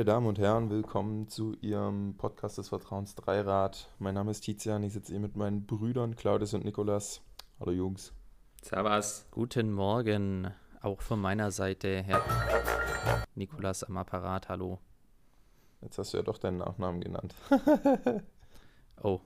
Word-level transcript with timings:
Meine 0.00 0.12
Damen 0.12 0.26
und 0.28 0.38
Herren, 0.38 0.70
willkommen 0.70 1.28
zu 1.28 1.52
Ihrem 1.60 2.16
Podcast 2.16 2.56
des 2.56 2.70
Vertrauens 2.70 3.14
Dreirad. 3.16 3.86
Mein 3.98 4.14
Name 4.14 4.30
ist 4.30 4.40
Tizian, 4.40 4.82
ich 4.82 4.94
sitze 4.94 5.12
hier 5.12 5.20
mit 5.20 5.36
meinen 5.36 5.66
Brüdern 5.66 6.16
Claudius 6.16 6.54
und 6.54 6.64
Nikolas. 6.64 7.20
Hallo 7.60 7.72
Jungs. 7.72 8.14
Servus. 8.62 9.26
Guten 9.30 9.70
Morgen, 9.70 10.50
auch 10.80 11.02
von 11.02 11.20
meiner 11.20 11.50
Seite, 11.50 12.02
Herr 12.02 12.22
Nikolas 13.34 13.84
am 13.84 13.98
Apparat, 13.98 14.48
hallo. 14.48 14.78
Jetzt 15.82 15.98
hast 15.98 16.14
du 16.14 16.16
ja 16.16 16.22
doch 16.22 16.38
deinen 16.38 16.56
Nachnamen 16.56 17.02
genannt. 17.02 17.34
Oh, 19.02 19.20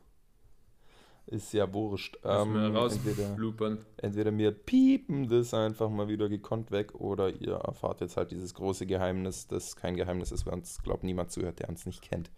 Ist 1.26 1.54
ja 1.54 1.72
wurscht. 1.72 2.18
Ähm, 2.22 2.54
raus 2.54 2.96
entweder, 2.96 3.78
entweder 3.96 4.36
wir 4.36 4.50
piepen 4.50 5.28
das 5.28 5.54
einfach 5.54 5.88
mal 5.88 6.06
wieder 6.08 6.28
gekonnt 6.28 6.70
weg 6.70 6.94
oder 6.94 7.30
ihr 7.30 7.54
erfahrt 7.54 8.02
jetzt 8.02 8.18
halt 8.18 8.30
dieses 8.30 8.52
große 8.52 8.84
Geheimnis, 8.84 9.46
das 9.46 9.74
kein 9.74 9.96
Geheimnis 9.96 10.32
ist, 10.32 10.44
weil 10.44 10.52
uns, 10.52 10.82
glaubt 10.82 11.02
niemand 11.02 11.30
zuhört, 11.30 11.60
der 11.60 11.70
uns 11.70 11.86
nicht 11.86 12.02
kennt. 12.02 12.30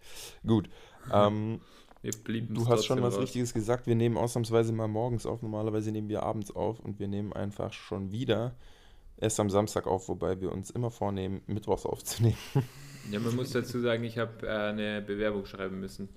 Gut. 0.45 0.69
Ähm, 1.11 1.59
Du 2.49 2.67
hast 2.67 2.85
schon 2.85 3.01
was 3.01 3.19
Richtiges 3.19 3.53
gesagt. 3.53 3.87
Wir 3.87 3.95
nehmen 3.95 4.17
ausnahmsweise 4.17 4.71
mal 4.71 4.87
morgens 4.87 5.25
auf. 5.25 5.41
Normalerweise 5.41 5.91
nehmen 5.91 6.07
wir 6.07 6.23
abends 6.23 6.55
auf 6.55 6.79
und 6.79 6.99
wir 6.99 7.07
nehmen 7.07 7.33
einfach 7.33 7.73
schon 7.73 8.11
wieder 8.11 8.55
erst 9.17 9.39
am 9.39 9.49
Samstag 9.49 9.87
auf, 9.87 10.07
wobei 10.07 10.39
wir 10.39 10.51
uns 10.51 10.69
immer 10.69 10.91
vornehmen, 10.91 11.41
mittwochs 11.47 11.85
aufzunehmen. 11.85 12.37
Ja, 13.09 13.21
man 13.21 13.37
muss 13.37 13.51
dazu 13.51 13.79
sagen, 13.79 14.03
ich 14.03 14.17
habe 14.17 14.45
äh, 14.45 14.49
eine 14.49 15.01
Bewerbung 15.01 15.45
schreiben 15.45 15.79
müssen 15.79 16.09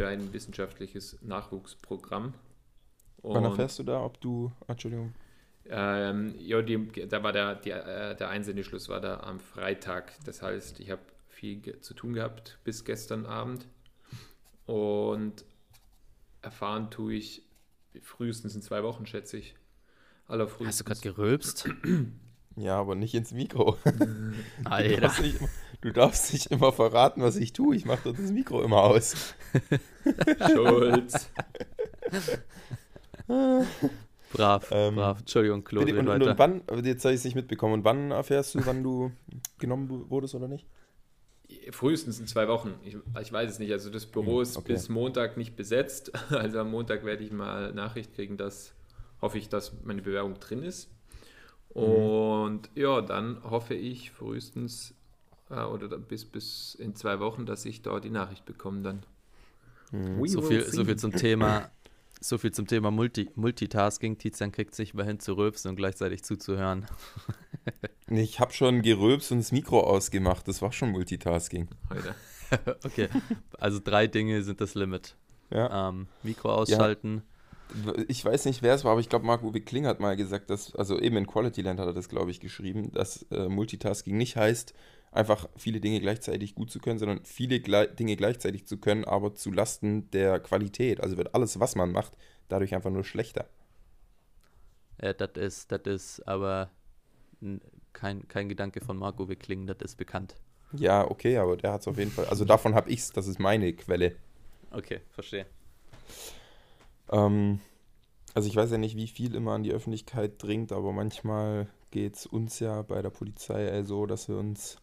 für 0.00 0.08
ein 0.08 0.32
wissenschaftliches 0.32 1.18
Nachwuchsprogramm. 1.20 2.32
Wann 3.22 3.36
Und, 3.36 3.44
erfährst 3.44 3.78
du 3.78 3.82
da, 3.82 4.02
ob 4.02 4.18
du. 4.22 4.50
Entschuldigung. 4.66 5.12
Ähm, 5.68 6.34
ja, 6.38 6.62
die, 6.62 7.06
da 7.06 7.22
war 7.22 7.32
der, 7.32 7.56
die, 7.56 7.68
äh, 7.68 8.16
der 8.16 8.30
Einsendeschluss 8.30 8.88
war 8.88 9.02
da 9.02 9.20
am 9.20 9.40
Freitag. 9.40 10.14
Das 10.24 10.40
heißt, 10.40 10.80
ich 10.80 10.90
habe 10.90 11.02
viel 11.28 11.78
zu 11.82 11.92
tun 11.92 12.14
gehabt 12.14 12.58
bis 12.64 12.86
gestern 12.86 13.26
Abend. 13.26 13.66
Und 14.64 15.44
erfahren 16.40 16.90
tue 16.90 17.12
ich 17.14 17.42
frühestens 18.00 18.54
in 18.54 18.62
zwei 18.62 18.82
Wochen, 18.82 19.04
schätze 19.04 19.36
ich. 19.36 19.54
Allerfrühestens. 20.28 20.68
hast 20.68 20.80
du 20.80 20.84
gerade 20.84 21.00
gerülpst? 21.00 21.68
Ja, 22.56 22.78
aber 22.78 22.94
nicht 22.94 23.14
ins 23.14 23.32
Mikro. 23.32 23.76
Du 23.84 24.70
Alter. 24.70 25.00
darfst, 25.00 25.22
nicht, 25.22 25.38
immer- 25.40 25.48
du 25.80 25.92
darfst 25.92 26.32
nicht 26.32 26.46
immer 26.50 26.72
verraten, 26.72 27.22
was 27.22 27.36
ich 27.36 27.52
tue. 27.52 27.74
Ich 27.76 27.84
mache 27.86 28.10
doch 28.10 28.16
das 28.16 28.30
Mikro 28.32 28.62
immer 28.62 28.82
aus. 28.82 29.34
Schulz. 30.52 31.30
Brav, 34.32 34.68
Ähm, 34.70 34.94
brav. 34.96 35.20
Entschuldigung, 35.20 35.64
Claude, 35.64 35.86
Bitte, 35.86 35.98
und, 36.00 36.08
und, 36.08 36.20
weiter. 36.20 36.30
und 36.32 36.38
wann, 36.68 36.84
jetzt 36.84 37.04
habe 37.04 37.14
ich 37.14 37.20
es 37.20 37.24
nicht 37.24 37.34
mitbekommen. 37.34 37.74
Und 37.74 37.84
wann 37.84 38.10
erfährst 38.12 38.54
du, 38.54 38.64
wann 38.64 38.82
du 38.82 39.10
genommen 39.58 40.08
wurdest 40.10 40.34
oder 40.34 40.46
nicht? 40.48 40.66
Frühestens 41.72 42.20
in 42.20 42.28
zwei 42.28 42.46
Wochen. 42.46 42.74
Ich, 42.84 42.96
ich 43.20 43.32
weiß 43.32 43.50
es 43.50 43.58
nicht. 43.58 43.72
Also 43.72 43.90
das 43.90 44.06
Büro 44.06 44.40
ist 44.40 44.54
Hm, 44.54 44.62
okay. 44.62 44.72
bis 44.74 44.88
Montag 44.88 45.36
nicht 45.36 45.56
besetzt. 45.56 46.12
Also 46.30 46.60
am 46.60 46.70
Montag 46.70 47.04
werde 47.04 47.24
ich 47.24 47.32
mal 47.32 47.72
Nachricht 47.72 48.14
kriegen, 48.14 48.36
dass 48.36 48.72
hoffe 49.20 49.36
ich, 49.38 49.48
dass 49.48 49.72
meine 49.82 50.00
Bewerbung 50.02 50.38
drin 50.38 50.62
ist. 50.62 50.90
Mhm. 51.74 51.82
Und 51.82 52.70
ja, 52.74 53.00
dann 53.00 53.42
hoffe 53.44 53.74
ich 53.74 54.10
frühestens 54.10 54.94
äh, 55.50 55.62
oder 55.62 55.88
bis, 55.98 56.24
bis 56.24 56.74
in 56.74 56.94
zwei 56.94 57.20
Wochen, 57.20 57.46
dass 57.46 57.64
ich 57.64 57.82
da 57.82 58.00
die 58.00 58.10
Nachricht 58.10 58.44
bekomme 58.44 58.82
dann. 58.82 59.02
We 59.92 60.28
So 60.28 60.42
viel, 60.42 60.62
see. 60.62 60.70
so 60.70 60.84
viel 60.84 60.96
zum 60.96 61.12
Thema, 61.12 61.70
so 62.20 62.38
viel 62.38 62.52
zum 62.52 62.66
Thema 62.66 62.90
Multi, 62.90 63.28
Multitasking. 63.34 64.18
Tizian 64.18 64.52
kriegt 64.52 64.74
sich 64.74 64.94
mal 64.94 65.04
hin 65.04 65.18
zu 65.18 65.34
rülpsen 65.34 65.70
und 65.70 65.76
gleichzeitig 65.76 66.22
zuzuhören. 66.24 66.86
Ich 68.12 68.40
habe 68.40 68.52
schon 68.52 68.82
gerülpst 68.82 69.30
und 69.30 69.38
das 69.38 69.52
Mikro 69.52 69.80
ausgemacht. 69.80 70.48
Das 70.48 70.60
war 70.62 70.72
schon 70.72 70.90
Multitasking. 70.90 71.68
Heute. 71.90 72.16
okay, 72.84 73.08
also 73.56 73.78
drei 73.78 74.08
Dinge 74.08 74.42
sind 74.42 74.60
das 74.60 74.74
Limit. 74.74 75.14
Ja. 75.50 75.90
Ähm, 75.90 76.08
Mikro 76.24 76.52
ausschalten. 76.52 77.22
Ich 78.08 78.24
weiß 78.24 78.44
nicht, 78.46 78.62
wer 78.62 78.74
es 78.74 78.84
war, 78.84 78.92
aber 78.92 79.00
ich 79.00 79.08
glaube, 79.08 79.26
Marc-Uwe 79.26 79.60
Kling 79.60 79.86
hat 79.86 80.00
mal 80.00 80.16
gesagt, 80.16 80.50
dass, 80.50 80.74
also 80.74 80.98
eben 80.98 81.16
in 81.16 81.26
Quality 81.26 81.62
Land 81.62 81.80
hat 81.80 81.86
er 81.86 81.92
das, 81.92 82.08
glaube 82.08 82.30
ich, 82.30 82.40
geschrieben, 82.40 82.92
dass 82.92 83.22
äh, 83.30 83.48
Multitasking 83.48 84.16
nicht 84.16 84.36
heißt, 84.36 84.74
einfach 85.12 85.48
viele 85.56 85.80
Dinge 85.80 86.00
gleichzeitig 86.00 86.54
gut 86.54 86.70
zu 86.70 86.78
können, 86.78 86.98
sondern 86.98 87.24
viele 87.24 87.60
gle 87.60 87.88
Dinge 87.88 88.16
gleichzeitig 88.16 88.66
zu 88.66 88.78
können, 88.78 89.04
aber 89.04 89.34
zu 89.34 89.50
Lasten 89.50 90.10
der 90.10 90.40
Qualität. 90.40 91.00
Also 91.00 91.16
wird 91.16 91.34
alles, 91.34 91.58
was 91.60 91.74
man 91.76 91.92
macht, 91.92 92.12
dadurch 92.48 92.74
einfach 92.74 92.90
nur 92.90 93.04
schlechter. 93.04 93.48
Äh, 94.98 95.14
das 95.14 95.30
ist, 95.36 95.72
das 95.72 95.82
ist 95.84 96.28
aber 96.28 96.70
kein, 97.92 98.28
kein 98.28 98.48
Gedanke 98.48 98.80
von 98.80 98.96
Marco 98.96 99.28
Wickling, 99.28 99.66
das 99.66 99.78
ist 99.82 99.96
bekannt. 99.96 100.36
Ja, 100.72 101.10
okay, 101.10 101.36
aber 101.38 101.56
der 101.56 101.72
hat 101.72 101.80
es 101.80 101.88
auf 101.88 101.98
jeden 101.98 102.12
Fall, 102.12 102.26
also 102.26 102.44
davon 102.44 102.74
habe 102.74 102.90
ich 102.90 103.00
es, 103.00 103.10
das 103.10 103.26
ist 103.26 103.40
meine 103.40 103.72
Quelle. 103.72 104.14
Okay, 104.70 105.00
verstehe. 105.10 105.46
Ähm, 107.10 107.60
also 108.34 108.48
ich 108.48 108.56
weiß 108.56 108.70
ja 108.70 108.78
nicht, 108.78 108.96
wie 108.96 109.08
viel 109.08 109.34
immer 109.34 109.52
an 109.52 109.62
die 109.62 109.72
Öffentlichkeit 109.72 110.42
dringt, 110.42 110.72
aber 110.72 110.92
manchmal 110.92 111.68
geht 111.90 112.16
es 112.16 112.26
uns 112.26 112.60
ja 112.60 112.82
bei 112.82 113.02
der 113.02 113.10
Polizei 113.10 113.82
so, 113.82 114.06
dass 114.06 114.28
wir 114.28 114.36
uns 114.36 114.78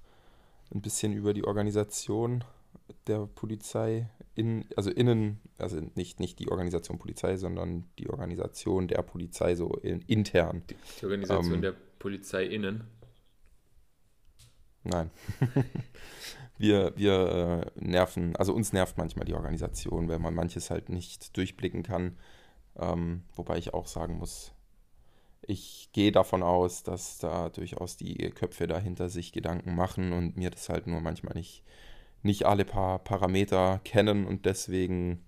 ein 0.73 0.81
bisschen 0.81 1.13
über 1.13 1.33
die 1.33 1.45
Organisation 1.45 2.43
der 3.07 3.25
Polizei 3.25 4.09
in, 4.35 4.65
also 4.75 4.91
innen, 4.91 5.39
also 5.57 5.79
nicht, 5.95 6.19
nicht 6.19 6.39
die 6.39 6.49
Organisation 6.49 6.99
Polizei, 6.99 7.37
sondern 7.37 7.85
die 7.97 8.09
Organisation 8.09 8.87
der 8.87 9.01
Polizei 9.01 9.55
so 9.55 9.69
in, 9.81 10.01
intern. 10.01 10.63
Die 11.01 11.05
Organisation 11.05 11.55
Ähm. 11.55 11.61
der 11.61 11.75
Polizei 11.99 12.45
innen. 12.45 12.83
Nein. 14.83 15.09
wir 16.57 16.93
wir 16.95 17.65
äh, 17.75 17.79
nerven, 17.79 18.35
also 18.35 18.53
uns 18.53 18.73
nervt 18.73 18.97
manchmal 18.97 19.25
die 19.25 19.33
Organisation, 19.33 20.07
weil 20.09 20.19
man 20.19 20.33
manches 20.33 20.69
halt 20.69 20.89
nicht 20.89 21.35
durchblicken 21.37 21.83
kann. 21.83 22.17
Ähm, 22.75 23.23
wobei 23.35 23.57
ich 23.57 23.73
auch 23.73 23.87
sagen 23.87 24.17
muss, 24.17 24.53
ich 25.41 25.89
gehe 25.93 26.11
davon 26.11 26.43
aus, 26.43 26.83
dass 26.83 27.19
da 27.19 27.49
durchaus 27.49 27.97
die 27.97 28.15
Köpfe 28.31 28.67
dahinter 28.67 29.09
sich 29.09 29.31
Gedanken 29.31 29.75
machen 29.75 30.11
und 30.11 30.37
mir 30.37 30.49
das 30.49 30.69
halt 30.69 30.87
nur 30.87 30.99
manchmal 31.01 31.35
nicht, 31.35 31.63
nicht 32.21 32.45
alle 32.45 32.65
paar 32.65 32.99
Parameter 32.99 33.79
kennen 33.83 34.25
und 34.25 34.45
deswegen 34.45 35.23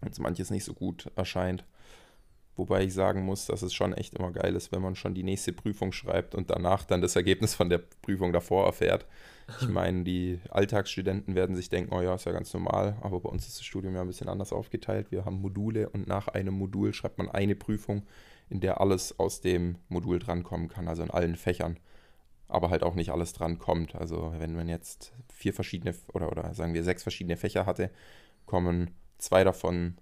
uns 0.00 0.18
manches 0.18 0.50
nicht 0.50 0.64
so 0.64 0.74
gut 0.74 1.10
erscheint. 1.16 1.64
Wobei 2.56 2.84
ich 2.84 2.94
sagen 2.94 3.22
muss, 3.22 3.46
dass 3.46 3.60
es 3.60 3.74
schon 3.74 3.92
echt 3.92 4.14
immer 4.14 4.32
geil 4.32 4.56
ist, 4.56 4.72
wenn 4.72 4.80
man 4.80 4.96
schon 4.96 5.14
die 5.14 5.22
nächste 5.22 5.52
Prüfung 5.52 5.92
schreibt 5.92 6.34
und 6.34 6.48
danach 6.48 6.84
dann 6.84 7.02
das 7.02 7.14
Ergebnis 7.14 7.54
von 7.54 7.68
der 7.68 7.82
Prüfung 8.00 8.32
davor 8.32 8.64
erfährt. 8.64 9.06
Ich 9.60 9.68
meine, 9.68 10.02
die 10.02 10.40
Alltagsstudenten 10.50 11.36
werden 11.36 11.54
sich 11.54 11.68
denken, 11.68 11.94
oh 11.94 12.00
ja, 12.00 12.14
ist 12.14 12.26
ja 12.26 12.32
ganz 12.32 12.52
normal, 12.52 12.96
aber 13.00 13.20
bei 13.20 13.28
uns 13.28 13.46
ist 13.46 13.58
das 13.58 13.64
Studium 13.64 13.94
ja 13.94 14.00
ein 14.00 14.08
bisschen 14.08 14.28
anders 14.28 14.52
aufgeteilt. 14.52 15.12
Wir 15.12 15.24
haben 15.24 15.40
Module 15.40 15.88
und 15.88 16.08
nach 16.08 16.26
einem 16.28 16.54
Modul 16.54 16.92
schreibt 16.92 17.18
man 17.18 17.28
eine 17.28 17.54
Prüfung, 17.54 18.02
in 18.48 18.60
der 18.60 18.80
alles 18.80 19.18
aus 19.20 19.40
dem 19.40 19.78
Modul 19.88 20.18
drankommen 20.18 20.68
kann, 20.68 20.88
also 20.88 21.02
in 21.02 21.10
allen 21.10 21.36
Fächern. 21.36 21.78
Aber 22.48 22.70
halt 22.70 22.82
auch 22.82 22.94
nicht 22.94 23.10
alles 23.10 23.32
dran 23.32 23.58
kommt. 23.58 23.94
Also 23.94 24.34
wenn 24.38 24.54
man 24.54 24.68
jetzt 24.68 25.12
vier 25.32 25.54
verschiedene 25.54 25.94
oder, 26.12 26.30
oder 26.30 26.52
sagen 26.54 26.74
wir 26.74 26.84
sechs 26.84 27.02
verschiedene 27.02 27.36
Fächer 27.36 27.66
hatte, 27.66 27.90
kommen 28.46 28.90
zwei 29.18 29.44
davon 29.44 29.96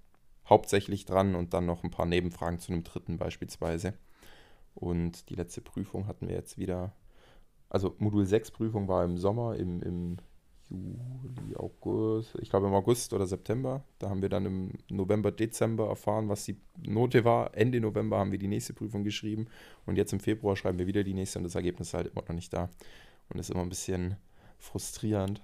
hauptsächlich 0.48 1.04
dran 1.04 1.34
und 1.34 1.54
dann 1.54 1.66
noch 1.66 1.84
ein 1.84 1.90
paar 1.90 2.06
Nebenfragen 2.06 2.58
zu 2.58 2.72
einem 2.72 2.84
dritten 2.84 3.18
beispielsweise. 3.18 3.94
Und 4.74 5.28
die 5.30 5.34
letzte 5.34 5.60
Prüfung 5.60 6.06
hatten 6.06 6.28
wir 6.28 6.34
jetzt 6.34 6.58
wieder, 6.58 6.92
also 7.74 7.96
Modul 7.98 8.24
6 8.24 8.52
Prüfung 8.52 8.86
war 8.86 9.04
im 9.04 9.18
Sommer, 9.18 9.56
im, 9.56 9.82
im 9.82 10.16
Juli, 10.70 11.56
August, 11.56 12.36
ich 12.40 12.48
glaube 12.48 12.68
im 12.68 12.72
August 12.72 13.12
oder 13.12 13.26
September. 13.26 13.82
Da 13.98 14.10
haben 14.10 14.22
wir 14.22 14.28
dann 14.28 14.46
im 14.46 14.72
November, 14.88 15.32
Dezember 15.32 15.88
erfahren, 15.88 16.28
was 16.28 16.44
die 16.44 16.56
Note 16.86 17.24
war. 17.24 17.52
Ende 17.56 17.80
November 17.80 18.18
haben 18.18 18.30
wir 18.30 18.38
die 18.38 18.46
nächste 18.46 18.74
Prüfung 18.74 19.02
geschrieben 19.02 19.48
und 19.86 19.96
jetzt 19.96 20.12
im 20.12 20.20
Februar 20.20 20.54
schreiben 20.54 20.78
wir 20.78 20.86
wieder 20.86 21.02
die 21.02 21.14
nächste 21.14 21.40
und 21.40 21.42
das 21.42 21.56
Ergebnis 21.56 21.88
ist 21.88 21.94
halt 21.94 22.06
immer 22.06 22.22
noch 22.22 22.34
nicht 22.34 22.52
da. 22.52 22.70
Und 23.28 23.40
ist 23.40 23.50
immer 23.50 23.62
ein 23.62 23.68
bisschen 23.68 24.18
frustrierend, 24.58 25.42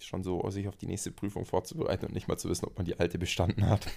schon 0.00 0.22
so 0.22 0.48
sich 0.50 0.68
auf 0.68 0.76
die 0.76 0.86
nächste 0.86 1.10
Prüfung 1.10 1.44
vorzubereiten 1.44 2.06
und 2.06 2.14
nicht 2.14 2.28
mal 2.28 2.38
zu 2.38 2.48
wissen, 2.48 2.66
ob 2.66 2.76
man 2.76 2.86
die 2.86 3.00
alte 3.00 3.18
bestanden 3.18 3.68
hat. 3.68 3.88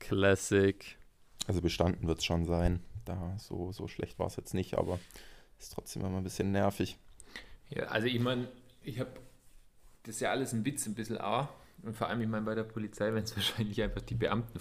Classic. 0.00 0.98
Also 1.46 1.62
bestanden 1.62 2.06
wird 2.06 2.18
es 2.18 2.26
schon 2.26 2.44
sein. 2.44 2.82
Da 3.04 3.36
so, 3.38 3.72
so 3.72 3.88
schlecht 3.88 4.18
war 4.18 4.26
es 4.26 4.36
jetzt 4.36 4.54
nicht, 4.54 4.74
aber 4.74 4.98
ist 5.58 5.72
trotzdem 5.72 6.04
immer 6.04 6.18
ein 6.18 6.24
bisschen 6.24 6.52
nervig. 6.52 6.98
Ja, 7.70 7.84
also 7.84 8.06
ich 8.06 8.20
meine, 8.20 8.48
ich 8.82 9.00
habe 9.00 9.10
das 10.02 10.16
ist 10.16 10.20
ja 10.20 10.30
alles 10.30 10.52
ein 10.52 10.64
Witz, 10.64 10.86
ein 10.86 10.94
bisschen 10.94 11.18
auch. 11.18 11.48
Und 11.82 11.96
vor 11.96 12.08
allem, 12.08 12.20
ich 12.20 12.28
meine, 12.28 12.44
bei 12.44 12.54
der 12.54 12.64
Polizei 12.64 13.06
werden 13.06 13.24
es 13.24 13.36
wahrscheinlich 13.36 13.80
einfach 13.82 14.02
die 14.02 14.14
Beamten 14.14 14.58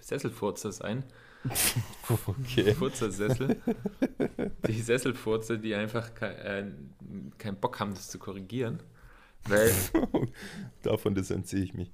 Sesselfurzer 0.00 0.72
sein. 0.72 1.04
Okay. 2.08 2.74
Furzersessel. 2.74 3.60
die 4.66 4.80
Sesselfurzer, 4.80 5.56
die 5.56 5.74
einfach 5.74 6.14
kein, 6.14 6.36
äh, 6.36 6.72
keinen 7.38 7.60
Bock 7.60 7.78
haben, 7.78 7.94
das 7.94 8.08
zu 8.08 8.18
korrigieren. 8.18 8.82
Weil, 9.46 9.70
Davon 10.82 11.14
distanziere 11.14 11.62
ich 11.62 11.74
mich. 11.74 11.92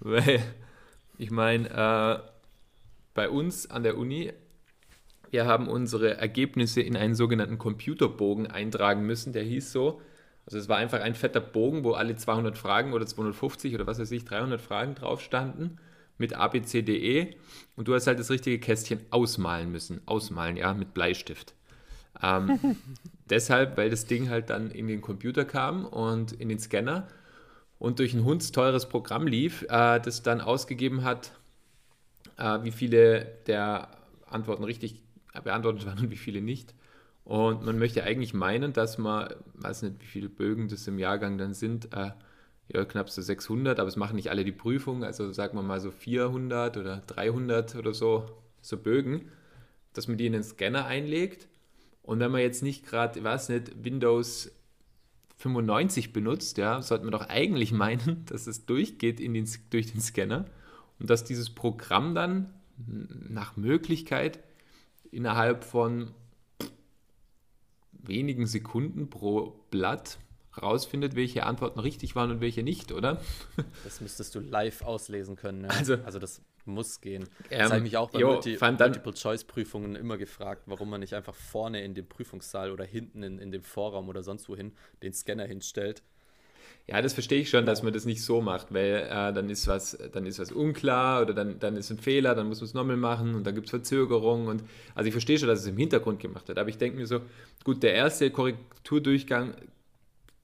weil 0.00 0.42
ich 1.18 1.30
meine, 1.30 1.68
äh, 1.68 2.31
bei 3.14 3.28
uns 3.28 3.70
an 3.70 3.82
der 3.82 3.98
Uni 3.98 4.32
wir 5.32 5.46
haben 5.46 5.66
unsere 5.66 6.18
Ergebnisse 6.18 6.82
in 6.82 6.94
einen 6.94 7.14
sogenannten 7.14 7.56
Computerbogen 7.56 8.48
eintragen 8.48 9.06
müssen, 9.06 9.32
der 9.32 9.42
hieß 9.42 9.72
so. 9.72 10.02
Also 10.44 10.58
es 10.58 10.68
war 10.68 10.76
einfach 10.76 11.00
ein 11.00 11.14
fetter 11.14 11.40
Bogen, 11.40 11.84
wo 11.84 11.92
alle 11.92 12.14
200 12.14 12.58
Fragen 12.58 12.92
oder 12.92 13.06
250 13.06 13.74
oder 13.74 13.86
was 13.86 13.98
weiß 13.98 14.10
ich, 14.10 14.26
300 14.26 14.60
Fragen 14.60 14.94
drauf 14.94 15.22
standen 15.22 15.78
mit 16.18 16.34
ABCDE 16.34 17.34
und 17.76 17.88
du 17.88 17.94
hast 17.94 18.06
halt 18.06 18.18
das 18.18 18.28
richtige 18.28 18.58
Kästchen 18.58 19.00
ausmalen 19.08 19.72
müssen. 19.72 20.02
Ausmalen, 20.04 20.58
ja, 20.58 20.74
mit 20.74 20.92
Bleistift. 20.92 21.54
Ähm, 22.22 22.76
deshalb, 23.30 23.78
weil 23.78 23.88
das 23.88 24.04
Ding 24.04 24.28
halt 24.28 24.50
dann 24.50 24.70
in 24.70 24.86
den 24.86 25.00
Computer 25.00 25.46
kam 25.46 25.86
und 25.86 26.32
in 26.32 26.50
den 26.50 26.58
Scanner 26.58 27.08
und 27.78 28.00
durch 28.00 28.12
ein 28.12 28.24
hundsteures 28.24 28.86
Programm 28.86 29.26
lief, 29.26 29.62
äh, 29.70 29.98
das 29.98 30.22
dann 30.22 30.42
ausgegeben 30.42 31.04
hat, 31.04 31.32
äh, 32.42 32.64
wie 32.64 32.72
viele 32.72 33.24
der 33.46 33.88
Antworten 34.26 34.64
richtig 34.64 35.00
beantwortet 35.44 35.86
waren 35.86 35.98
und 35.98 36.10
wie 36.10 36.16
viele 36.16 36.42
nicht. 36.42 36.74
Und 37.24 37.64
man 37.64 37.78
möchte 37.78 38.02
eigentlich 38.02 38.34
meinen, 38.34 38.72
dass 38.72 38.98
man, 38.98 39.32
weiß 39.54 39.82
nicht, 39.82 40.00
wie 40.00 40.06
viele 40.06 40.28
Bögen 40.28 40.68
das 40.68 40.88
im 40.88 40.98
Jahrgang 40.98 41.38
dann 41.38 41.54
sind, 41.54 41.94
äh, 41.94 42.10
ja, 42.68 42.84
knapp 42.84 43.10
so 43.10 43.22
600, 43.22 43.78
aber 43.78 43.88
es 43.88 43.96
machen 43.96 44.16
nicht 44.16 44.30
alle 44.30 44.44
die 44.44 44.52
Prüfung, 44.52 45.04
also 45.04 45.32
sagen 45.32 45.56
wir 45.56 45.62
mal 45.62 45.80
so 45.80 45.90
400 45.90 46.76
oder 46.76 47.02
300 47.06 47.76
oder 47.76 47.94
so, 47.94 48.26
so 48.60 48.76
Bögen, 48.76 49.30
dass 49.92 50.08
man 50.08 50.16
die 50.16 50.26
in 50.26 50.32
den 50.32 50.42
Scanner 50.42 50.86
einlegt. 50.86 51.48
Und 52.02 52.18
wenn 52.18 52.32
man 52.32 52.40
jetzt 52.40 52.62
nicht 52.62 52.84
gerade, 52.84 53.18
ich 53.18 53.24
weiß 53.24 53.50
nicht, 53.50 53.84
Windows 53.84 54.50
95 55.36 56.12
benutzt, 56.12 56.58
ja, 56.58 56.82
sollte 56.82 57.04
man 57.04 57.12
doch 57.12 57.28
eigentlich 57.28 57.72
meinen, 57.72 58.24
dass 58.26 58.48
es 58.48 58.66
durchgeht 58.66 59.20
in 59.20 59.34
den, 59.34 59.48
durch 59.70 59.92
den 59.92 60.00
Scanner 60.00 60.46
und 61.02 61.10
dass 61.10 61.24
dieses 61.24 61.50
Programm 61.50 62.14
dann 62.14 62.54
nach 62.86 63.56
Möglichkeit 63.56 64.38
innerhalb 65.10 65.64
von 65.64 66.12
wenigen 67.92 68.46
Sekunden 68.46 69.10
pro 69.10 69.64
Blatt 69.72 70.18
rausfindet, 70.60 71.16
welche 71.16 71.44
Antworten 71.44 71.80
richtig 71.80 72.14
waren 72.14 72.30
und 72.30 72.40
welche 72.40 72.62
nicht, 72.62 72.92
oder? 72.92 73.20
Das 73.82 74.00
müsstest 74.00 74.36
du 74.36 74.40
live 74.40 74.82
auslesen 74.82 75.34
können. 75.34 75.64
Ja. 75.64 75.70
Also, 75.70 75.94
also 76.04 76.20
das 76.20 76.40
muss 76.66 77.00
gehen. 77.00 77.24
Ähm, 77.50 77.58
Das 77.58 77.70
habe 77.70 77.76
ich 77.78 77.82
mich 77.82 77.96
auch 77.96 78.10
bei 78.10 78.20
jo, 78.20 78.34
Multi 78.34 78.56
Multiple-Choice-Prüfungen 78.60 79.96
immer 79.96 80.18
gefragt, 80.18 80.62
warum 80.66 80.88
man 80.88 81.00
nicht 81.00 81.14
einfach 81.14 81.34
vorne 81.34 81.82
in 81.82 81.94
dem 81.94 82.06
Prüfungssaal 82.06 82.70
oder 82.70 82.84
hinten 82.84 83.24
in, 83.24 83.40
in 83.40 83.50
dem 83.50 83.64
Vorraum 83.64 84.08
oder 84.08 84.22
sonst 84.22 84.48
wohin 84.48 84.72
den 85.02 85.12
Scanner 85.12 85.46
hinstellt. 85.46 86.04
Ja, 86.88 87.00
das 87.00 87.14
verstehe 87.14 87.40
ich 87.40 87.48
schon, 87.48 87.64
dass 87.64 87.82
man 87.82 87.92
das 87.92 88.04
nicht 88.04 88.22
so 88.22 88.40
macht, 88.40 88.74
weil 88.74 89.06
äh, 89.08 89.32
dann 89.32 89.48
ist 89.48 89.68
was, 89.68 89.96
dann 90.12 90.26
ist 90.26 90.38
was 90.40 90.50
unklar 90.50 91.22
oder 91.22 91.32
dann, 91.32 91.58
dann 91.60 91.76
ist 91.76 91.90
ein 91.90 91.98
Fehler, 91.98 92.34
dann 92.34 92.48
muss 92.48 92.60
man 92.60 92.66
es 92.66 92.74
nochmal 92.74 92.96
machen 92.96 93.34
und 93.34 93.46
dann 93.46 93.54
gibt 93.54 93.68
es 93.68 93.70
Verzögerungen 93.70 94.48
und 94.48 94.64
also 94.94 95.06
ich 95.06 95.12
verstehe 95.12 95.38
schon, 95.38 95.48
dass 95.48 95.60
es 95.60 95.66
im 95.66 95.76
Hintergrund 95.76 96.18
gemacht 96.20 96.48
wird, 96.48 96.58
aber 96.58 96.68
ich 96.68 96.78
denke 96.78 96.98
mir 96.98 97.06
so, 97.06 97.20
gut, 97.64 97.82
der 97.84 97.94
erste 97.94 98.30
Korrekturdurchgang 98.30 99.54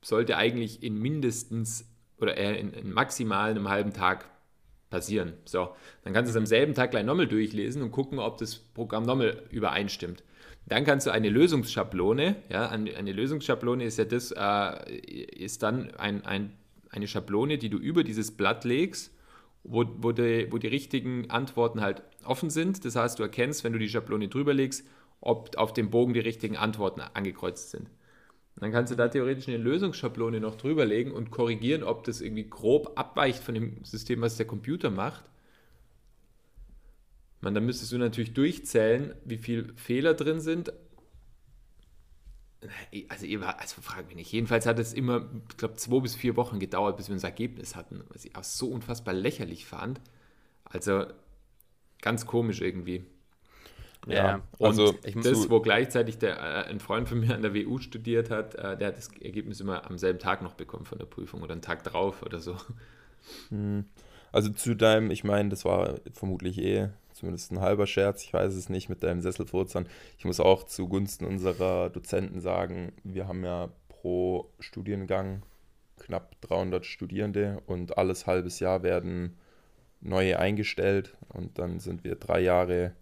sollte 0.00 0.36
eigentlich 0.36 0.82
in 0.82 0.96
mindestens 0.98 1.84
oder 2.20 2.36
eher 2.36 2.58
in, 2.58 2.72
in 2.72 2.92
maximal 2.92 3.50
einem 3.50 3.68
halben 3.68 3.92
Tag 3.92 4.30
passieren. 4.90 5.34
So, 5.44 5.70
dann 6.04 6.12
kannst 6.12 6.28
du 6.28 6.30
es 6.30 6.36
am 6.36 6.46
selben 6.46 6.74
Tag 6.74 6.92
gleich 6.92 7.04
nochmal 7.04 7.26
durchlesen 7.26 7.82
und 7.82 7.90
gucken, 7.90 8.18
ob 8.18 8.38
das 8.38 8.56
Programm 8.56 9.04
nochmal 9.04 9.42
übereinstimmt. 9.50 10.22
Dann 10.68 10.84
kannst 10.84 11.06
du 11.06 11.10
eine 11.10 11.30
Lösungsschablone, 11.30 12.36
ja, 12.50 12.68
eine, 12.68 13.12
Lösungsschablone 13.12 13.84
ist 13.84 13.96
ja 13.96 14.04
das, 14.04 14.32
äh, 14.32 14.96
ist 14.98 15.62
dann 15.62 15.94
ein, 15.94 16.26
ein, 16.26 16.52
eine 16.90 17.06
Schablone, 17.06 17.56
die 17.56 17.70
du 17.70 17.78
über 17.78 18.04
dieses 18.04 18.36
Blatt 18.36 18.64
legst, 18.64 19.10
wo, 19.64 19.86
wo, 19.96 20.12
die, 20.12 20.46
wo 20.50 20.58
die 20.58 20.66
richtigen 20.66 21.30
Antworten 21.30 21.80
halt 21.80 22.02
offen 22.22 22.50
sind. 22.50 22.84
Das 22.84 22.96
heißt, 22.96 23.18
du 23.18 23.22
erkennst, 23.22 23.64
wenn 23.64 23.72
du 23.72 23.78
die 23.78 23.88
Schablone 23.88 24.28
drüber 24.28 24.52
legst, 24.52 24.86
ob 25.22 25.56
auf 25.56 25.72
dem 25.72 25.88
Bogen 25.90 26.12
die 26.12 26.20
richtigen 26.20 26.58
Antworten 26.58 27.00
angekreuzt 27.00 27.70
sind. 27.70 27.88
Dann 28.56 28.72
kannst 28.72 28.92
du 28.92 28.96
da 28.96 29.08
theoretisch 29.08 29.48
eine 29.48 29.56
Lösungsschablone 29.56 30.40
noch 30.40 30.56
drüber 30.56 30.84
legen 30.84 31.12
und 31.12 31.30
korrigieren, 31.30 31.82
ob 31.82 32.04
das 32.04 32.20
irgendwie 32.20 32.48
grob 32.48 32.92
abweicht 32.96 33.42
von 33.42 33.54
dem 33.54 33.84
System, 33.84 34.20
was 34.20 34.36
der 34.36 34.46
Computer 34.46 34.90
macht. 34.90 35.24
Man, 37.40 37.54
dann 37.54 37.64
müsstest 37.64 37.92
du 37.92 37.98
natürlich 37.98 38.34
durchzählen, 38.34 39.14
wie 39.24 39.38
viele 39.38 39.72
Fehler 39.76 40.14
drin 40.14 40.40
sind. 40.40 40.72
Also, 43.08 43.26
ihr 43.26 43.40
war, 43.40 43.60
also 43.60 43.80
frag 43.80 44.06
mich 44.08 44.16
nicht. 44.16 44.32
Jedenfalls 44.32 44.66
hat 44.66 44.78
es 44.78 44.92
immer, 44.92 45.28
ich 45.50 45.56
glaube, 45.56 45.76
zwei 45.76 46.00
bis 46.00 46.16
vier 46.16 46.36
Wochen 46.36 46.58
gedauert, 46.58 46.96
bis 46.96 47.08
wir 47.08 47.14
unser 47.14 47.28
Ergebnis 47.28 47.76
hatten, 47.76 48.02
was 48.08 48.24
ich 48.24 48.34
auch 48.36 48.44
so 48.44 48.68
unfassbar 48.68 49.14
lächerlich 49.14 49.66
fand. 49.66 50.00
Also 50.64 51.06
ganz 52.02 52.26
komisch 52.26 52.60
irgendwie. 52.60 53.04
Ja, 54.06 54.40
Und 54.58 54.66
also 54.66 54.94
ich 55.04 55.14
das, 55.20 55.50
wo 55.50 55.60
gleichzeitig 55.60 56.18
der, 56.18 56.38
äh, 56.38 56.70
ein 56.70 56.80
Freund 56.80 57.08
von 57.08 57.20
mir 57.20 57.34
an 57.34 57.42
der 57.42 57.54
WU 57.54 57.78
studiert 57.78 58.30
hat, 58.30 58.54
äh, 58.54 58.76
der 58.76 58.88
hat 58.88 58.96
das 58.96 59.08
Ergebnis 59.20 59.60
immer 59.60 59.84
am 59.90 59.98
selben 59.98 60.18
Tag 60.18 60.42
noch 60.42 60.54
bekommen 60.54 60.86
von 60.86 60.98
der 60.98 61.06
Prüfung 61.06 61.42
oder 61.42 61.52
einen 61.52 61.62
Tag 61.62 61.84
drauf 61.84 62.22
oder 62.22 62.40
so. 62.40 62.56
Also 64.32 64.50
zu 64.50 64.74
deinem, 64.74 65.10
ich 65.10 65.24
meine, 65.24 65.48
das 65.48 65.64
war 65.64 65.96
vermutlich 66.12 66.58
eh 66.58 66.90
zumindest 67.18 67.52
ein 67.52 67.60
halber 67.60 67.86
Scherz, 67.86 68.24
ich 68.24 68.32
weiß 68.32 68.54
es 68.54 68.68
nicht, 68.68 68.88
mit 68.88 69.02
deinem 69.02 69.20
Sesselfurzern. 69.20 69.86
Ich 70.18 70.24
muss 70.24 70.40
auch 70.40 70.64
zugunsten 70.64 71.24
unserer 71.24 71.90
Dozenten 71.90 72.40
sagen, 72.40 72.92
wir 73.04 73.28
haben 73.28 73.44
ja 73.44 73.70
pro 73.88 74.50
Studiengang 74.60 75.42
knapp 75.98 76.40
300 76.42 76.86
Studierende 76.86 77.60
und 77.66 77.98
alles 77.98 78.26
halbes 78.26 78.60
Jahr 78.60 78.82
werden 78.82 79.36
neue 80.00 80.38
eingestellt 80.38 81.16
und 81.28 81.58
dann 81.58 81.80
sind 81.80 82.04
wir 82.04 82.14
drei 82.14 82.40
Jahre 82.40 82.92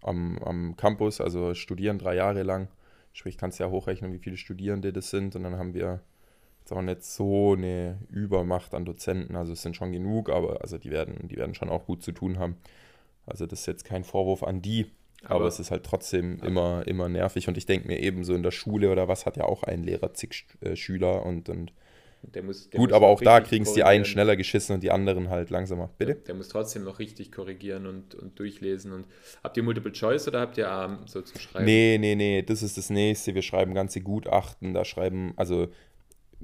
am, 0.00 0.38
am 0.38 0.76
Campus, 0.76 1.20
also 1.20 1.54
studieren 1.54 1.98
drei 1.98 2.14
Jahre 2.16 2.42
lang. 2.42 2.68
Sprich, 3.12 3.36
kannst 3.38 3.60
ja 3.60 3.68
hochrechnen, 3.70 4.12
wie 4.12 4.18
viele 4.18 4.36
Studierende 4.36 4.92
das 4.92 5.10
sind 5.10 5.36
und 5.36 5.42
dann 5.42 5.56
haben 5.56 5.74
wir 5.74 6.00
jetzt 6.64 6.72
auch 6.72 6.82
nicht 6.82 7.04
so 7.04 7.52
eine 7.52 7.98
Übermacht 8.10 8.74
an 8.74 8.84
Dozenten. 8.84 9.36
Also 9.36 9.52
es 9.52 9.62
sind 9.62 9.76
schon 9.76 9.92
genug, 9.92 10.30
aber 10.30 10.62
also 10.62 10.78
die 10.78 10.90
werden, 10.90 11.28
die 11.28 11.36
werden 11.36 11.54
schon 11.54 11.68
auch 11.68 11.84
gut 11.86 12.02
zu 12.02 12.12
tun 12.12 12.38
haben. 12.38 12.56
Also 13.26 13.46
das 13.46 13.60
ist 13.60 13.66
jetzt 13.66 13.84
kein 13.84 14.04
Vorwurf 14.04 14.42
an 14.42 14.62
die, 14.62 14.86
aber, 15.22 15.36
Aber- 15.36 15.46
es 15.48 15.58
ist 15.60 15.70
halt 15.70 15.84
trotzdem 15.84 16.40
immer, 16.42 16.86
immer 16.86 17.08
nervig. 17.08 17.48
Und 17.48 17.56
ich 17.58 17.66
denke 17.66 17.86
mir 17.86 17.98
eben 18.00 18.24
so 18.24 18.34
in 18.34 18.42
der 18.42 18.50
Schule 18.50 18.90
oder 18.90 19.08
was 19.08 19.26
hat 19.26 19.36
ja 19.36 19.44
auch 19.44 19.62
ein 19.62 19.82
Lehrer 19.82 20.12
zig 20.14 20.46
äh, 20.60 20.74
Schüler 20.76 21.24
und, 21.24 21.48
und 21.50 21.72
Der 22.22 22.42
muss, 22.42 22.68
der 22.70 22.78
gut, 22.80 22.92
aber 22.92 23.08
auch 23.08 23.20
da 23.20 23.40
kriegen 23.40 23.64
es 23.64 23.74
die 23.74 23.84
einen 23.84 24.04
schneller 24.06 24.36
geschissen 24.36 24.74
und 24.74 24.82
die 24.82 24.90
anderen 24.90 25.28
halt 25.30 25.50
langsamer. 25.50 25.90
Bitte? 25.98 26.14
Der 26.14 26.34
muss 26.34 26.48
trotzdem 26.48 26.84
noch 26.84 26.98
richtig 26.98 27.30
korrigieren 27.32 27.86
und, 27.86 28.14
und 28.14 28.38
durchlesen. 28.38 28.92
Und 28.92 29.06
habt 29.42 29.56
ihr 29.58 29.62
Multiple 29.62 29.92
Choice 29.92 30.28
oder 30.28 30.40
habt 30.40 30.56
ihr 30.58 30.66
ähm, 30.66 30.98
so 31.06 31.20
zum 31.20 31.38
Schreiben? 31.40 31.64
Nee, 31.66 31.98
nee, 32.00 32.14
nee, 32.14 32.42
das 32.42 32.62
ist 32.62 32.76
das 32.78 32.88
nächste. 32.90 33.34
Wir 33.34 33.42
schreiben 33.42 33.74
ganze 33.74 34.00
Gutachten. 34.02 34.72
Da 34.74 34.84
schreiben, 34.86 35.32
also 35.36 35.68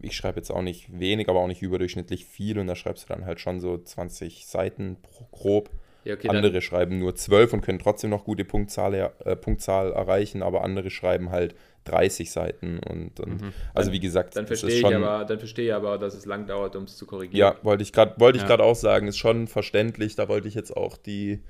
ich 0.02 0.16
schreibe 0.16 0.38
jetzt 0.38 0.50
auch 0.50 0.62
nicht 0.62 0.98
wenig, 0.98 1.28
aber 1.28 1.40
auch 1.40 1.46
nicht 1.46 1.62
überdurchschnittlich 1.62 2.24
viel 2.26 2.58
und 2.58 2.66
da 2.66 2.74
schreibst 2.76 3.04
du 3.04 3.12
dann 3.14 3.26
halt 3.26 3.40
schon 3.40 3.60
so 3.60 3.78
20 3.78 4.46
Seiten 4.46 4.96
pro, 5.02 5.24
grob. 5.30 5.70
Ja, 6.04 6.14
okay, 6.14 6.28
andere 6.28 6.62
schreiben 6.62 6.98
nur 6.98 7.14
12 7.14 7.52
und 7.52 7.60
können 7.60 7.78
trotzdem 7.78 8.08
noch 8.08 8.24
gute 8.24 8.44
Punktzahl, 8.46 8.94
äh, 8.94 9.36
Punktzahl 9.36 9.92
erreichen, 9.92 10.42
aber 10.42 10.64
andere 10.64 10.88
schreiben 10.90 11.30
halt 11.30 11.54
30 11.84 12.30
Seiten 12.30 12.78
und, 12.78 13.20
und 13.20 13.42
also 13.74 13.92
wie 13.92 14.00
gesagt, 14.00 14.34
dann 14.36 14.46
verstehe 14.46 14.68
ist 14.70 14.78
ich 14.78 14.94
aber, 14.94 15.24
dann 15.24 15.38
verstehe 15.38 15.66
ich 15.66 15.74
aber, 15.74 15.98
dass 15.98 16.14
es 16.14 16.24
lang 16.24 16.46
dauert, 16.46 16.74
um 16.76 16.84
es 16.84 16.96
zu 16.96 17.06
korrigieren. 17.06 17.54
ja, 17.54 17.64
wollte 17.64 17.82
ich 17.82 17.92
gerade 17.92 18.14
wollte 18.18 18.36
ich 18.36 18.42
Ja. 18.42 18.48
gerade 18.48 18.64
auch 18.64 18.74
sagen, 18.74 19.08
ist 19.08 19.18
schon 19.18 19.46
verständlich, 19.46 20.14
da 20.14 20.28
wollte 20.28 20.48
ich 20.48 20.54
jetzt 20.54 20.74
auch 20.76 20.96
die 20.96 21.40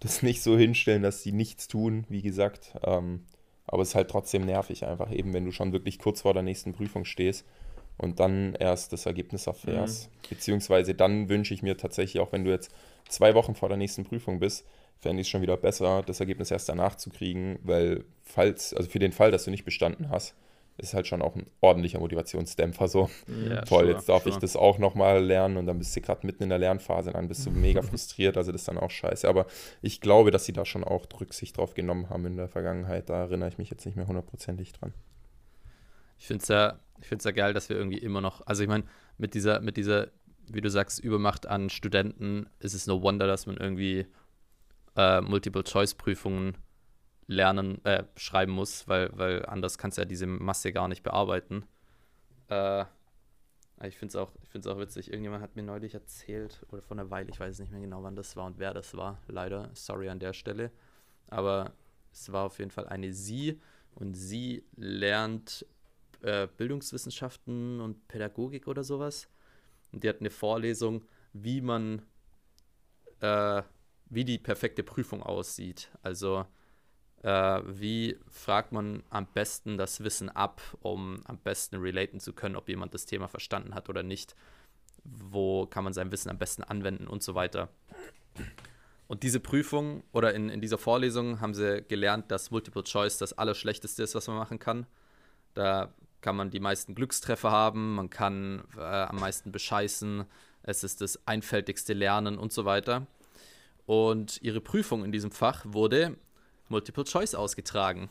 das 0.00 0.22
nicht 0.22 0.42
so 0.42 0.56
hinstellen, 0.56 1.02
dass 1.02 1.22
die 1.22 1.32
nichts 1.32 1.68
tun, 1.68 2.06
wie 2.08 2.22
gesagt, 2.22 2.72
ähm, 2.84 3.24
aber 3.66 3.82
es 3.82 3.90
ist 3.90 3.94
halt 3.94 4.10
trotzdem 4.10 4.46
nervig 4.46 4.84
einfach 4.86 5.12
eben, 5.12 5.32
wenn 5.34 5.44
du 5.44 5.52
schon 5.52 5.72
wirklich 5.72 5.98
kurz 5.98 6.22
vor 6.22 6.32
der 6.34 6.42
nächsten 6.42 6.72
Prüfung 6.72 7.04
stehst 7.04 7.46
und 8.00 8.18
dann 8.18 8.54
erst 8.54 8.92
das 8.92 9.06
Ergebnis 9.06 9.46
erfährst. 9.46 10.10
Beziehungsweise 10.28 10.94
dann 10.94 11.28
wünsche 11.28 11.52
ich 11.52 11.62
mir 11.62 11.76
tatsächlich 11.76 12.20
auch, 12.20 12.32
wenn 12.32 12.44
du 12.44 12.50
jetzt 12.50 12.72
zwei 13.08 13.34
Wochen 13.34 13.54
vor 13.54 13.68
der 13.68 13.76
nächsten 13.76 14.04
Prüfung 14.04 14.40
bist, 14.40 14.64
fände 14.98 15.20
ich 15.20 15.26
es 15.26 15.30
schon 15.30 15.42
wieder 15.42 15.56
besser, 15.56 16.02
das 16.04 16.20
Ergebnis 16.20 16.50
erst 16.50 16.68
danach 16.68 16.94
zu 16.96 17.10
kriegen, 17.10 17.58
weil 17.62 18.04
falls, 18.22 18.74
also 18.74 18.88
für 18.88 18.98
den 18.98 19.12
Fall, 19.12 19.30
dass 19.30 19.44
du 19.44 19.50
nicht 19.50 19.64
bestanden 19.64 20.10
hast, 20.10 20.34
ist 20.78 20.94
halt 20.94 21.06
schon 21.06 21.20
auch 21.20 21.36
ein 21.36 21.46
ordentlicher 21.60 22.00
Motivationsdämpfer 22.00 22.88
so. 22.88 23.10
Ja, 23.48 23.62
Toll, 23.62 23.84
sure, 23.84 23.92
jetzt 23.92 24.08
darf 24.08 24.26
ich 24.26 24.32
sure. 24.32 24.40
das 24.40 24.56
auch 24.56 24.78
nochmal 24.78 25.22
lernen 25.22 25.58
und 25.58 25.66
dann 25.66 25.78
bist 25.78 25.94
du 25.94 26.00
gerade 26.00 26.26
mitten 26.26 26.42
in 26.42 26.48
der 26.48 26.58
Lernphase, 26.58 27.12
dann 27.12 27.28
bist 27.28 27.44
du 27.44 27.50
mega 27.50 27.82
frustriert, 27.82 28.36
also 28.36 28.50
das 28.52 28.62
ist 28.62 28.68
dann 28.68 28.78
auch 28.78 28.90
scheiße. 28.90 29.28
Aber 29.28 29.46
ich 29.82 30.00
glaube, 30.00 30.30
dass 30.30 30.46
sie 30.46 30.52
da 30.52 30.64
schon 30.64 30.84
auch 30.84 31.06
Rücksicht 31.20 31.58
drauf 31.58 31.74
genommen 31.74 32.08
haben 32.08 32.24
in 32.26 32.36
der 32.36 32.48
Vergangenheit. 32.48 33.10
Da 33.10 33.22
erinnere 33.22 33.50
ich 33.50 33.58
mich 33.58 33.70
jetzt 33.70 33.84
nicht 33.84 33.96
mehr 33.96 34.06
hundertprozentig 34.06 34.72
dran. 34.72 34.94
Ich 36.20 36.26
finde 36.26 36.42
es 36.42 36.48
ja, 36.48 36.78
ich 37.00 37.06
find's 37.08 37.24
ja 37.24 37.30
geil, 37.30 37.54
dass 37.54 37.70
wir 37.70 37.76
irgendwie 37.76 37.98
immer 37.98 38.20
noch, 38.20 38.46
also 38.46 38.62
ich 38.62 38.68
meine, 38.68 38.84
mit 39.16 39.32
dieser, 39.32 39.60
mit 39.60 39.78
dieser, 39.78 40.08
wie 40.48 40.60
du 40.60 40.68
sagst, 40.68 41.00
Übermacht 41.00 41.46
an 41.46 41.70
Studenten 41.70 42.46
ist 42.58 42.74
es 42.74 42.86
no 42.86 43.00
wonder, 43.02 43.26
dass 43.26 43.46
man 43.46 43.56
irgendwie 43.56 44.06
äh, 44.96 45.22
Multiple-Choice-Prüfungen 45.22 46.58
lernen, 47.26 47.82
äh, 47.86 48.04
schreiben 48.16 48.52
muss, 48.52 48.86
weil, 48.86 49.10
weil 49.16 49.46
anders 49.46 49.78
kannst 49.78 49.96
du 49.96 50.02
ja 50.02 50.06
diese 50.06 50.26
Masse 50.26 50.72
gar 50.72 50.88
nicht 50.88 51.02
bearbeiten. 51.02 51.64
Äh, 52.48 52.84
ich 53.82 53.96
finde 53.96 54.08
es 54.08 54.16
auch, 54.16 54.32
ich 54.42 54.50
find's 54.50 54.66
auch 54.66 54.78
witzig. 54.78 55.08
Irgendjemand 55.10 55.42
hat 55.42 55.56
mir 55.56 55.62
neulich 55.62 55.94
erzählt, 55.94 56.60
oder 56.70 56.82
vor 56.82 56.98
einer 56.98 57.10
Weile, 57.10 57.30
ich 57.30 57.40
weiß 57.40 57.58
nicht 57.60 57.72
mehr 57.72 57.80
genau, 57.80 58.02
wann 58.02 58.14
das 58.14 58.36
war 58.36 58.44
und 58.44 58.58
wer 58.58 58.74
das 58.74 58.94
war, 58.94 59.22
leider, 59.26 59.70
sorry 59.72 60.10
an 60.10 60.18
der 60.20 60.34
Stelle. 60.34 60.70
aber 61.28 61.72
es 62.12 62.30
war 62.30 62.44
auf 62.44 62.58
jeden 62.58 62.70
Fall 62.72 62.88
eine 62.88 63.12
sie 63.12 63.58
und 63.94 64.14
sie 64.14 64.64
lernt 64.76 65.64
äh, 66.22 66.48
Bildungswissenschaften 66.56 67.80
und 67.80 68.06
Pädagogik 68.08 68.68
oder 68.68 68.84
sowas. 68.84 69.28
Und 69.92 70.04
die 70.04 70.08
hat 70.08 70.20
eine 70.20 70.30
Vorlesung, 70.30 71.04
wie 71.32 71.60
man, 71.60 72.02
äh, 73.20 73.62
wie 74.06 74.24
die 74.24 74.38
perfekte 74.38 74.82
Prüfung 74.82 75.22
aussieht. 75.22 75.90
Also 76.02 76.46
äh, 77.22 77.60
wie 77.66 78.18
fragt 78.28 78.72
man 78.72 79.02
am 79.10 79.26
besten 79.26 79.76
das 79.76 80.02
Wissen 80.02 80.28
ab, 80.28 80.62
um 80.80 81.20
am 81.26 81.38
besten 81.38 81.76
relaten 81.76 82.20
zu 82.20 82.32
können, 82.32 82.56
ob 82.56 82.68
jemand 82.68 82.94
das 82.94 83.06
Thema 83.06 83.28
verstanden 83.28 83.74
hat 83.74 83.88
oder 83.88 84.02
nicht. 84.02 84.34
Wo 85.04 85.66
kann 85.66 85.84
man 85.84 85.92
sein 85.92 86.12
Wissen 86.12 86.30
am 86.30 86.38
besten 86.38 86.62
anwenden 86.62 87.06
und 87.06 87.22
so 87.22 87.34
weiter. 87.34 87.68
Und 89.06 89.22
diese 89.24 89.40
Prüfung 89.40 90.04
oder 90.12 90.34
in, 90.34 90.48
in 90.50 90.60
dieser 90.60 90.78
Vorlesung 90.78 91.40
haben 91.40 91.52
sie 91.52 91.82
gelernt, 91.82 92.30
dass 92.30 92.50
Multiple 92.50 92.84
Choice 92.84 93.18
das 93.18 93.32
Allerschlechteste 93.32 94.02
ist, 94.02 94.14
was 94.14 94.28
man 94.28 94.36
machen 94.36 94.58
kann. 94.58 94.86
Da 95.54 95.92
kann 96.20 96.36
man 96.36 96.50
die 96.50 96.60
meisten 96.60 96.94
Glückstreffer 96.94 97.50
haben, 97.50 97.94
man 97.94 98.10
kann 98.10 98.64
äh, 98.76 98.80
am 98.80 99.16
meisten 99.16 99.52
bescheißen, 99.52 100.24
es 100.62 100.84
ist 100.84 101.00
das 101.00 101.26
einfältigste 101.26 101.92
Lernen 101.94 102.38
und 102.38 102.52
so 102.52 102.64
weiter. 102.64 103.06
Und 103.86 104.40
ihre 104.42 104.60
Prüfung 104.60 105.04
in 105.04 105.12
diesem 105.12 105.30
Fach 105.30 105.64
wurde 105.66 106.16
Multiple 106.68 107.04
Choice 107.04 107.34
ausgetragen. 107.34 108.08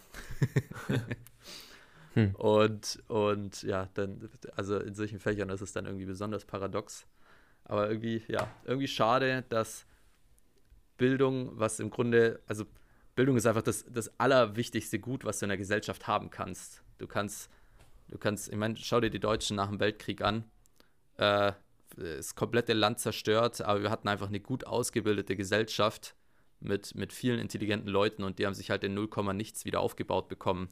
hm. 2.14 2.36
Und, 2.36 3.02
und 3.08 3.64
ja, 3.64 3.88
dann, 3.94 4.30
also 4.56 4.78
in 4.80 4.94
solchen 4.94 5.20
Fächern 5.20 5.50
ist 5.50 5.62
es 5.62 5.72
dann 5.72 5.86
irgendwie 5.86 6.06
besonders 6.06 6.44
paradox. 6.46 7.06
Aber 7.64 7.88
irgendwie, 7.88 8.24
ja, 8.28 8.50
irgendwie 8.66 8.88
schade, 8.88 9.46
dass 9.50 9.86
Bildung, 10.98 11.52
was 11.58 11.80
im 11.80 11.90
Grunde, 11.90 12.42
also 12.48 12.66
Bildung 13.16 13.38
ist 13.38 13.46
einfach 13.46 13.62
das, 13.62 13.86
das 13.90 14.12
allerwichtigste 14.20 15.00
Gut, 15.00 15.24
was 15.24 15.40
du 15.40 15.46
in 15.46 15.50
der 15.50 15.58
Gesellschaft 15.58 16.08
haben 16.08 16.30
kannst. 16.30 16.84
Du 16.98 17.08
kannst, 17.08 17.50
du 18.10 18.18
kannst, 18.18 18.50
ich 18.50 18.58
meine, 18.58 18.76
schau 18.78 19.00
dir 19.00 19.10
die 19.10 19.20
Deutschen 19.20 19.56
nach 19.56 19.70
dem 19.70 19.80
Weltkrieg 19.80 20.22
an. 20.22 20.44
Äh, 21.18 21.54
das 21.96 22.36
komplette 22.36 22.74
Land 22.74 23.00
zerstört, 23.00 23.62
aber 23.62 23.82
wir 23.82 23.90
hatten 23.90 24.08
einfach 24.08 24.28
eine 24.28 24.40
gut 24.40 24.66
ausgebildete 24.66 25.36
Gesellschaft 25.36 26.16
mit, 26.60 26.96
mit 26.96 27.14
vielen 27.14 27.40
intelligenten 27.40 27.90
Leuten 27.90 28.24
und 28.24 28.40
die 28.40 28.46
haben 28.46 28.54
sich 28.54 28.70
halt 28.70 28.84
in 28.84 28.94
0, 28.94 29.10
nichts 29.34 29.66
wieder 29.66 29.80
aufgebaut 29.80 30.28
bekommen. 30.28 30.70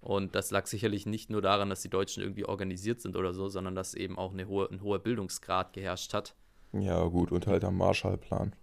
Und 0.00 0.34
das 0.34 0.50
lag 0.50 0.66
sicherlich 0.66 1.06
nicht 1.06 1.30
nur 1.30 1.42
daran, 1.42 1.70
dass 1.70 1.82
die 1.82 1.88
Deutschen 1.88 2.22
irgendwie 2.22 2.44
organisiert 2.44 3.00
sind 3.00 3.16
oder 3.16 3.32
so, 3.32 3.48
sondern 3.48 3.76
dass 3.76 3.94
eben 3.94 4.18
auch 4.18 4.32
eine 4.32 4.48
hohe, 4.48 4.68
ein 4.68 4.82
hoher 4.82 4.98
Bildungsgrad 4.98 5.72
geherrscht 5.72 6.12
hat. 6.12 6.34
Ja, 6.72 7.04
gut, 7.04 7.30
und 7.30 7.46
halt 7.46 7.64
am 7.64 7.76
Marshallplan. 7.76 8.56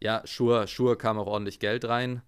Ja, 0.00 0.22
Schur, 0.24 0.66
Schur 0.66 0.98
kam 0.98 1.18
auch 1.18 1.26
ordentlich 1.26 1.60
Geld 1.60 1.84
rein. 1.84 2.22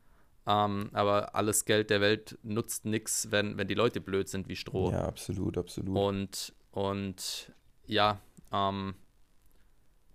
Ähm, 0.46 0.90
aber 0.92 1.34
alles 1.34 1.64
Geld 1.64 1.90
der 1.90 2.00
Welt 2.00 2.38
nutzt 2.42 2.84
nichts, 2.84 3.30
wenn, 3.30 3.56
wenn 3.58 3.68
die 3.68 3.74
Leute 3.74 4.00
blöd 4.00 4.28
sind 4.28 4.48
wie 4.48 4.56
Stroh. 4.56 4.90
Ja, 4.90 5.04
absolut, 5.04 5.58
absolut. 5.58 5.96
Und, 5.96 6.54
und 6.70 7.52
ja, 7.86 8.20
ähm, 8.52 8.94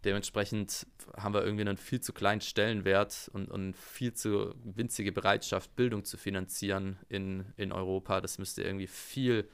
Dementsprechend 0.05 0.85
haben 1.17 1.33
wir 1.33 1.43
irgendwie 1.43 1.61
einen 1.61 1.77
viel 1.77 1.99
zu 1.99 2.13
kleinen 2.13 2.39
Stellenwert 2.39 3.27
und, 3.33 3.49
und 3.49 3.75
viel 3.75 4.13
zu 4.13 4.53
winzige 4.63 5.11
Bereitschaft, 5.11 5.75
Bildung 5.75 6.05
zu 6.05 6.17
finanzieren 6.17 6.99
in, 7.09 7.43
in 7.57 7.71
Europa. 7.71 8.21
Das 8.21 8.37
müsste 8.37 8.61
irgendwie 8.61 8.85
viel, 8.85 9.49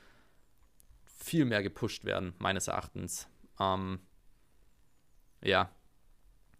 viel 1.05 1.45
mehr 1.45 1.63
gepusht 1.63 2.03
werden, 2.03 2.33
meines 2.37 2.67
Erachtens. 2.67 3.29
Ähm, 3.61 3.99
ja, 5.41 5.73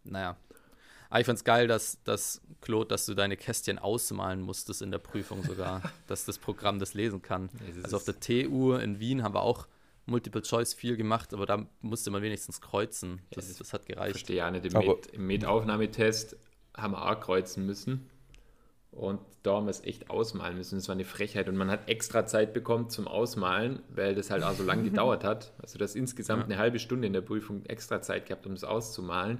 naja. 0.06 0.38
Aber 1.12 1.20
ich 1.20 1.26
fand 1.26 1.38
es 1.38 1.44
geil, 1.44 1.68
dass, 1.68 2.02
dass, 2.06 2.42
Claude, 2.62 2.88
dass 2.88 3.06
du 3.06 3.14
deine 3.14 3.36
Kästchen 3.36 3.78
ausmalen 3.78 4.42
musstest 4.42 4.82
in 4.82 4.92
der 4.92 4.98
Prüfung 4.98 5.44
sogar, 5.44 5.84
dass 6.08 6.24
das 6.24 6.40
Programm 6.40 6.80
das 6.80 6.94
lesen 6.94 7.22
kann. 7.22 7.50
also 7.84 7.98
auf 7.98 8.06
der 8.06 8.20
TU 8.20 8.74
in 8.74 9.00
Wien 9.00 9.22
haben 9.22 9.36
wir 9.36 9.42
auch 9.42 9.68
Multiple 10.06 10.42
Choice 10.42 10.74
viel 10.74 10.96
gemacht, 10.96 11.34
aber 11.34 11.46
da 11.46 11.68
musste 11.82 12.12
man 12.12 12.22
wenigstens 12.22 12.62
kreuzen. 12.62 13.22
Das, 13.32 13.50
ja, 13.50 13.56
das 13.60 13.74
hat 13.74 13.86
gereicht. 13.86 14.16
Ich 14.16 14.22
verstehe 14.22 14.38
ja 14.38 14.50
nicht. 14.50 14.66
Im, 14.66 14.72
Med, 14.72 15.08
im 15.08 15.28
Med-Aufnahmetest 15.28 16.38
haben 16.76 16.94
wir 16.94 17.06
auch 17.06 17.20
kreuzen 17.20 17.66
müssen. 17.66 18.10
Und 18.92 19.20
da 19.44 19.56
haben 19.56 19.66
wir 19.66 19.72
es 19.72 19.84
echt 19.84 20.10
ausmalen 20.10 20.58
müssen. 20.58 20.76
Das 20.76 20.88
war 20.88 20.96
eine 20.96 21.06
Frechheit. 21.06 21.50
Und 21.50 21.58
man 21.58 21.70
hat 21.70 21.90
extra 21.90 22.26
Zeit 22.26 22.54
bekommen 22.54 22.90
zum 22.90 23.08
Ausmalen, 23.08 23.82
weil 23.90 24.16
das 24.16 24.32
halt 24.32 24.44
auch 24.44 24.54
so 24.54 24.64
lange 24.64 24.84
gedauert 24.90 25.26
hat. 25.26 25.54
Also 25.62 25.78
das 25.78 25.96
insgesamt 25.96 26.44
ja. 26.44 26.46
eine 26.46 26.58
halbe 26.58 26.80
Stunde 26.80 27.08
in 27.08 27.14
der 27.14 27.22
Prüfung 27.22 27.66
extra 27.66 28.02
Zeit 28.02 28.28
gehabt, 28.28 28.46
um 28.48 28.54
es 28.54 28.64
auszumalen. 28.64 29.40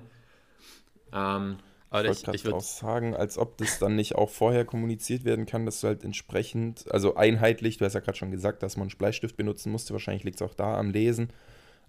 Ähm, 1.14 1.58
aber 1.90 2.10
ich, 2.10 2.26
ich 2.28 2.46
würde 2.46 2.58
auch 2.58 2.62
sagen, 2.62 3.16
als 3.16 3.38
ob 3.38 3.58
das 3.58 3.78
dann 3.78 3.96
nicht 3.98 4.16
auch 4.16 4.30
vorher 4.30 4.64
kommuniziert 4.64 5.26
werden 5.26 5.46
kann, 5.46 5.66
dass 5.66 5.82
du 5.82 5.88
halt 5.88 6.06
entsprechend, 6.06 6.90
also 6.90 7.16
einheitlich, 7.16 7.78
du 7.78 7.86
hast 7.86 7.94
ja 7.94 8.00
gerade 8.00 8.18
schon 8.18 8.32
gesagt, 8.32 8.64
dass 8.64 8.78
man 8.78 8.88
einen 8.88 8.98
Bleistift 8.98 9.36
benutzen 9.36 9.72
musste, 9.74 9.92
wahrscheinlich 9.94 10.24
liegt 10.24 10.38
es 10.38 10.42
auch 10.42 10.54
da 10.54 10.78
am 10.78 10.92
Lesen, 10.92 11.32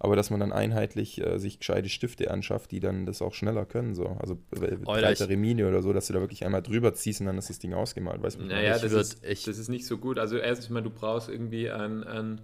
aber 0.01 0.17
dass 0.17 0.31
man 0.31 0.41
dann 0.41 0.53
einheitlich 0.53 1.25
äh, 1.25 1.39
sich 1.39 1.61
gescheite 1.61 1.89
Stifte 1.89 2.33
anschafft, 2.33 2.73
die 2.73 2.81
dann 2.81 3.07
das 3.07 3.23
auch 3.23 3.33
schneller 3.33 3.65
können, 3.65 3.95
so. 3.95 4.17
Also 4.19 4.37
breitere 4.51 5.37
Mine 5.37 5.69
oder 5.69 5.83
so, 5.83 5.93
dass 5.93 6.09
du 6.09 6.15
da 6.15 6.21
wirklich 6.21 6.45
einmal 6.45 6.63
drüber 6.63 6.95
ziehst 6.95 7.21
und 7.21 7.27
dann 7.27 7.39
ist 7.39 7.51
das 7.51 7.61
Ding 7.61 7.73
ausgemalt, 7.73 8.21
weißt 8.21 8.41
du? 8.41 8.45
Naja, 8.45 8.77
das 8.79 8.93
ist, 8.93 9.25
das 9.25 9.47
ist 9.47 9.69
nicht 9.69 9.87
so 9.87 9.99
gut. 9.99 10.19
Also 10.19 10.37
erstens 10.37 10.71
mal, 10.71 10.83
du 10.83 10.91
brauchst 10.91 11.29
irgendwie 11.29 11.71
ein, 11.71 12.03
ein 12.03 12.41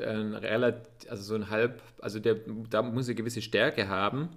ein 0.00 0.34
relativ, 0.34 0.88
also 1.10 1.22
so 1.22 1.34
ein 1.34 1.50
halb, 1.50 1.82
also 2.00 2.18
der, 2.18 2.36
da 2.70 2.80
muss 2.80 3.08
eine 3.08 3.14
gewisse 3.14 3.42
Stärke 3.42 3.88
haben 3.88 4.30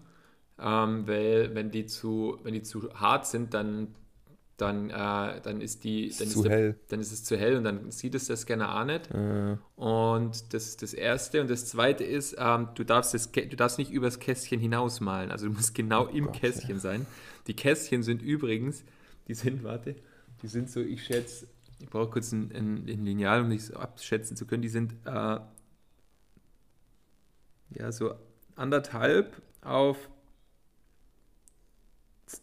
ähm, 0.59 1.07
weil 1.07 1.53
wenn 1.53 1.71
die 1.71 1.85
zu, 1.85 2.39
wenn 2.43 2.53
die 2.53 2.63
zu 2.63 2.93
hart 2.93 3.27
sind, 3.27 3.53
dann, 3.53 3.95
dann, 4.57 4.89
äh, 4.89 5.41
dann 5.41 5.59
ist 5.59 5.83
die, 5.83 6.13
dann 6.17 6.27
ist, 6.27 6.43
der, 6.43 6.75
dann 6.88 7.00
ist, 7.01 7.12
es 7.12 7.24
zu 7.25 7.38
hell 7.38 7.57
und 7.57 7.65
dann 7.65 7.91
sieht 7.91 8.15
es 8.15 8.27
der 8.27 8.38
Scanner 8.38 8.79
auch 8.79 8.85
nicht. 8.85 9.12
Äh. 9.12 9.57
Und 9.75 10.53
das 10.53 10.67
ist 10.67 10.81
das 10.81 10.93
Erste. 10.93 11.41
Und 11.41 11.50
das 11.50 11.65
Zweite 11.65 12.05
ist, 12.05 12.38
ähm, 12.39 12.69
du, 12.75 12.85
darfst 12.85 13.13
das, 13.13 13.31
du 13.31 13.55
darfst 13.55 13.77
nicht 13.77 13.91
übers 13.91 14.19
Kästchen 14.19 14.62
hinausmalen. 14.62 15.31
Also 15.31 15.47
du 15.47 15.53
musst 15.53 15.75
genau 15.75 16.05
oh 16.05 16.09
im 16.09 16.25
Gott, 16.25 16.39
Kästchen 16.39 16.75
ja. 16.75 16.79
sein. 16.79 17.05
Die 17.47 17.53
Kästchen 17.53 18.01
sind 18.01 18.21
übrigens, 18.21 18.85
die 19.27 19.33
sind, 19.33 19.63
warte, 19.63 19.95
die 20.41 20.47
sind 20.47 20.69
so, 20.69 20.79
ich 20.79 21.03
schätze, 21.03 21.47
ich 21.79 21.89
brauche 21.89 22.09
kurz 22.09 22.31
ein, 22.31 22.51
ein, 22.55 22.88
ein 22.88 23.05
Lineal, 23.05 23.41
um 23.41 23.50
das 23.50 23.71
abschätzen 23.71 24.38
zu 24.38 24.47
können. 24.47 24.62
Die 24.62 24.69
sind 24.69 24.93
äh, 25.05 25.39
ja 27.71 27.91
so 27.91 28.15
anderthalb 28.55 29.41
auf 29.62 30.09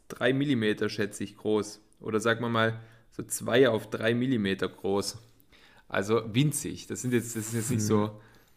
3 0.08 0.32
mm, 0.32 0.88
schätze 0.88 1.24
ich, 1.24 1.36
groß. 1.36 1.80
Oder 2.00 2.20
sagen 2.20 2.40
wir 2.40 2.48
mal 2.48 2.80
so 3.10 3.22
2 3.22 3.68
auf 3.68 3.90
3 3.90 4.14
mm 4.14 4.56
groß. 4.58 5.18
Also 5.88 6.22
winzig. 6.32 6.86
Das, 6.86 7.02
sind 7.02 7.12
jetzt, 7.12 7.36
das 7.36 7.48
ist 7.48 7.54
jetzt 7.54 7.70
nicht 7.70 7.82
so, 7.82 8.06
mhm. 8.06 8.10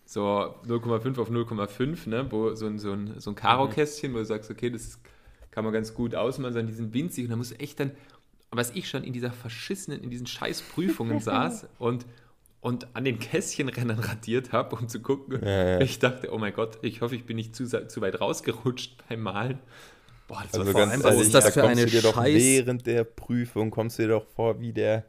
so 0.06 0.56
0,5 0.68 1.20
auf 1.20 1.30
0,5, 1.30 2.10
ne? 2.10 2.28
wo 2.30 2.56
so 2.56 2.66
ein, 2.66 2.80
so 2.80 2.94
ein, 2.94 3.20
so 3.20 3.32
ein 3.32 3.36
Karo-Kästchen, 3.36 4.14
wo 4.14 4.20
du 4.20 4.26
sagst, 4.26 4.50
okay, 4.50 4.70
das 4.70 5.00
kann 5.52 5.64
man 5.64 5.74
ganz 5.74 5.94
gut 5.94 6.16
ausmachen, 6.16 6.54
sondern 6.54 6.68
die 6.68 6.74
sind 6.74 6.94
winzig 6.94 7.26
und 7.26 7.32
da 7.32 7.36
musst 7.36 7.52
du 7.52 7.60
echt 7.60 7.80
dann, 7.80 7.92
was 8.52 8.72
ich 8.72 8.90
schon 8.90 9.04
in 9.04 9.14
dieser 9.14 9.32
verschissenen, 9.32 10.02
in 10.02 10.10
diesen 10.10 10.28
scheiß 10.28 10.62
Prüfungen 10.62 11.20
saß 11.22 11.68
und, 11.78 12.06
und 12.62 12.88
an 12.96 13.04
den 13.04 13.20
Kästchenrennen 13.20 14.00
radiert 14.00 14.54
habe, 14.54 14.76
um 14.76 14.88
zu 14.88 15.02
gucken. 15.02 15.42
Ja, 15.42 15.70
ja. 15.72 15.82
Ich 15.82 16.00
dachte, 16.00 16.32
oh 16.34 16.38
mein 16.38 16.54
Gott, 16.54 16.80
ich 16.82 17.02
hoffe, 17.02 17.16
ich 17.16 17.26
bin 17.26 17.36
nicht 17.36 17.56
zu, 17.56 17.66
zu 17.66 18.02
weit 18.02 18.22
rausgerutscht 18.22 19.04
beim 19.10 19.22
Malen. 19.22 19.60
Boah, 20.28 20.44
das 20.44 20.60
also 20.60 20.74
ganz 20.74 20.92
allem, 20.92 21.04
was 21.04 21.20
ist 21.20 21.34
das 21.34 21.46
da 21.46 21.52
für 21.52 21.68
eine 21.68 21.88
Scheiß? 21.88 22.42
während 22.42 22.88
der 22.88 23.04
Prüfung 23.04 23.70
kommst 23.70 24.00
du 24.00 24.04
dir 24.04 24.10
doch 24.10 24.26
vor 24.26 24.60
wie 24.60 24.74
der 24.74 25.06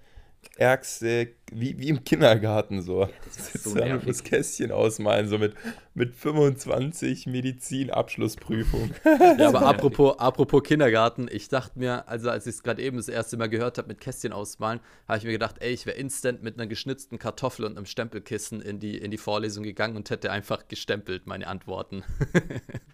ärgste, 0.57 1.29
wie, 1.53 1.79
wie 1.79 1.89
im 1.89 2.05
Kindergarten 2.05 2.83
so. 2.83 3.09
Das 3.25 3.55
ist 3.55 3.65
so 3.65 3.75
das 3.75 4.25
Kästchen 4.25 4.73
ausmalen, 4.73 5.29
so 5.29 5.39
mit, 5.39 5.55
mit 5.95 6.15
25 6.15 7.27
Medizin-Abschlussprüfung. 7.27 8.91
Ja, 9.39 9.49
aber 9.49 9.63
apropos, 9.67 10.19
apropos 10.19 10.63
Kindergarten, 10.63 11.29
ich 11.31 11.49
dachte 11.49 11.79
mir, 11.79 12.09
also 12.09 12.31
als 12.31 12.47
ich 12.47 12.57
es 12.57 12.63
gerade 12.63 12.83
eben 12.83 12.97
das 12.97 13.09
erste 13.09 13.37
Mal 13.37 13.49
gehört 13.49 13.79
habe 13.79 13.89
mit 13.89 14.01
Kästchen 14.01 14.33
ausmalen, 14.33 14.81
habe 15.07 15.19
ich 15.19 15.25
mir 15.25 15.33
gedacht, 15.33 15.57
ey, 15.61 15.73
ich 15.73 15.87
wäre 15.87 15.97
instant 15.97 16.43
mit 16.43 16.59
einer 16.59 16.67
geschnitzten 16.67 17.19
Kartoffel 17.19 17.65
und 17.65 17.77
einem 17.77 17.87
Stempelkissen 17.87 18.61
in 18.61 18.79
die, 18.79 18.99
in 18.99 19.11
die 19.11 19.19
Vorlesung 19.19 19.65
gegangen 19.65 19.97
und 19.97 20.11
hätte 20.11 20.31
einfach 20.31 20.69
gestempelt 20.69 21.27
meine 21.27 21.47
Antworten. 21.47 22.05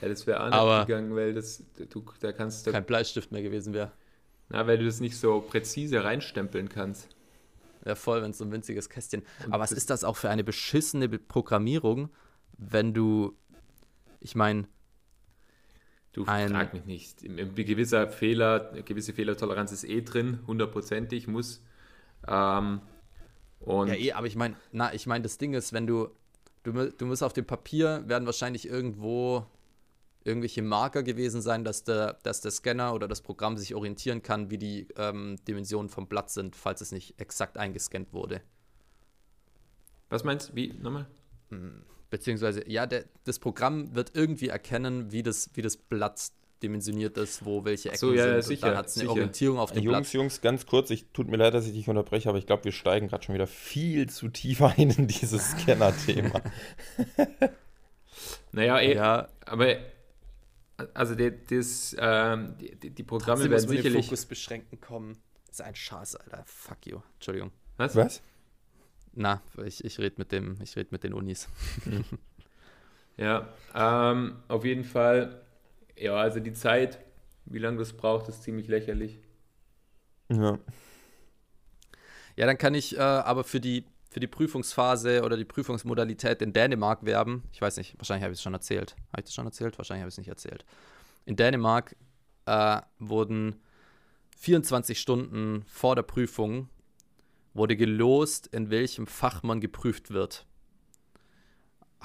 Ja, 0.00 0.08
das 0.08 0.26
wäre 0.26 0.40
auch 0.40 0.46
nicht 0.46 0.54
Aber 0.54 0.84
gegangen, 0.84 1.14
weil 1.16 1.32
das, 1.32 1.62
du, 1.90 2.04
da 2.20 2.32
kannst 2.32 2.66
du. 2.66 2.72
Kein 2.72 2.84
Bleistift 2.84 3.32
mehr 3.32 3.42
gewesen 3.42 3.72
wäre. 3.72 3.92
Na, 4.48 4.66
weil 4.66 4.78
du 4.78 4.84
das 4.84 5.00
nicht 5.00 5.16
so 5.16 5.40
präzise 5.40 6.04
reinstempeln 6.04 6.68
kannst. 6.68 7.08
Ja, 7.84 7.94
voll, 7.94 8.22
wenn 8.22 8.30
es 8.30 8.38
so 8.38 8.44
ein 8.44 8.52
winziges 8.52 8.88
Kästchen. 8.88 9.22
Und 9.44 9.52
Aber 9.52 9.62
was 9.62 9.72
ist 9.72 9.90
das 9.90 10.04
auch 10.04 10.16
für 10.16 10.28
eine 10.28 10.44
beschissene 10.44 11.08
Programmierung, 11.08 12.10
wenn 12.58 12.94
du. 12.94 13.36
Ich 14.20 14.34
meine. 14.34 14.66
Du 16.12 16.24
ein, 16.24 16.48
frag 16.48 16.72
mich 16.72 16.84
nicht. 16.84 17.22
Ein 17.22 17.54
gewisser 17.54 18.08
Fehler, 18.08 18.70
eine 18.72 18.82
gewisse 18.82 19.12
Fehlertoleranz 19.12 19.70
ist 19.70 19.84
eh 19.84 20.00
drin, 20.00 20.40
hundertprozentig, 20.46 21.28
muss. 21.28 21.62
Ähm, 22.26 22.80
und 23.60 23.88
ja, 23.88 23.94
eh, 23.94 24.12
aber 24.12 24.26
ich 24.26 24.36
meine, 24.36 24.56
na, 24.72 24.94
ich 24.94 25.06
meine, 25.06 25.22
das 25.22 25.38
Ding 25.38 25.52
ist, 25.54 25.72
wenn 25.72 25.86
du, 25.86 26.08
du, 26.62 26.90
du 26.90 27.06
musst 27.06 27.22
auf 27.22 27.34
dem 27.34 27.44
Papier 27.44 28.02
werden 28.06 28.24
wahrscheinlich 28.26 28.66
irgendwo 28.66 29.46
irgendwelche 30.26 30.62
Marker 30.62 31.02
gewesen 31.02 31.40
sein, 31.40 31.64
dass 31.64 31.84
der, 31.84 32.14
dass 32.22 32.40
der 32.40 32.50
Scanner 32.50 32.92
oder 32.94 33.08
das 33.08 33.20
Programm 33.20 33.56
sich 33.56 33.74
orientieren 33.74 34.22
kann, 34.22 34.50
wie 34.50 34.58
die 34.58 34.88
ähm, 34.96 35.36
Dimensionen 35.46 35.88
vom 35.88 36.08
Blatt 36.08 36.30
sind, 36.30 36.56
falls 36.56 36.80
es 36.80 36.92
nicht 36.92 37.20
exakt 37.20 37.56
eingescannt 37.56 38.12
wurde. 38.12 38.42
Was 40.08 40.24
meinst 40.24 40.50
du? 40.50 40.56
Wie? 40.56 40.72
Nochmal? 40.74 41.06
Beziehungsweise, 42.10 42.68
ja, 42.68 42.86
der, 42.86 43.04
das 43.24 43.38
Programm 43.38 43.94
wird 43.94 44.12
irgendwie 44.14 44.48
erkennen, 44.48 45.12
wie 45.12 45.22
das, 45.22 45.50
wie 45.54 45.62
das 45.62 45.76
Blatt 45.76 46.30
dimensioniert 46.62 47.18
ist, 47.18 47.44
wo 47.44 47.64
welche 47.64 47.90
Ecken 47.90 47.98
so, 47.98 48.12
ja, 48.12 48.40
sind. 48.40 48.44
sicher, 48.44 48.66
und 48.66 48.70
dann 48.70 48.78
hat 48.78 48.86
es 48.86 48.98
eine. 48.98 49.10
Orientierung 49.10 49.58
auf 49.58 49.72
dem 49.72 49.82
Jungs, 49.82 50.10
Blatt. 50.10 50.12
Jungs, 50.12 50.40
ganz 50.40 50.66
kurz, 50.66 50.90
ich 50.90 51.06
tut 51.12 51.28
mir 51.28 51.36
leid, 51.36 51.54
dass 51.54 51.66
ich 51.66 51.72
dich 51.72 51.88
unterbreche, 51.88 52.28
aber 52.28 52.38
ich 52.38 52.46
glaube, 52.46 52.64
wir 52.64 52.72
steigen 52.72 53.08
gerade 53.08 53.24
schon 53.24 53.34
wieder 53.34 53.46
viel 53.46 54.08
zu 54.08 54.28
tief 54.28 54.62
ein 54.62 54.90
in 54.90 55.06
dieses 55.06 55.50
Scanner-Thema. 55.62 56.40
Naja, 58.52 58.80
eh, 58.80 58.94
Ja, 58.94 59.28
aber 59.44 59.76
also 60.94 61.14
die, 61.14 61.32
das, 61.48 61.94
ähm, 61.98 62.56
die, 62.58 62.74
die- 62.76 62.90
die 62.90 63.02
Programme 63.02 63.42
trotzdem 63.44 63.52
muss 63.52 63.62
werden 63.62 63.66
man 63.68 63.76
den 63.76 63.82
sicherlich. 63.82 64.06
Fokus 64.06 64.26
beschränken 64.26 64.80
kommen. 64.80 65.18
ist 65.50 65.62
ein 65.62 65.74
Schatz, 65.74 66.14
Alter. 66.14 66.42
Fuck 66.46 66.86
you. 66.86 67.00
Entschuldigung. 67.14 67.50
Was? 67.76 67.96
Was? 67.96 68.22
Na, 69.14 69.40
ich, 69.64 69.82
ich 69.84 69.98
rede 69.98 70.16
mit 70.18 70.30
dem, 70.32 70.58
ich 70.62 70.76
rede 70.76 70.88
mit 70.90 71.02
den 71.04 71.12
Unis. 71.14 71.48
Ja, 73.18 73.48
ähm, 73.74 74.42
auf 74.48 74.66
jeden 74.66 74.84
Fall. 74.84 75.40
Ja, 75.96 76.16
also 76.16 76.38
die 76.38 76.52
Zeit, 76.52 76.98
wie 77.46 77.58
lange 77.58 77.78
das 77.78 77.94
braucht, 77.94 78.28
ist 78.28 78.42
ziemlich 78.42 78.68
lächerlich. 78.68 79.18
Ja. 80.28 80.58
Ja, 82.36 82.44
dann 82.44 82.58
kann 82.58 82.74
ich 82.74 82.94
äh, 82.98 83.00
aber 83.00 83.44
für 83.44 83.58
die, 83.60 83.86
für 84.16 84.20
die 84.20 84.26
Prüfungsphase 84.28 85.22
oder 85.24 85.36
die 85.36 85.44
Prüfungsmodalität 85.44 86.40
in 86.40 86.54
Dänemark 86.54 87.04
werben. 87.04 87.42
Ich 87.52 87.60
weiß 87.60 87.76
nicht, 87.76 87.98
wahrscheinlich 87.98 88.22
habe 88.22 88.32
ich 88.32 88.38
es 88.38 88.42
schon 88.42 88.54
erzählt. 88.54 88.96
Habe 89.12 89.20
ich 89.20 89.24
das 89.26 89.34
schon 89.34 89.44
erzählt? 89.44 89.76
Wahrscheinlich 89.76 90.00
habe 90.00 90.08
ich 90.08 90.14
es 90.14 90.18
nicht 90.18 90.28
erzählt. 90.28 90.64
In 91.26 91.36
Dänemark 91.36 91.94
äh, 92.46 92.80
wurden 92.98 93.60
24 94.38 94.98
Stunden 94.98 95.64
vor 95.66 95.96
der 95.96 96.02
Prüfung 96.02 96.70
wurde 97.52 97.76
gelost, 97.76 98.46
in 98.46 98.70
welchem 98.70 99.06
Fach 99.06 99.42
man 99.42 99.60
geprüft 99.60 100.10
wird. 100.10 100.46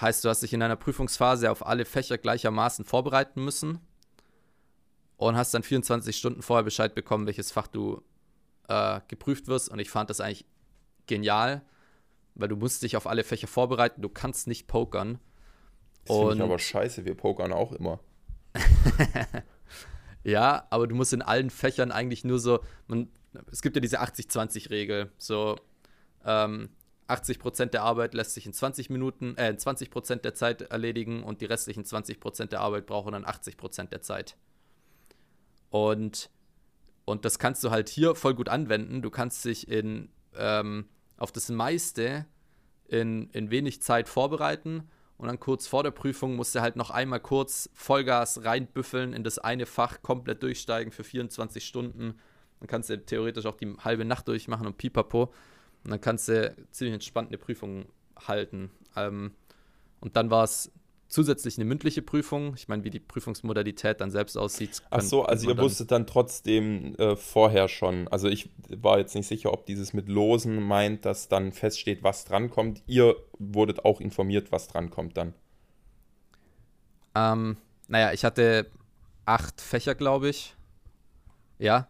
Heißt, 0.02 0.26
du 0.26 0.28
hast 0.28 0.44
dich 0.44 0.52
in 0.52 0.62
einer 0.62 0.76
Prüfungsphase 0.76 1.50
auf 1.50 1.66
alle 1.66 1.86
Fächer 1.86 2.18
gleichermaßen 2.18 2.84
vorbereiten 2.84 3.42
müssen 3.42 3.80
und 5.16 5.38
hast 5.38 5.54
dann 5.54 5.64
24 5.64 6.18
Stunden 6.18 6.42
vorher 6.42 6.66
Bescheid 6.66 6.94
bekommen, 6.94 7.26
welches 7.26 7.54
Fach 7.54 7.68
du 7.68 8.04
äh, 8.68 9.00
geprüft 9.08 9.48
wirst. 9.48 9.70
Und 9.70 9.80
ich 9.80 9.90
fand 9.90 10.10
das 10.10 10.20
eigentlich 10.20 10.46
genial, 11.08 11.62
weil 12.42 12.50
du 12.50 12.56
musst 12.56 12.84
dich 12.84 12.98
auf 12.98 13.08
alle 13.08 13.24
Fächer 13.24 13.48
vorbereiten, 13.48 14.02
du 14.02 14.10
kannst 14.10 14.48
nicht 14.48 14.68
pokern. 14.68 15.20
Das 16.06 16.18
finde 16.18 16.36
ich 16.36 16.42
aber 16.42 16.60
scheiße, 16.60 17.06
wir 17.06 17.16
pokern 17.16 17.54
auch 17.54 17.72
immer. 17.72 18.00
Ja, 20.24 20.68
aber 20.70 20.88
du 20.88 20.96
musst 20.96 21.14
in 21.14 21.22
allen 21.22 21.50
Fächern 21.50 21.92
eigentlich 21.92 22.24
nur 22.24 22.40
so, 22.40 22.60
man, 22.88 23.08
es 23.52 23.62
gibt 23.62 23.76
ja 23.76 23.82
diese 23.82 24.02
80-20-Regel, 24.02 25.12
so 25.18 25.58
ähm, 26.26 26.70
80% 27.08 27.68
der 27.68 27.84
Arbeit 27.84 28.14
lässt 28.14 28.34
sich 28.34 28.46
in 28.46 28.54
20 28.54 28.90
Minuten, 28.90 29.36
äh, 29.38 29.50
in 29.50 29.58
20% 29.58 30.18
der 30.18 30.36
Zeit 30.36 30.62
erledigen 30.62 31.24
und 31.24 31.42
die 31.42 31.46
restlichen 31.46 31.84
20% 31.84 32.48
der 32.48 32.62
Arbeit 32.62 32.86
brauchen 32.86 33.14
dann 33.14 33.26
80% 33.26 33.90
der 33.90 34.02
Zeit. 34.02 34.38
Und, 35.70 36.30
und 37.06 37.26
das 37.26 37.40
kannst 37.40 37.64
du 37.64 37.72
halt 37.72 37.90
hier 37.90 38.14
voll 38.14 38.36
gut 38.36 38.50
anwenden. 38.50 39.02
Du 39.02 39.10
kannst 39.10 39.44
dich 39.44 39.68
in, 39.68 40.10
ähm, 40.36 40.88
auf 41.22 41.32
das 41.32 41.50
meiste 41.50 42.26
in, 42.88 43.30
in 43.32 43.52
wenig 43.52 43.82
Zeit 43.82 44.10
vorbereiten 44.10 44.90
und 45.22 45.28
dann 45.28 45.40
kurz 45.40 45.68
vor 45.68 45.84
der 45.84 45.92
Prüfung 45.92 46.36
musst 46.36 46.56
du 46.56 46.62
halt 46.62 46.76
noch 46.76 46.90
einmal 46.90 47.20
kurz 47.20 47.70
Vollgas 47.76 48.44
reinbüffeln 48.44 49.14
in 49.14 49.24
das 49.24 49.38
eine 49.38 49.68
Fach, 49.68 50.02
komplett 50.02 50.42
durchsteigen 50.42 50.92
für 50.92 51.04
24 51.04 51.64
Stunden. 51.64 52.16
Dann 52.60 52.68
kannst 52.68 52.90
du 52.90 52.98
theoretisch 52.98 53.46
auch 53.46 53.56
die 53.56 53.72
halbe 53.84 54.04
Nacht 54.04 54.28
durchmachen 54.28 54.66
und 54.66 54.78
pipapo. 54.78 55.32
Und 55.84 55.92
dann 55.92 56.02
kannst 56.02 56.28
du 56.28 56.56
ziemlich 56.72 56.96
entspannt 56.96 57.28
eine 57.28 57.38
Prüfung 57.38 57.86
halten. 58.28 58.72
Ähm, 58.96 59.36
und 60.00 60.16
dann 60.16 60.32
war 60.32 60.44
es 60.44 60.72
zusätzlich 61.12 61.58
eine 61.58 61.66
mündliche 61.66 62.02
Prüfung. 62.02 62.54
Ich 62.56 62.70
meine, 62.70 62.86
wie 62.86 62.90
die 62.90 63.00
Prüfungsmodalität 63.00 64.00
dann 64.00 64.12
selbst 64.12 64.38
aussieht. 64.38 64.82
Ach 64.90 65.02
so, 65.02 65.24
also 65.24 65.50
ihr 65.50 65.58
wusstet 65.58 65.92
dann 65.92 66.08
trotzdem 66.08 66.96
äh, 66.96 67.18
vorher 67.18 67.68
schon. 67.68 68.08
Also 68.08 68.30
ich 68.30 68.50
war 68.70 68.98
jetzt 68.98 69.14
nicht 69.14 69.28
sicher, 69.28 69.52
ob 69.52 69.66
dieses 69.66 69.94
mit 69.94 70.08
Losen 70.08 70.62
meint, 70.62 71.06
dass 71.06 71.28
dann 71.28 71.52
feststeht, 71.52 72.02
was 72.02 72.24
drankommt. 72.24 72.82
Ihr 72.88 73.18
wurdet 73.38 73.84
auch 73.84 74.00
informiert, 74.00 74.54
was 74.54 74.70
drankommt 74.70 75.18
dann. 75.18 75.34
Ähm, 77.14 77.58
naja, 77.90 78.14
ich 78.14 78.24
hatte 78.24 78.68
acht 79.26 79.60
Fächer, 79.60 79.96
glaube 79.96 80.30
ich. 80.30 80.56
Ja. 81.60 81.90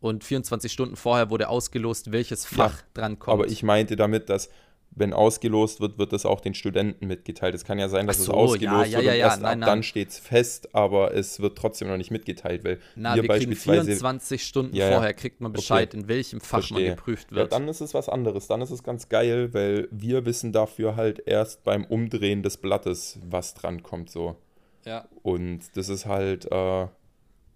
Und 0.00 0.24
24 0.24 0.70
Stunden 0.70 0.94
vorher 0.94 1.30
wurde 1.30 1.48
ausgelost, 1.48 2.12
welches 2.12 2.44
Fach 2.44 2.82
dran 2.92 3.18
kommt. 3.18 3.32
Aber 3.32 3.48
ich 3.48 3.62
meinte 3.62 3.96
damit, 3.96 4.28
dass 4.28 4.50
wenn 4.98 5.12
ausgelost 5.12 5.80
wird, 5.80 5.98
wird 5.98 6.12
das 6.12 6.26
auch 6.26 6.40
den 6.40 6.54
Studenten 6.54 7.06
mitgeteilt. 7.06 7.54
Es 7.54 7.64
kann 7.64 7.78
ja 7.78 7.88
sein, 7.88 8.06
dass 8.06 8.16
Ach 8.16 8.20
es 8.20 8.26
so, 8.26 8.32
ausgelost 8.32 8.90
ja, 8.90 8.98
ja, 8.98 8.98
wird 8.98 9.04
ja, 9.04 9.12
und 9.12 9.18
ja, 9.18 9.24
erst 9.26 9.42
nein, 9.42 9.52
ab 9.52 9.58
nein. 9.58 9.66
dann 9.68 9.82
steht 9.82 10.08
es 10.10 10.18
fest, 10.18 10.74
aber 10.74 11.14
es 11.14 11.40
wird 11.40 11.56
trotzdem 11.58 11.88
noch 11.88 11.96
nicht 11.96 12.10
mitgeteilt, 12.10 12.64
weil 12.64 12.78
Na, 12.96 13.14
wir 13.14 13.22
wir 13.22 13.28
kriegen 13.30 13.50
beispielsweise 13.50 13.84
24 13.86 14.42
Stunden 14.44 14.74
Ja, 14.76 14.86
ja. 14.88 14.92
vorher 14.96 15.14
kriegt 15.14 15.40
man 15.40 15.52
Bescheid, 15.52 15.94
in 15.94 16.08
welchem 16.08 16.40
Fach 16.40 16.58
Verstehe. 16.60 16.88
man 16.88 16.96
geprüft 16.96 17.30
Ja, 17.30 17.36
wird. 17.38 17.52
dann 17.52 17.68
ist 17.68 17.80
es 17.80 17.94
was 17.94 18.08
anderes. 18.08 18.46
Dann 18.46 18.60
ist 18.60 18.70
es 18.70 18.82
ganz 18.82 19.08
geil, 19.08 19.52
weil 19.54 19.88
wir 19.90 20.24
wissen 20.26 20.52
dafür 20.52 20.96
halt 20.96 21.22
erst 21.26 21.64
beim 21.64 21.84
Umdrehen 21.84 22.42
des 22.42 22.56
Blattes, 22.56 23.18
was 23.28 23.54
dran 23.54 23.82
kommt 23.82 24.10
so. 24.10 24.36
ja, 24.84 25.06
Und 25.22 25.76
das 25.76 25.88
ist 25.88 26.06
halt, 26.06 26.46
äh, 26.46 26.86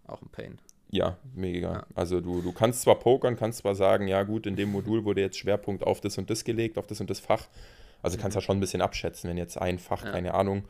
auch 0.06 0.20
ein 0.20 0.28
Pain. 0.32 0.58
Ja, 0.92 1.16
mega. 1.34 1.72
Ja. 1.72 1.86
Also 1.94 2.20
du, 2.20 2.40
du 2.42 2.52
kannst 2.52 2.82
zwar 2.82 2.98
pokern, 2.98 3.34
kannst 3.36 3.58
zwar 3.60 3.74
sagen, 3.74 4.06
ja 4.08 4.22
gut, 4.22 4.46
in 4.46 4.56
dem 4.56 4.70
Modul 4.70 5.04
wurde 5.04 5.22
jetzt 5.22 5.38
Schwerpunkt 5.38 5.82
auf 5.82 6.00
das 6.00 6.18
und 6.18 6.28
das 6.30 6.44
gelegt, 6.44 6.78
auf 6.78 6.86
das 6.86 7.00
und 7.00 7.08
das 7.10 7.18
Fach. 7.18 7.48
Also 8.02 8.18
kannst 8.18 8.34
ja 8.34 8.40
schon 8.42 8.58
ein 8.58 8.60
bisschen 8.60 8.82
abschätzen, 8.82 9.30
wenn 9.30 9.38
jetzt 9.38 9.56
ein 9.56 9.78
Fach, 9.78 10.04
Ja. 10.04 10.10
keine 10.12 10.34
Ahnung, 10.34 10.64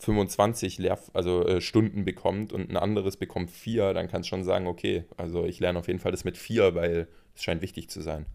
25 0.00 0.78
Lehr 0.78 0.98
also, 1.14 1.46
äh, 1.46 1.60
Stunden 1.60 2.04
bekommt 2.04 2.52
und 2.52 2.70
ein 2.70 2.76
anderes 2.76 3.16
bekommt 3.16 3.50
vier, 3.50 3.92
dann 3.94 4.08
kannst 4.08 4.26
du 4.28 4.30
schon 4.30 4.44
sagen, 4.44 4.66
okay, 4.66 5.04
also 5.16 5.44
ich 5.44 5.58
lerne 5.60 5.78
auf 5.78 5.86
jeden 5.88 5.98
Fall 6.00 6.12
das 6.12 6.24
mit 6.24 6.36
vier, 6.38 6.74
weil 6.74 7.08
es 7.34 7.42
scheint 7.42 7.62
wichtig 7.62 7.88
zu 7.90 8.00
sein. 8.02 8.26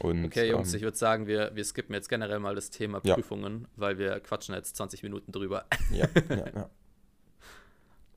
Und, 0.00 0.24
Okay, 0.24 0.50
Jungs, 0.50 0.72
ähm, 0.72 0.76
ich 0.78 0.82
würde 0.82 0.96
sagen, 0.96 1.26
wir, 1.28 1.52
wir 1.54 1.64
skippen 1.64 1.94
jetzt 1.94 2.08
generell 2.08 2.40
mal 2.40 2.54
das 2.56 2.70
Thema 2.70 3.00
Ja. 3.04 3.14
Prüfungen, 3.14 3.68
weil 3.76 3.98
wir 3.98 4.18
quatschen 4.20 4.54
jetzt 4.54 4.76
20 4.76 5.02
Minuten 5.04 5.30
drüber. 5.32 5.64
ja, 5.92 6.08
ja, 6.30 6.44
ja. 6.54 6.70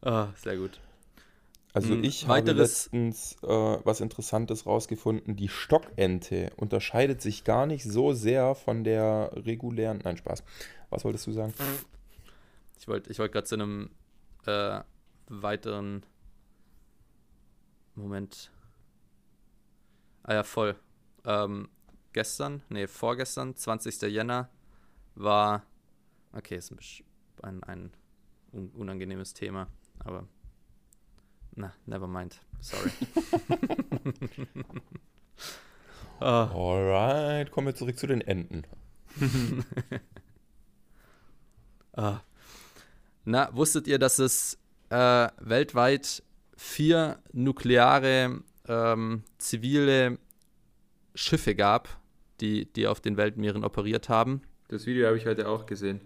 Ah, 0.01 0.27
sehr 0.35 0.57
gut. 0.57 0.79
Also 1.73 1.95
Mm, 1.95 2.03
ich 2.03 2.27
habe 2.27 2.51
letztens 2.53 3.35
äh, 3.43 3.47
was 3.47 4.01
Interessantes 4.01 4.65
rausgefunden. 4.65 5.35
Die 5.35 5.49
Stockente 5.49 6.51
unterscheidet 6.55 7.21
sich 7.21 7.43
gar 7.43 7.65
nicht 7.65 7.83
so 7.83 8.13
sehr 8.13 8.55
von 8.55 8.83
der 8.83 9.31
regulären. 9.35 9.99
Nein, 10.03 10.17
Spaß. 10.17 10.43
Was 10.89 11.03
wolltest 11.03 11.27
du 11.27 11.33
sagen? 11.33 11.53
Ich 12.79 12.87
wollte 12.87 13.11
ich 13.11 13.19
wollt 13.19 13.31
gerade 13.31 13.45
zu 13.45 13.55
einem 13.55 13.91
äh, 14.45 14.79
weiteren 15.27 16.03
Moment. 17.95 18.51
Ah 20.23 20.35
ja, 20.35 20.43
voll. 20.43 20.75
Ähm, 21.25 21.69
gestern, 22.13 22.63
nee, 22.69 22.87
vorgestern, 22.87 23.55
20. 23.55 24.01
Jänner, 24.03 24.49
war. 25.15 25.63
Okay, 26.33 26.55
ist 26.55 26.71
ein, 26.71 26.79
ein, 27.41 27.63
ein 27.63 27.91
un 28.53 28.69
unangenehmes 28.69 29.33
Thema, 29.33 29.67
aber. 29.99 30.27
Na, 31.57 31.73
never 31.87 32.07
mind. 32.07 32.39
Sorry. 32.61 32.91
ah, 36.19 36.51
Alright, 36.53 37.49
kommen 37.49 37.67
wir 37.67 37.75
zurück 37.75 37.97
zu 37.97 38.07
den 38.07 38.21
Enten. 38.21 38.63
Ah. 41.99 42.21
Na, 43.25 43.49
wusstet 43.55 43.87
ihr, 43.87 43.97
dass 43.97 44.19
es 44.19 44.59
äh, 44.91 45.29
weltweit 45.39 46.21
vier 46.55 47.17
nukleare 47.33 48.43
ähm, 48.67 49.23
zivile 49.39 50.19
Schiffe 51.15 51.55
gab, 51.55 51.89
die, 52.39 52.71
die 52.71 52.85
auf 52.85 53.01
den 53.01 53.17
Weltmeeren 53.17 53.63
operiert 53.63 54.09
haben? 54.09 54.43
Das 54.67 54.85
Video 54.85 55.07
habe 55.07 55.17
ich 55.17 55.25
heute 55.25 55.49
auch 55.49 55.65
gesehen. 55.65 56.01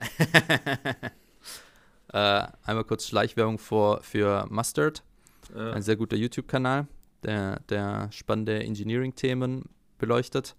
Äh, 2.12 2.46
einmal 2.64 2.84
kurz 2.84 3.06
Schleichwerbung 3.06 3.58
vor, 3.58 4.02
für 4.02 4.46
Mustard, 4.50 5.02
Ja. 5.54 5.72
ein 5.72 5.82
sehr 5.82 5.96
guter 5.96 6.16
YouTube-Kanal, 6.16 6.86
der, 7.22 7.60
der 7.68 8.10
spannende 8.12 8.62
Engineering-Themen 8.62 9.64
beleuchtet. 9.98 10.56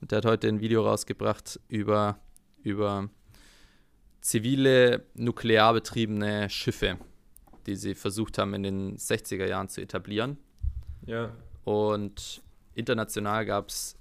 Und 0.00 0.10
der 0.10 0.18
hat 0.18 0.24
heute 0.24 0.48
ein 0.48 0.60
Video 0.60 0.82
rausgebracht 0.86 1.60
über, 1.68 2.18
über 2.62 3.08
zivile, 4.20 5.04
nuklear 5.14 5.72
betriebene 5.72 6.48
Schiffe, 6.50 6.98
die 7.66 7.76
sie 7.76 7.94
versucht 7.94 8.38
haben 8.38 8.54
in 8.54 8.62
den 8.62 8.96
60er 8.96 9.46
Jahren 9.46 9.68
zu 9.68 9.80
etablieren. 9.80 10.38
ja. 11.06 11.30
Und 11.64 12.42
international 12.74 13.44
gab 13.44 13.68
es, 13.68 13.94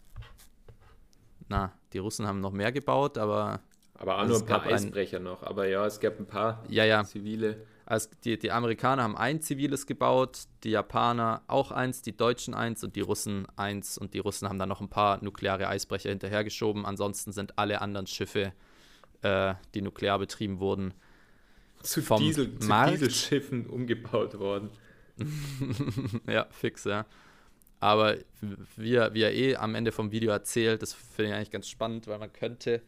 na, 1.49 1.73
die 1.91 1.97
Russen 1.97 2.25
haben 2.25 2.39
noch 2.39 2.53
mehr 2.53 2.71
gebaut, 2.71 3.17
aber 3.17 3.59
Aber 3.99 4.15
auch 4.15 4.19
also 4.19 4.33
nur 4.33 4.41
ein 4.41 4.47
paar 4.47 4.65
Eisbrecher 4.65 5.17
ein, 5.17 5.23
noch. 5.23 5.43
Aber 5.43 5.67
ja, 5.67 5.85
es 5.85 5.99
gab 5.99 6.19
ein 6.19 6.25
paar 6.25 6.63
ja, 6.69 6.85
ja. 6.85 7.03
zivile. 7.03 7.65
Also 7.85 8.09
die, 8.23 8.37
die 8.39 8.51
Amerikaner 8.51 9.03
haben 9.03 9.17
ein 9.17 9.41
ziviles 9.41 9.85
gebaut, 9.87 10.43
die 10.63 10.71
Japaner 10.71 11.41
auch 11.47 11.71
eins, 11.71 12.01
die 12.01 12.15
Deutschen 12.15 12.53
eins 12.53 12.83
und 12.83 12.95
die 12.95 13.01
Russen 13.01 13.47
eins. 13.57 13.97
Und 13.97 14.13
die 14.13 14.19
Russen 14.19 14.47
haben 14.47 14.57
dann 14.57 14.69
noch 14.69 14.79
ein 14.79 14.89
paar 14.89 15.21
nukleare 15.23 15.67
Eisbrecher 15.67 16.09
hinterhergeschoben. 16.09 16.85
Ansonsten 16.85 17.33
sind 17.33 17.57
alle 17.57 17.81
anderen 17.81 18.07
Schiffe, 18.07 18.53
äh, 19.21 19.55
die 19.73 19.81
nuklear 19.81 20.17
betrieben 20.17 20.59
wurden, 20.59 20.93
zu, 21.83 22.01
Diesel, 22.01 22.57
zu 22.59 22.85
Dieselschiffen 22.89 23.65
umgebaut 23.65 24.37
worden. 24.39 24.69
ja, 26.27 26.47
fix, 26.51 26.85
ja. 26.85 27.05
Aber 27.79 28.17
wie 28.75 28.95
er, 28.95 29.13
wie 29.13 29.21
er 29.23 29.33
eh 29.33 29.55
am 29.55 29.75
Ende 29.75 29.91
vom 29.91 30.11
Video 30.11 30.31
erzählt, 30.31 30.81
das 30.81 30.93
finde 30.93 31.31
ich 31.31 31.35
eigentlich 31.35 31.51
ganz 31.51 31.67
spannend, 31.69 32.07
weil 32.07 32.19
man 32.19 32.31
könnte, 32.31 32.81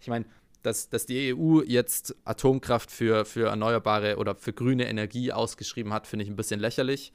ich 0.00 0.08
meine, 0.08 0.24
dass, 0.62 0.88
dass 0.88 1.06
die 1.06 1.34
EU 1.34 1.62
jetzt 1.62 2.14
Atomkraft 2.24 2.90
für, 2.90 3.24
für 3.24 3.48
erneuerbare 3.48 4.16
oder 4.16 4.34
für 4.34 4.52
grüne 4.52 4.88
Energie 4.88 5.32
ausgeschrieben 5.32 5.92
hat, 5.92 6.06
finde 6.06 6.24
ich 6.24 6.30
ein 6.30 6.36
bisschen 6.36 6.60
lächerlich. 6.60 7.12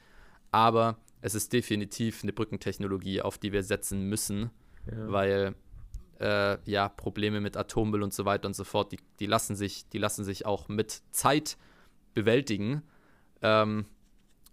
Aber 0.51 0.97
es 1.21 1.35
ist 1.35 1.53
definitiv 1.53 2.23
eine 2.23 2.33
Brückentechnologie, 2.33 3.21
auf 3.21 3.37
die 3.37 3.51
wir 3.51 3.63
setzen 3.63 4.03
müssen, 4.09 4.51
ja. 4.89 5.11
weil 5.11 5.55
äh, 6.19 6.57
ja, 6.69 6.89
Probleme 6.89 7.41
mit 7.41 7.57
Atommüll 7.57 8.03
und 8.03 8.13
so 8.13 8.25
weiter 8.25 8.47
und 8.47 8.55
so 8.55 8.63
fort, 8.63 8.91
die, 8.91 8.99
die, 9.19 9.25
lassen, 9.25 9.55
sich, 9.55 9.87
die 9.89 9.97
lassen 9.97 10.23
sich 10.23 10.45
auch 10.45 10.67
mit 10.67 11.01
Zeit 11.11 11.57
bewältigen. 12.13 12.83
Ähm, 13.41 13.85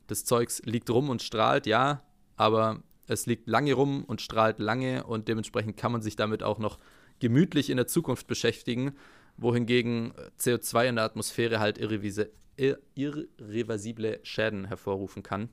das 0.07 0.25
Zeugs 0.25 0.61
liegt 0.65 0.91
rum 0.91 1.09
und 1.09 1.23
strahlt, 1.23 1.67
ja, 1.67 2.03
aber 2.37 2.83
es 3.07 3.27
liegt 3.27 3.49
lange 3.49 3.75
rum 3.75 4.05
und 4.05 4.21
strahlt 4.21 4.59
lange 4.59 5.05
und 5.05 5.29
dementsprechend 5.29 5.77
kann 5.77 5.93
man 5.93 6.03
sich 6.03 6.17
damit 6.17 6.43
auch 6.43 6.59
noch 6.59 6.79
gemütlich 7.23 7.71
in 7.71 7.77
der 7.77 7.87
Zukunft 7.87 8.27
beschäftigen, 8.27 8.97
wohingegen 9.37 10.13
CO2 10.41 10.89
in 10.89 10.97
der 10.97 11.05
Atmosphäre 11.05 11.61
halt 11.61 11.79
irreversible 11.79 14.19
Schäden 14.25 14.65
hervorrufen 14.65 15.23
kann. 15.23 15.49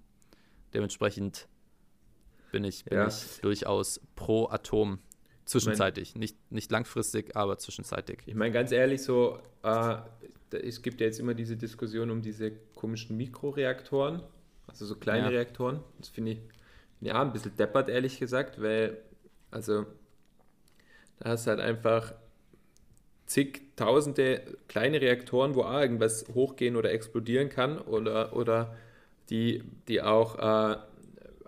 Dementsprechend 0.73 1.47
bin 2.51 2.63
ich, 2.63 2.85
bin 2.85 2.97
ja. 2.97 3.07
ich 3.07 3.39
durchaus 3.41 4.01
pro 4.15 4.49
Atom. 4.49 4.97
Zwischenzeitig, 5.45 6.09
ich 6.09 6.15
mein, 6.15 6.21
nicht, 6.21 6.51
nicht 6.51 6.71
langfristig, 6.71 7.35
aber 7.35 7.59
zwischenzeitig. 7.59 8.21
Ich 8.25 8.35
meine, 8.35 8.51
ganz 8.51 8.71
ehrlich, 8.71 9.03
so, 9.03 9.39
äh, 9.63 9.97
es 10.51 10.81
gibt 10.81 11.01
ja 11.01 11.07
jetzt 11.07 11.19
immer 11.19 11.35
diese 11.35 11.55
Diskussion 11.55 12.09
um 12.09 12.23
diese 12.23 12.51
komischen 12.73 13.15
Mikroreaktoren, 13.17 14.23
also 14.65 14.87
so 14.87 14.95
kleine 14.95 15.25
ja. 15.25 15.29
Reaktoren. 15.29 15.81
Das 15.99 16.09
finde 16.09 16.31
ich 16.31 16.39
ja 17.01 17.21
ein 17.21 17.31
bisschen 17.31 17.55
deppert, 17.57 17.89
ehrlich 17.89 18.19
gesagt, 18.19 18.59
weil, 18.59 18.97
also 19.51 19.85
da 21.19 21.29
hast 21.29 21.45
du 21.45 21.51
halt 21.51 21.59
einfach 21.59 22.13
zigtausende 23.25 24.41
kleine 24.67 25.01
Reaktoren, 25.01 25.53
wo 25.55 25.61
auch 25.61 25.79
irgendwas 25.79 26.25
hochgehen 26.33 26.75
oder 26.75 26.91
explodieren 26.91 27.49
kann 27.49 27.77
oder, 27.77 28.35
oder 28.35 28.75
die, 29.29 29.63
die 29.87 30.01
auch 30.01 30.39
äh, 30.39 30.73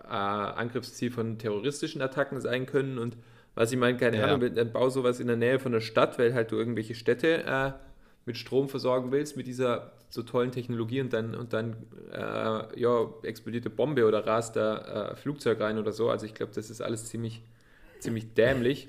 äh, 0.04 0.08
Angriffsziel 0.08 1.10
von 1.10 1.38
terroristischen 1.38 2.00
Attacken 2.00 2.40
sein 2.40 2.66
können. 2.66 2.98
Und 2.98 3.16
was 3.54 3.72
ich 3.72 3.78
meine, 3.78 3.98
keine 3.98 4.18
ja. 4.18 4.26
Ahnung, 4.26 4.54
dann 4.54 4.72
bau 4.72 4.90
sowas 4.90 5.18
in 5.18 5.26
der 5.26 5.36
Nähe 5.36 5.58
von 5.58 5.72
der 5.72 5.80
Stadt, 5.80 6.18
weil 6.18 6.34
halt 6.34 6.52
du 6.52 6.56
irgendwelche 6.56 6.94
Städte 6.94 7.44
äh, 7.44 7.72
mit 8.24 8.36
Strom 8.36 8.68
versorgen 8.68 9.10
willst, 9.10 9.36
mit 9.36 9.48
dieser 9.48 9.92
so 10.08 10.22
tollen 10.22 10.52
Technologie 10.52 11.00
und 11.00 11.12
dann, 11.12 11.34
und 11.34 11.52
dann 11.52 11.74
äh, 12.12 12.80
ja, 12.80 13.08
explodierte 13.22 13.70
Bombe 13.70 14.06
oder 14.06 14.24
rast 14.26 14.54
da 14.54 15.10
äh, 15.10 15.16
Flugzeug 15.16 15.58
rein 15.60 15.78
oder 15.78 15.90
so. 15.90 16.10
Also 16.10 16.26
ich 16.26 16.34
glaube, 16.34 16.52
das 16.54 16.70
ist 16.70 16.80
alles 16.80 17.06
ziemlich, 17.06 17.42
ziemlich 17.98 18.34
dämlich. 18.34 18.88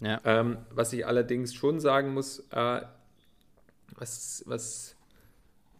Ja. 0.00 0.20
Ähm, 0.24 0.58
was 0.70 0.92
ich 0.92 1.06
allerdings 1.06 1.54
schon 1.54 1.80
sagen 1.80 2.14
muss, 2.14 2.40
äh, 2.50 2.82
was, 3.96 4.44
was, 4.46 4.96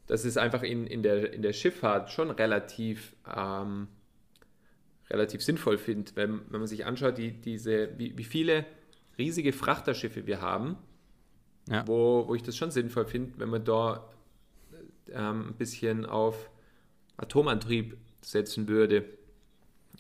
das 0.07 0.25
ist 0.25 0.39
einfach 0.39 0.63
in, 0.63 0.87
in, 0.87 1.03
der, 1.03 1.33
in 1.33 1.43
der 1.43 1.53
Schifffahrt 1.53 2.11
schon 2.11 2.31
relativ, 2.31 3.15
ähm, 3.35 3.89
relativ 5.11 5.43
sinnvoll 5.43 5.79
finde, 5.79 6.13
wenn, 6.17 6.41
wenn 6.51 6.61
man 6.61 6.67
sich 6.67 6.85
anschaut, 6.85 7.19
die, 7.19 7.33
diese, 7.33 7.97
wie, 7.99 8.17
wie 8.19 8.25
viele 8.25 8.67
riesige 9.19 9.53
Frachterschiffe 9.53 10.27
wir 10.27 10.41
haben, 10.41 10.77
ja. 11.69 11.87
wo, 11.87 12.27
wo 12.27 12.35
ich 12.35 12.43
das 12.43 12.57
schon 12.57 12.71
sinnvoll 12.71 13.07
finde, 13.07 13.39
wenn 13.39 13.51
man 13.51 13.65
da 13.65 14.09
ähm, 15.13 15.49
ein 15.49 15.55
bisschen 15.55 16.07
auf 16.07 16.51
Atomantrieb 17.17 17.97
setzen 18.21 18.69
würde 18.69 19.05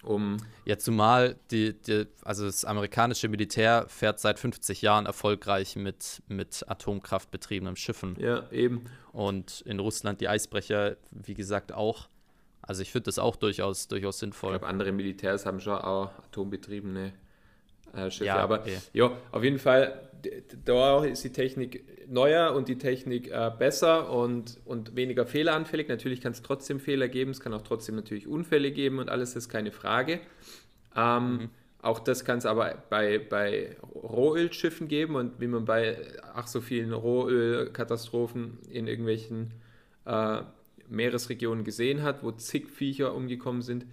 um. 0.05 0.39
Ja, 0.65 0.79
zumal 0.79 1.37
die, 1.51 1.75
die, 1.75 2.07
also 2.23 2.45
das 2.47 2.65
amerikanische 2.65 3.29
Militär 3.29 3.87
fährt 3.89 4.21
seit 4.21 4.39
50 4.39 4.83
Jahren 4.83 5.07
erfolgreich 5.07 5.77
mit, 5.77 6.23
mit 6.29 6.65
Atomkraft 6.69 7.31
betriebenen 7.31 7.77
Schiffen. 7.77 8.17
Ja, 8.19 8.51
eben. 8.51 8.85
Und 9.13 9.63
in 9.63 9.81
Russland 9.81 10.21
die 10.21 10.29
Eisbrecher, 10.29 10.97
wie 11.11 11.35
gesagt, 11.35 11.73
auch. 11.73 12.09
Also 12.63 12.83
ich 12.83 12.93
finde 12.93 13.05
das 13.05 13.19
auch 13.19 13.37
durchaus, 13.37 13.89
durchaus 13.89 14.19
sinnvoll. 14.19 14.55
Ich 14.55 14.61
glaube, 14.61 14.71
andere 14.71 14.93
Militärs 14.93 15.47
haben 15.47 15.61
schon 15.61 15.79
auch 15.79 16.11
atombetriebene 16.19 17.13
äh, 17.95 18.11
Schiffe. 18.11 18.27
Ja, 18.27 18.37
aber 18.37 18.61
okay. 18.61 18.79
ja, 18.93 19.11
auf 19.33 19.43
jeden 19.43 19.59
Fall, 19.59 20.08
da 20.64 21.04
ist 21.04 21.24
die 21.24 21.33
Technik 21.33 21.85
neuer 22.09 22.54
und 22.54 22.68
die 22.68 22.78
Technik 22.78 23.31
äh, 23.31 23.50
besser 23.57 24.11
und, 24.11 24.59
und 24.64 24.96
weniger 24.96 25.26
fehleranfällig. 25.26 25.88
Natürlich 25.88 26.20
kann 26.20 26.33
es 26.33 26.42
trotzdem 26.42 26.81
Fehler 26.81 27.09
geben, 27.09 27.31
es 27.31 27.40
kann 27.40 27.52
auch 27.54 27.62
trotzdem 27.62 27.96
natürlich 27.96 28.26
Unfälle 28.26 28.72
geben 28.72 28.98
und 28.98 29.09
alles 29.09 29.37
ist 29.37 29.48
keine 29.48 29.72
Frage. 29.72 30.20
Ähm, 30.96 31.33
mhm. 31.33 31.50
Auch 31.81 32.00
das 32.00 32.24
kann 32.24 32.38
es 32.38 32.46
aber 32.46 32.83
bei, 32.90 33.18
bei 33.18 33.76
Rohölschiffen 33.94 34.88
geben 34.88 35.14
und 35.14 35.40
wie 35.40 35.46
man 35.46 35.64
bei 35.64 35.98
ach 36.35 36.48
so 36.48 36.61
vielen 36.61 36.92
Rohölkatastrophen 36.92 38.59
in 38.70 38.88
irgendwelchen 38.88 39.52
äh, 40.04 40.42
Meeresregionen 40.88 41.64
gesehen 41.64 42.02
hat, 42.02 42.24
wo 42.24 42.33
zig 42.33 42.68
Viecher 42.68 43.14
umgekommen 43.14 43.62
sind. 43.62 43.87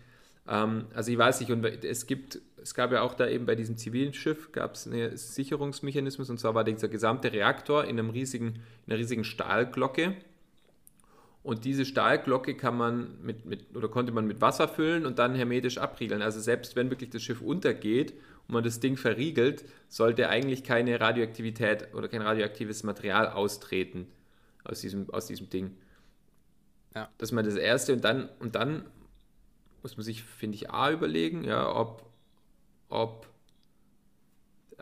Ähm, 0.48 0.86
also 0.94 1.12
ich 1.12 1.18
weiß 1.18 1.42
nicht, 1.42 1.52
und 1.52 1.64
es 1.64 2.08
gibt 2.08 2.40
es 2.66 2.74
gab 2.74 2.92
ja 2.92 3.04
auch 3.04 3.14
da 3.14 3.28
eben 3.28 3.46
bei 3.46 3.54
diesem 3.54 3.78
zivilen 3.78 4.12
Schiff 4.16 4.52
gab 4.52 4.74
es 4.74 4.88
einen 4.88 5.16
Sicherungsmechanismus 5.16 6.32
und 6.32 6.40
zwar 6.40 6.56
war 6.56 6.64
dieser 6.64 6.88
gesamte 6.88 7.32
Reaktor 7.32 7.84
in, 7.84 8.00
einem 8.00 8.10
riesigen, 8.10 8.56
in 8.88 8.92
einer 8.92 8.98
riesigen 8.98 9.24
Stahlglocke. 9.24 10.16
Und 11.44 11.64
diese 11.64 11.86
Stahlglocke 11.86 12.58
kann 12.58 12.76
man 12.76 13.22
mit, 13.22 13.46
mit, 13.46 13.76
oder 13.76 13.88
konnte 13.88 14.12
man 14.12 14.26
mit 14.26 14.42
Wasser 14.42 14.68
füllen 14.68 15.06
und 15.06 15.20
dann 15.20 15.36
hermetisch 15.36 15.78
abriegeln. 15.78 16.24
Also 16.24 16.40
selbst 16.40 16.76
wenn 16.76 16.90
wirklich 16.90 17.12
das 17.12 17.22
Schiff 17.22 17.40
untergeht 17.40 18.14
und 18.48 18.56
man 18.56 18.64
das 18.64 18.80
Ding 18.80 18.98
verriegelt, 18.98 19.64
sollte 19.88 20.28
eigentlich 20.30 20.64
keine 20.64 21.00
Radioaktivität 21.00 21.94
oder 21.94 22.08
kein 22.08 22.24
radioaktives 22.24 22.82
Material 22.82 23.30
austreten 23.30 24.08
aus 24.64 24.82
diesem, 24.82 25.08
aus 25.12 25.28
diesem 25.28 25.52
Ding. 25.52 25.78
Ja. 26.96 27.10
Das 27.20 27.30
ist 27.30 27.34
mal 27.34 27.44
das 27.44 27.58
Erste. 27.58 27.94
Und 27.94 28.04
dann, 28.04 28.28
und 28.40 28.56
dann 28.56 28.86
muss 29.84 29.98
man 29.98 30.04
sich, 30.04 30.24
finde 30.24 30.56
ich, 30.56 30.72
A 30.72 30.92
überlegen, 30.92 31.44
ja, 31.44 31.72
ob, 31.72 32.05
ob 32.90 33.28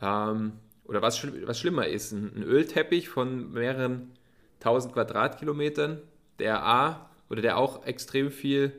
ähm, 0.02 0.54
oder 0.86 1.02
was, 1.02 1.26
was 1.46 1.60
schlimmer 1.60 1.88
ist, 1.88 2.12
ein, 2.12 2.44
Ölteppich 2.44 3.10
von 3.10 3.52
mehreren 3.54 4.12
tausend 4.60 4.94
Quadratkilometern, 4.94 6.02
der 6.40 6.66
A 6.66 7.10
oder 7.30 7.42
der 7.42 7.58
auch 7.58 7.86
extrem 7.86 8.32
viel 8.32 8.74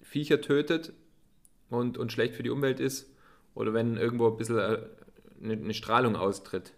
Viecher 0.00 0.40
tötet 0.40 0.92
und, 1.68 1.98
und 1.98 2.12
schlecht 2.12 2.34
für 2.34 2.42
die 2.42 2.50
Umwelt 2.50 2.80
ist, 2.80 3.10
oder 3.54 3.72
wenn 3.74 3.96
irgendwo 3.96 4.28
ein 4.28 4.36
bisschen 4.36 4.58
eine, 4.58 4.88
äh, 5.42 5.52
eine 5.52 5.74
Strahlung 5.74 6.16
austritt. 6.16 6.72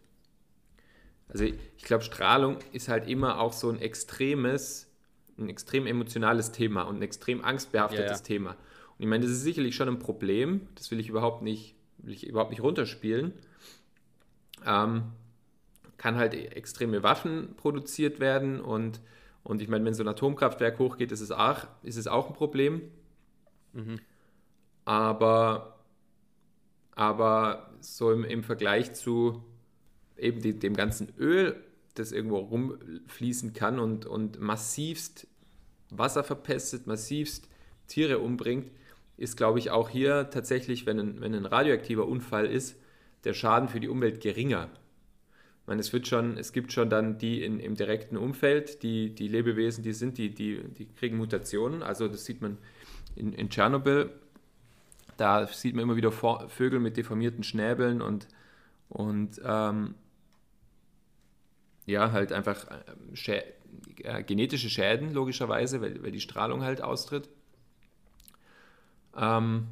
Also 1.29 1.45
ich, 1.45 1.55
ich 1.77 1.85
glaube, 1.85 2.05
Strahlung 2.05 2.59
ist 2.73 2.89
halt 2.89 3.09
immer 3.09 3.39
auch 3.41 3.53
so 3.53 3.69
ein 3.69 3.81
extremes, 3.81 4.91
ein 5.37 5.49
extrem 5.49 5.87
emotionales 5.87 6.53
Thema 6.53 6.83
und 6.83 6.97
ein 6.97 7.03
extrem 7.03 7.45
angstbehaftetes 7.45 8.05
ja, 8.05 8.17
ja. 8.17 8.23
Thema. 8.23 8.57
Und 8.99 9.05
ich 9.05 9.09
meine, 9.09 9.23
das 9.25 9.33
ist 9.33 9.43
sicherlich 9.43 9.77
schon 9.77 9.89
ein 9.89 9.99
Problem, 9.99 10.63
das 10.75 10.91
will 10.91 10.99
ich 10.99 11.09
überhaupt 11.09 11.43
nicht, 11.43 11.77
will 11.99 12.15
ich 12.15 12.27
überhaupt 12.27 12.51
nicht 12.51 12.63
runterspielen. 12.63 13.33
Ähm, 14.67 15.05
kann 15.99 16.17
halt 16.17 16.35
extreme 16.35 17.03
Waffen 17.03 17.55
produziert 17.57 18.21
werden 18.21 18.61
und, 18.61 19.01
und 19.43 19.63
ich 19.63 19.69
meine, 19.69 19.85
wenn 19.85 19.95
so 19.95 20.03
ein 20.03 20.09
Atomkraftwerk 20.09 20.79
hochgeht, 20.79 21.13
ist 21.13 21.21
es 21.21 21.31
auch, 21.31 21.67
ist 21.83 21.97
es 21.97 22.07
auch 22.07 22.29
ein 22.29 22.35
Problem. 22.35 22.83
Mhm. 23.73 24.01
Aber, 24.85 25.79
aber 26.95 27.71
so 27.81 28.13
im, 28.13 28.25
im 28.25 28.43
Vergleich 28.43 28.95
zu 28.95 29.45
eben 30.17 30.41
die, 30.41 30.59
dem 30.59 30.75
ganzen 30.75 31.13
Öl, 31.19 31.57
das 31.95 32.13
irgendwo 32.13 32.39
rumfließen 32.39 33.53
kann 33.53 33.79
und, 33.79 34.07
und 34.07 34.41
massivst 34.41 35.27
Wasser 35.91 36.23
verpestet, 36.23 36.87
massivst 36.87 37.49
Tiere 37.87 38.19
umbringt, 38.19 38.71
ist, 39.19 39.37
glaube 39.37 39.59
ich, 39.59 39.71
auch 39.71 39.91
hier 39.91 40.31
tatsächlich, 40.31 40.87
wenn 40.87 40.99
ein, 40.99 41.21
wenn 41.21 41.35
ein 41.35 41.45
radioaktiver 41.45 42.07
Unfall 42.07 42.47
ist, 42.47 42.81
der 43.25 43.35
Schaden 43.35 43.69
für 43.69 43.81
die 43.81 43.89
Umwelt 43.89 44.21
geringer. 44.21 44.71
Ich 45.63 45.67
meine, 45.67 45.81
es, 45.81 45.93
wird 45.93 46.07
schon, 46.07 46.39
es 46.39 46.53
gibt 46.53 46.73
schon 46.73 46.89
dann 46.89 47.19
die 47.19 47.43
in, 47.43 47.61
im 47.61 47.75
direkten 47.75 48.17
Umfeld, 48.17 48.83
die, 48.83 49.15
die 49.15 49.29
Lebewesen, 49.29 49.83
die 49.83 49.93
sind, 49.93 50.17
die, 50.17 50.33
die, 50.35 50.63
die 50.63 50.87
kriegen 50.87 51.19
Mutationen. 51.19 51.83
Also 51.83 52.09
das 52.09 52.25
sieht 52.25 52.41
man 52.41 52.57
in, 53.17 53.33
in 53.33 53.51
Tschernobyl. 53.51 54.11
Da 55.17 55.47
sieht 55.49 55.75
man 55.75 55.83
immer 55.83 55.97
wieder 55.97 56.13
Vögel 56.13 56.79
mit 56.79 56.97
deformierten 56.97 57.43
Schnäbeln 57.43 58.01
und, 58.01 58.29
und 58.89 59.41
ähm, 59.45 59.97
ja, 61.87 62.13
halt 62.13 62.33
einfach 62.33 62.67
ähm, 62.71 63.17
Schä 63.17 63.43
äh, 64.05 64.23
genetische 64.23 64.71
Schäden, 64.71 65.13
logischerweise, 65.13 65.81
weil, 65.81 66.03
weil 66.03 66.13
die 66.13 66.21
Strahlung 66.21 66.63
halt 66.63 66.83
austritt. 66.83 67.29
Ähm, 69.19 69.69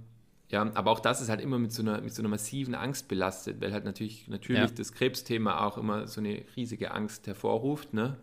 ja, 0.48 0.70
aber 0.74 0.90
auch 0.92 1.00
das 1.00 1.20
ist 1.20 1.28
halt 1.28 1.40
immer 1.40 1.58
mit 1.58 1.72
so 1.72 1.82
einer, 1.82 2.00
mit 2.00 2.14
so 2.14 2.22
einer 2.22 2.28
massiven 2.28 2.74
Angst 2.74 3.08
belastet, 3.08 3.60
weil 3.60 3.72
halt 3.72 3.84
natürlich, 3.84 4.28
natürlich 4.28 4.62
ja. 4.62 4.68
das 4.68 4.92
Krebsthema 4.92 5.66
auch 5.66 5.76
immer 5.76 6.06
so 6.06 6.20
eine 6.20 6.42
riesige 6.56 6.92
Angst 6.92 7.26
hervorruft. 7.26 7.94
Ne? 7.94 8.16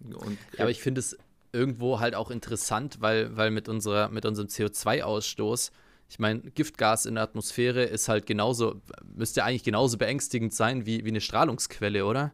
Ja, 0.00 0.16
aber 0.58 0.70
ich 0.70 0.80
finde 0.80 0.98
es 0.98 1.16
irgendwo 1.52 2.00
halt 2.00 2.16
auch 2.16 2.30
interessant, 2.30 3.00
weil, 3.00 3.36
weil 3.36 3.52
mit, 3.52 3.68
unserer, 3.68 4.08
mit 4.08 4.26
unserem 4.26 4.48
CO2-Ausstoß, 4.48 5.70
ich 6.08 6.18
meine, 6.18 6.40
Giftgas 6.40 7.06
in 7.06 7.14
der 7.14 7.24
Atmosphäre 7.24 7.84
ist 7.84 8.08
halt 8.08 8.26
genauso, 8.26 8.80
müsste 9.14 9.44
eigentlich 9.44 9.62
genauso 9.62 9.96
beängstigend 9.96 10.52
sein 10.52 10.86
wie, 10.86 11.04
wie 11.04 11.08
eine 11.08 11.20
Strahlungsquelle, 11.20 12.04
oder? 12.04 12.32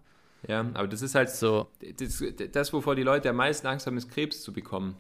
Ja, 0.49 0.61
aber 0.73 0.89
das 0.89 1.03
ist 1.03 1.15
halt 1.15 1.29
so. 1.29 1.69
Das, 1.99 2.25
das, 2.53 2.73
wovor 2.73 2.97
die 2.97 3.03
Leute 3.03 3.29
am 3.29 3.37
meisten 3.37 3.67
Angst 3.67 3.87
haben, 3.87 3.99
ist 3.99 4.11
Krebs 4.11 4.43
zu 4.43 4.55
bekommen. 4.55 4.97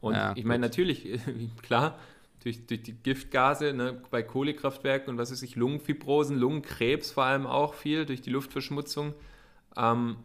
Und 0.00 0.14
ja, 0.14 0.32
ich 0.34 0.44
meine, 0.44 0.60
natürlich, 0.60 1.06
klar, 1.62 1.98
durch, 2.46 2.64
durch 2.64 2.82
die 2.82 2.92
Giftgase 2.92 3.72
ne, 3.72 4.00
bei 4.10 4.22
Kohlekraftwerken 4.22 5.10
und 5.10 5.18
was 5.18 5.32
weiß 5.32 5.42
ich, 5.42 5.56
Lungenfibrosen, 5.56 6.38
Lungenkrebs 6.38 7.10
vor 7.10 7.24
allem 7.24 7.44
auch 7.44 7.74
viel 7.74 8.06
durch 8.06 8.22
die 8.22 8.30
Luftverschmutzung. 8.30 9.14
Ähm, 9.76 10.16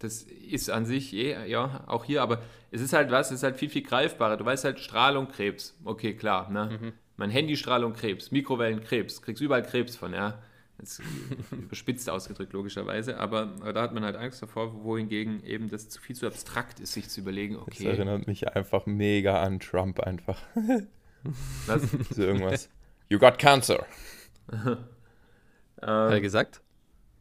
das 0.00 0.22
ist 0.22 0.68
an 0.68 0.84
sich 0.84 1.14
eh, 1.14 1.48
ja, 1.48 1.84
auch 1.86 2.04
hier, 2.04 2.22
aber 2.22 2.42
es 2.72 2.80
ist 2.80 2.92
halt 2.92 3.12
was, 3.12 3.28
es 3.28 3.38
ist 3.38 3.42
halt 3.44 3.56
viel, 3.56 3.70
viel 3.70 3.82
greifbarer. 3.82 4.36
Du 4.36 4.44
weißt 4.44 4.64
halt, 4.64 4.80
Strahlung, 4.80 5.28
Krebs, 5.28 5.78
okay, 5.84 6.14
klar, 6.14 6.50
ne? 6.50 6.78
Mhm. 6.80 6.92
Mein 7.16 7.30
Handystrahlung, 7.30 7.92
Krebs, 7.94 8.32
Mikrowellen, 8.32 8.82
Krebs, 8.82 9.22
kriegst 9.22 9.40
überall 9.40 9.62
Krebs 9.62 9.94
von, 9.94 10.12
ja. 10.12 10.42
Das 10.78 10.98
ist 10.98 11.02
überspitzt 11.52 12.10
ausgedrückt, 12.10 12.52
logischerweise, 12.52 13.18
aber, 13.18 13.54
aber, 13.60 13.72
da 13.72 13.82
hat 13.82 13.94
man 13.94 14.04
halt 14.04 14.16
Angst 14.16 14.42
davor, 14.42 14.82
wohingegen 14.82 15.44
eben 15.44 15.68
das 15.68 15.88
zu 15.88 16.00
viel 16.00 16.16
zu 16.16 16.26
abstrakt 16.26 16.80
ist, 16.80 16.94
sich 16.94 17.08
zu 17.08 17.20
überlegen, 17.20 17.56
okay. 17.56 17.84
Das 17.84 17.98
erinnert 17.98 18.26
mich 18.26 18.48
einfach 18.48 18.86
mega 18.86 19.40
an 19.40 19.60
Trump 19.60 20.00
einfach. 20.00 20.40
Was? 21.66 21.82
so 22.10 22.22
irgendwas. 22.22 22.68
You 23.08 23.18
got 23.18 23.38
cancer. 23.38 23.86
Hat 24.50 24.78
er 25.80 26.20
gesagt? 26.20 26.60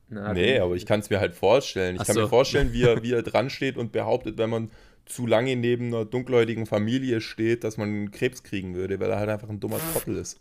Na, 0.09 0.33
nee, 0.33 0.59
aber 0.59 0.75
ich 0.75 0.85
kann 0.85 1.01
es 1.01 1.09
mir 1.09 1.19
halt 1.19 1.35
vorstellen. 1.35 1.95
Ich 1.95 2.01
Ach 2.01 2.05
kann 2.05 2.15
so. 2.15 2.21
mir 2.21 2.29
vorstellen, 2.29 2.71
wie 2.71 2.83
er, 2.83 3.03
wie 3.03 3.13
er 3.13 3.23
dran 3.23 3.49
steht 3.49 3.77
und 3.77 3.91
behauptet, 3.91 4.37
wenn 4.37 4.49
man 4.49 4.71
zu 5.05 5.25
lange 5.25 5.55
neben 5.55 5.87
einer 5.87 6.05
dunkelhäutigen 6.05 6.65
Familie 6.65 7.21
steht, 7.21 7.63
dass 7.63 7.77
man 7.77 8.11
Krebs 8.11 8.43
kriegen 8.43 8.75
würde, 8.75 8.99
weil 8.99 9.09
er 9.09 9.19
halt 9.19 9.29
einfach 9.29 9.49
ein 9.49 9.59
dummer 9.59 9.79
Trottel 9.93 10.17
ist. 10.17 10.39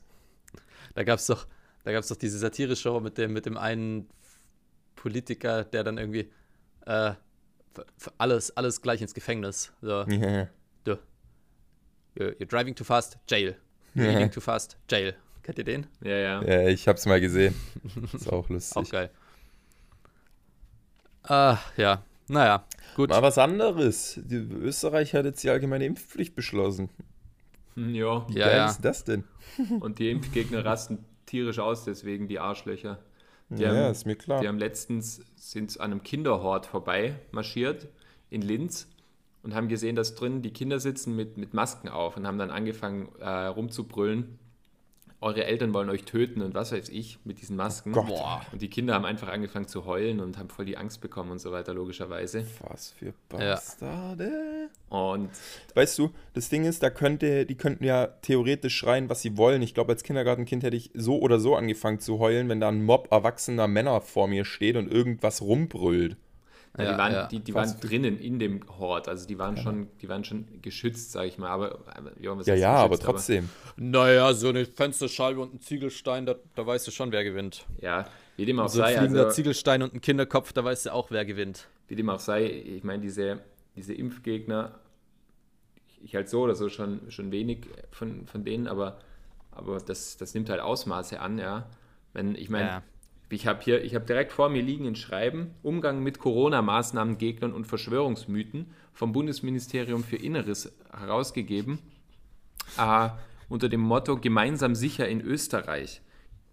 Da 0.94 1.04
gab 1.04 1.18
es 1.18 1.26
doch, 1.26 1.46
doch 1.84 2.16
diese 2.16 2.38
Satire-Show 2.38 3.00
mit 3.00 3.18
dem, 3.18 3.32
mit 3.32 3.46
dem 3.46 3.56
einen 3.56 4.08
Politiker, 4.96 5.64
der 5.64 5.84
dann 5.84 5.98
irgendwie 5.98 6.30
äh, 6.86 7.12
alles, 8.18 8.56
alles 8.56 8.82
gleich 8.82 9.02
ins 9.02 9.14
Gefängnis. 9.14 9.72
So. 9.82 10.04
Yeah. 10.06 10.48
You're, 12.18 12.34
you're 12.38 12.46
driving 12.46 12.74
too 12.74 12.84
fast, 12.84 13.18
jail. 13.28 13.54
You're 13.94 14.10
eating 14.10 14.30
too 14.30 14.40
fast, 14.40 14.76
jail. 14.88 15.14
Kennt 15.42 15.58
ihr 15.58 15.64
den? 15.64 15.86
Ja, 16.02 16.16
ja. 16.16 16.42
Ja, 16.42 16.68
ich 16.68 16.88
hab's 16.88 17.06
mal 17.06 17.20
gesehen. 17.20 17.54
Ist 18.12 18.32
auch 18.32 18.48
lustig. 18.48 18.76
auch 18.76 18.90
geil. 18.90 19.10
Ah, 21.22 21.58
ja. 21.76 22.02
Naja, 22.28 22.64
gut. 22.96 23.10
Mal 23.10 23.22
was 23.22 23.38
anderes. 23.38 24.20
Die, 24.24 24.36
Österreich 24.36 25.14
hat 25.14 25.24
jetzt 25.24 25.44
die 25.44 25.50
allgemeine 25.50 25.84
Impfpflicht 25.86 26.34
beschlossen. 26.34 26.88
Hm, 27.74 27.94
ja. 27.94 28.26
Wie 28.28 28.38
ja, 28.38 28.46
geil 28.46 28.56
ja. 28.56 28.66
ist 28.66 28.84
das 28.84 29.04
denn? 29.04 29.24
Und 29.80 29.98
die 29.98 30.10
Impfgegner 30.10 30.64
rasten 30.64 31.04
tierisch 31.26 31.58
aus, 31.58 31.84
deswegen 31.84 32.26
die 32.26 32.38
Arschlöcher. 32.38 32.98
Die 33.48 33.62
ja, 33.62 33.68
haben, 33.68 33.92
ist 33.92 34.06
mir 34.06 34.16
klar. 34.16 34.40
Die 34.40 34.48
haben 34.48 34.58
letztens 34.58 35.20
sind 35.36 35.78
an 35.78 35.92
einem 35.92 36.02
Kinderhort 36.02 36.66
vorbei 36.66 37.14
marschiert 37.30 37.86
in 38.30 38.42
Linz 38.42 38.88
und 39.46 39.54
haben 39.54 39.68
gesehen, 39.68 39.94
dass 39.94 40.16
drin 40.16 40.42
die 40.42 40.50
Kinder 40.50 40.80
sitzen 40.80 41.14
mit, 41.14 41.36
mit 41.36 41.54
Masken 41.54 41.88
auf 41.88 42.16
und 42.16 42.26
haben 42.26 42.36
dann 42.36 42.50
angefangen 42.50 43.08
äh, 43.20 43.28
rumzubrüllen. 43.28 44.40
Eure 45.20 45.44
Eltern 45.44 45.72
wollen 45.72 45.88
euch 45.88 46.02
töten 46.02 46.42
und 46.42 46.54
was 46.54 46.72
weiß 46.72 46.88
ich 46.88 47.20
mit 47.24 47.40
diesen 47.40 47.54
Masken. 47.54 47.94
Oh 47.96 48.40
und 48.50 48.60
die 48.60 48.68
Kinder 48.68 48.94
haben 48.94 49.04
einfach 49.04 49.28
angefangen 49.28 49.68
zu 49.68 49.86
heulen 49.86 50.18
und 50.18 50.36
haben 50.36 50.50
voll 50.50 50.64
die 50.64 50.76
Angst 50.76 51.00
bekommen 51.00 51.30
und 51.30 51.38
so 51.38 51.52
weiter, 51.52 51.74
logischerweise. 51.74 52.44
Was 52.68 52.90
für 52.90 53.14
Bastarde. 53.28 54.68
Ja. 54.90 54.98
Und 54.98 55.30
weißt 55.74 55.96
du, 56.00 56.10
das 56.34 56.48
Ding 56.48 56.64
ist, 56.64 56.82
da 56.82 56.90
könnte, 56.90 57.46
die 57.46 57.54
könnten 57.54 57.84
ja 57.84 58.08
theoretisch 58.08 58.76
schreien, 58.76 59.08
was 59.08 59.22
sie 59.22 59.36
wollen. 59.36 59.62
Ich 59.62 59.74
glaube, 59.74 59.92
als 59.92 60.02
Kindergartenkind 60.02 60.64
hätte 60.64 60.76
ich 60.76 60.90
so 60.92 61.20
oder 61.20 61.38
so 61.38 61.54
angefangen 61.54 62.00
zu 62.00 62.18
heulen, 62.18 62.48
wenn 62.48 62.60
da 62.60 62.68
ein 62.68 62.84
Mob 62.84 63.08
erwachsener 63.12 63.68
Männer 63.68 64.00
vor 64.00 64.26
mir 64.26 64.44
steht 64.44 64.74
und 64.74 64.90
irgendwas 64.90 65.40
rumbrüllt. 65.40 66.16
Ja, 66.78 66.84
ja, 66.84 66.92
die 66.92 66.98
waren, 66.98 67.12
ja. 67.12 67.26
die, 67.26 67.40
die 67.40 67.54
waren 67.54 67.80
drinnen 67.80 68.18
in 68.18 68.38
dem 68.38 68.60
Hort, 68.78 69.08
also 69.08 69.26
die 69.26 69.38
waren 69.38 69.56
schon, 69.56 69.88
die 70.02 70.08
waren 70.08 70.24
schon 70.24 70.60
geschützt, 70.60 71.12
sag 71.12 71.24
ich 71.24 71.38
mal. 71.38 71.48
Aber 71.48 71.78
ja, 72.20 72.38
ja, 72.42 72.54
ja 72.54 72.74
aber 72.74 72.98
trotzdem. 72.98 73.48
Aber, 73.72 73.82
naja, 73.82 74.34
so 74.34 74.48
eine 74.50 74.66
Fensterscheibe 74.66 75.40
und 75.40 75.54
ein 75.54 75.60
Ziegelstein, 75.60 76.26
da, 76.26 76.34
da 76.54 76.66
weißt 76.66 76.86
du 76.86 76.90
schon, 76.90 77.12
wer 77.12 77.24
gewinnt. 77.24 77.64
Ja, 77.80 78.06
wie 78.36 78.44
dem 78.44 78.60
auch 78.60 78.68
so 78.68 78.78
sei. 78.78 78.88
Ein 78.88 78.98
fliegender 78.98 79.24
also, 79.24 79.34
Ziegelstein 79.34 79.82
und 79.82 79.94
ein 79.94 80.00
Kinderkopf, 80.02 80.52
da 80.52 80.64
weißt 80.64 80.86
du 80.86 80.92
auch, 80.92 81.10
wer 81.10 81.24
gewinnt. 81.24 81.66
Wie 81.88 81.96
dem 81.96 82.10
auch 82.10 82.20
sei, 82.20 82.44
ich 82.44 82.84
meine, 82.84 83.00
diese, 83.00 83.40
diese 83.74 83.94
Impfgegner, 83.94 84.78
ich 86.02 86.14
halt 86.14 86.28
so 86.28 86.42
oder 86.42 86.54
so 86.54 86.68
schon, 86.68 87.10
schon 87.10 87.32
wenig 87.32 87.68
von, 87.90 88.26
von 88.26 88.44
denen, 88.44 88.66
aber, 88.66 88.98
aber 89.50 89.78
das, 89.78 90.18
das 90.18 90.34
nimmt 90.34 90.50
halt 90.50 90.60
Ausmaße 90.60 91.20
an, 91.20 91.38
ja. 91.38 91.70
Wenn, 92.12 92.34
ich 92.34 92.50
meine, 92.50 92.66
ja 92.66 92.82
ich 93.30 93.46
habe 93.46 93.62
hier, 93.62 93.82
ich 93.82 93.94
habe 93.94 94.04
direkt 94.04 94.32
vor 94.32 94.48
mir 94.48 94.62
liegen 94.62 94.86
ein 94.86 94.94
Schreiben, 94.94 95.54
Umgang 95.62 96.02
mit 96.02 96.18
Corona-Maßnahmen, 96.18 97.18
Gegnern 97.18 97.52
und 97.52 97.66
Verschwörungsmythen 97.66 98.70
vom 98.92 99.12
Bundesministerium 99.12 100.04
für 100.04 100.16
Inneres 100.16 100.72
herausgegeben, 100.96 101.80
äh, 102.78 103.08
unter 103.48 103.68
dem 103.68 103.80
Motto 103.80 104.16
Gemeinsam 104.16 104.74
sicher 104.74 105.08
in 105.08 105.20
Österreich, 105.20 106.02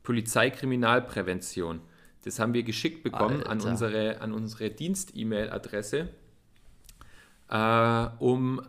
Polizeikriminalprävention. 0.02 1.82
Das 2.24 2.40
haben 2.40 2.54
wir 2.54 2.64
geschickt 2.64 3.04
bekommen 3.04 3.44
an 3.44 3.62
unsere, 3.62 4.22
an 4.22 4.34
unsere 4.34 4.70
Dienst-E-Mail-Adresse, 4.70 6.10
äh, 7.50 8.08
um 8.20 8.62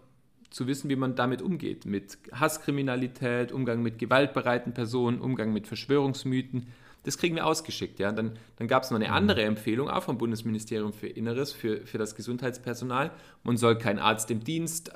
zu 0.50 0.66
wissen, 0.66 0.90
wie 0.90 0.96
man 0.96 1.16
damit 1.16 1.40
umgeht. 1.40 1.86
Mit 1.86 2.18
Hasskriminalität, 2.32 3.50
Umgang 3.50 3.82
mit 3.82 3.98
gewaltbereiten 3.98 4.74
Personen, 4.74 5.20
Umgang 5.20 5.52
mit 5.52 5.66
Verschwörungsmythen 5.66 6.68
das 7.04 7.18
kriegen 7.18 7.36
wir 7.36 7.46
ausgeschickt. 7.46 7.98
Ja? 8.00 8.12
Dann, 8.12 8.38
dann 8.56 8.68
gab 8.68 8.82
es 8.82 8.90
noch 8.90 8.96
eine 8.96 9.08
mhm. 9.08 9.14
andere 9.14 9.42
Empfehlung, 9.42 9.88
auch 9.88 10.02
vom 10.02 10.18
Bundesministerium 10.18 10.92
für 10.92 11.06
Inneres, 11.06 11.52
für, 11.52 11.86
für 11.86 11.98
das 11.98 12.14
Gesundheitspersonal. 12.14 13.12
Man 13.42 13.56
soll 13.56 13.78
keinen 13.78 13.98
Arzt 13.98 14.30
im 14.30 14.42
Dienst 14.42 14.90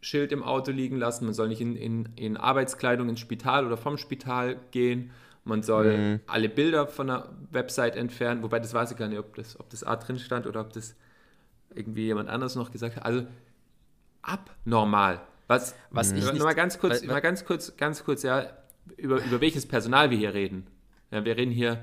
Schild 0.00 0.32
im 0.32 0.42
Auto 0.42 0.70
liegen 0.70 0.96
lassen, 0.96 1.24
man 1.24 1.34
soll 1.34 1.48
nicht 1.48 1.60
in, 1.60 1.74
in, 1.74 2.08
in 2.16 2.36
Arbeitskleidung 2.36 3.08
ins 3.08 3.20
Spital 3.20 3.66
oder 3.66 3.76
vom 3.76 3.98
Spital 3.98 4.56
gehen, 4.70 5.10
man 5.44 5.62
soll 5.62 5.96
mhm. 5.96 6.20
alle 6.26 6.48
Bilder 6.48 6.86
von 6.86 7.08
der 7.08 7.28
Website 7.50 7.96
entfernen, 7.96 8.42
wobei 8.42 8.60
das 8.60 8.74
weiß 8.74 8.92
ich 8.92 8.96
gar 8.96 9.08
nicht, 9.08 9.18
ob 9.18 9.34
das, 9.34 9.58
ob 9.58 9.70
das 9.70 9.82
A 9.82 9.96
drin 9.96 10.18
stand 10.18 10.46
oder 10.46 10.60
ob 10.60 10.72
das 10.72 10.94
irgendwie 11.74 12.04
jemand 12.04 12.28
anders 12.28 12.54
noch 12.54 12.70
gesagt 12.70 12.96
hat. 12.96 13.04
Also 13.04 13.26
abnormal. 14.22 15.20
Was, 15.46 15.74
was 15.90 16.12
ich 16.12 16.30
nicht, 16.30 16.42
mal 16.42 16.54
ganz 16.54 16.78
kurz, 16.78 17.00
weil, 17.00 17.08
mal 17.08 17.20
ganz 17.20 17.44
kurz, 17.46 17.76
ganz 17.76 18.04
kurz, 18.04 18.22
ja, 18.22 18.46
über, 18.98 19.24
über 19.24 19.40
welches 19.40 19.66
Personal 19.66 20.10
wir 20.10 20.18
hier 20.18 20.34
reden. 20.34 20.66
Ja, 21.10 21.24
wir 21.24 21.36
reden 21.36 21.52
hier 21.52 21.82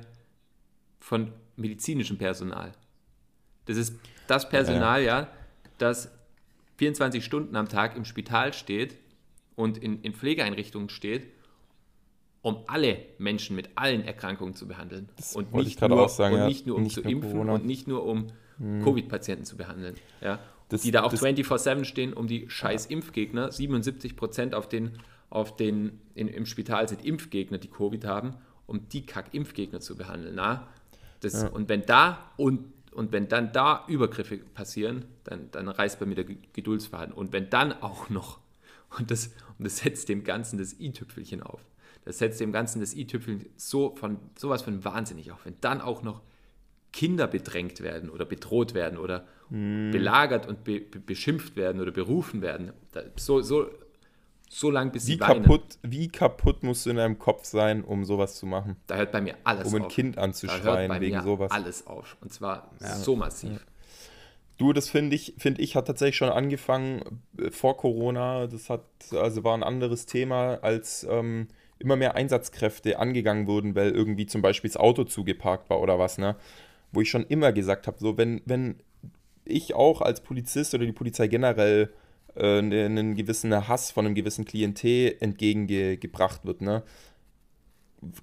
von 0.99 1.31
medizinischem 1.55 2.17
Personal. 2.17 2.71
Das 3.65 3.77
ist 3.77 3.95
das 4.27 4.49
Personal, 4.49 5.01
ja, 5.01 5.21
ja 5.21 5.27
das 5.77 6.11
24 6.77 7.23
Stunden 7.23 7.55
am 7.55 7.69
Tag 7.69 7.95
im 7.95 8.05
Spital 8.05 8.53
steht 8.53 8.97
und 9.55 9.77
in, 9.77 10.01
in 10.01 10.13
Pflegeeinrichtungen 10.13 10.89
steht, 10.89 11.27
um 12.41 12.63
alle 12.67 12.97
Menschen 13.17 13.55
mit 13.55 13.69
allen 13.75 14.03
Erkrankungen 14.03 14.55
zu 14.55 14.67
behandeln. 14.67 15.09
Das 15.15 15.35
und 15.35 15.53
nicht, 15.53 15.81
nur, 15.81 16.09
sagen, 16.09 16.35
und 16.35 16.41
ja, 16.41 16.47
nicht 16.47 16.67
nur 16.67 16.77
um 16.77 16.83
nicht 16.83 16.93
zu 16.93 17.01
impfen 17.01 17.31
Corona. 17.31 17.53
und 17.53 17.65
nicht 17.65 17.87
nur 17.87 18.05
um 18.05 18.27
hm. 18.57 18.83
Covid-Patienten 18.83 19.45
zu 19.45 19.57
behandeln. 19.57 19.95
Ja, 20.21 20.39
das, 20.69 20.81
die 20.81 20.91
da 20.91 21.03
auch 21.03 21.13
24-7 21.13 21.85
stehen, 21.85 22.13
um 22.13 22.27
die 22.27 22.49
scheiß 22.49 22.87
Impfgegner, 22.87 23.51
77 23.51 24.15
Prozent 24.15 24.53
auf 24.53 24.69
den, 24.69 24.99
auf 25.29 25.55
den, 25.55 25.99
in, 26.13 26.27
im 26.27 26.45
Spital 26.45 26.87
sind 26.87 27.03
Impfgegner, 27.03 27.57
die 27.57 27.69
Covid 27.69 28.05
haben 28.05 28.35
um 28.67 28.87
die 28.89 29.05
Kack-Impfgegner 29.05 29.79
zu 29.79 29.95
behandeln. 29.95 30.35
Na? 30.35 30.67
Das, 31.21 31.43
ja. 31.43 31.47
Und 31.49 31.69
wenn 31.69 31.85
da 31.85 32.31
und, 32.37 32.71
und 32.91 33.11
wenn 33.11 33.27
dann 33.27 33.51
da 33.51 33.85
Übergriffe 33.87 34.37
passieren, 34.37 35.05
dann, 35.23 35.49
dann 35.51 35.67
reißt 35.67 35.99
bei 35.99 36.05
mir 36.05 36.15
der 36.15 36.25
Geduldsfaden. 36.53 37.13
Und 37.13 37.33
wenn 37.33 37.49
dann 37.49 37.73
auch 37.73 38.09
noch, 38.09 38.39
und 38.97 39.11
das, 39.11 39.27
und 39.57 39.65
das 39.65 39.77
setzt 39.77 40.09
dem 40.09 40.23
Ganzen 40.23 40.57
das 40.57 40.79
i-Tüpfelchen 40.79 41.43
auf, 41.43 41.61
das 42.05 42.19
setzt 42.19 42.39
dem 42.39 42.51
Ganzen 42.51 42.79
das 42.79 42.95
i-Tüpfelchen 42.95 43.49
so 43.55 43.95
von 43.95 44.19
sowas 44.37 44.61
von 44.61 44.83
wahnsinnig 44.85 45.31
auf, 45.31 45.45
wenn 45.45 45.55
dann 45.61 45.81
auch 45.81 46.03
noch 46.03 46.21
Kinder 46.93 47.27
bedrängt 47.27 47.81
werden 47.81 48.09
oder 48.09 48.23
bedroht 48.23 48.73
werden 48.73 48.97
oder 48.97 49.27
hm. 49.49 49.91
belagert 49.91 50.47
und 50.47 50.63
be, 50.63 50.79
be, 50.79 50.99
beschimpft 50.99 51.57
werden 51.57 51.81
oder 51.81 51.91
berufen 51.91 52.41
werden. 52.41 52.71
So, 53.17 53.41
so, 53.41 53.69
so 54.59 54.71
lange, 54.71 54.91
bis 54.91 55.07
Wie 55.07 55.13
sie 55.13 55.19
weinen. 55.19 55.43
kaputt, 55.43 55.77
wie 55.81 56.07
kaputt 56.07 56.63
musst 56.63 56.85
du 56.85 56.89
in 56.91 56.95
deinem 56.95 57.19
Kopf 57.19 57.43
sein, 57.45 57.83
um 57.83 58.05
sowas 58.05 58.35
zu 58.35 58.45
machen? 58.45 58.77
Da 58.87 58.95
hört 58.95 59.11
bei 59.11 59.19
mir 59.21 59.35
alles 59.43 59.67
Um 59.67 59.75
ein 59.75 59.81
auf. 59.83 59.91
Kind 59.91 60.15
da 60.15 60.21
hört 60.21 60.29
anzuschreien 60.29 60.89
bei 60.89 61.01
wegen 61.01 61.17
mir 61.17 61.23
sowas. 61.23 61.51
alles 61.51 61.85
auf. 61.87 62.15
Und 62.21 62.31
zwar 62.31 62.71
so 62.79 63.15
massiv. 63.15 63.65
Du, 64.57 64.71
das 64.71 64.89
finde 64.89 65.15
ich, 65.15 65.35
finde 65.37 65.61
ich, 65.61 65.75
hat 65.75 65.87
tatsächlich 65.87 66.15
schon 66.15 66.29
angefangen 66.29 67.21
äh, 67.37 67.51
vor 67.51 67.75
Corona. 67.75 68.47
Das 68.47 68.69
hat, 68.69 68.85
also 69.11 69.43
war 69.43 69.53
ein 69.57 69.63
anderes 69.63 70.05
Thema, 70.05 70.59
als 70.61 71.05
ähm, 71.09 71.49
immer 71.77 71.97
mehr 71.97 72.15
Einsatzkräfte 72.15 72.97
angegangen 72.97 73.47
wurden, 73.47 73.75
weil 73.75 73.91
irgendwie 73.91 74.25
zum 74.25 74.41
Beispiel 74.41 74.69
das 74.69 74.77
Auto 74.77 75.03
zugeparkt 75.03 75.69
war 75.69 75.81
oder 75.81 75.99
was, 75.99 76.17
ne? 76.17 76.37
Wo 76.93 77.01
ich 77.01 77.09
schon 77.09 77.25
immer 77.25 77.51
gesagt 77.51 77.87
habe, 77.87 77.97
so, 77.99 78.17
wenn, 78.17 78.41
wenn 78.45 78.79
ich 79.43 79.73
auch 79.73 80.01
als 80.01 80.21
Polizist 80.21 80.73
oder 80.73 80.85
die 80.85 80.93
Polizei 80.93 81.27
generell 81.27 81.91
äh, 82.37 82.61
ne- 82.61 82.85
einen 82.85 83.15
gewissen 83.15 83.67
Hass 83.67 83.91
von 83.91 84.05
einem 84.05 84.15
gewissen 84.15 84.45
Klientel 84.45 85.15
entgegengebracht 85.19 86.45
wird, 86.45 86.61
ne? 86.61 86.83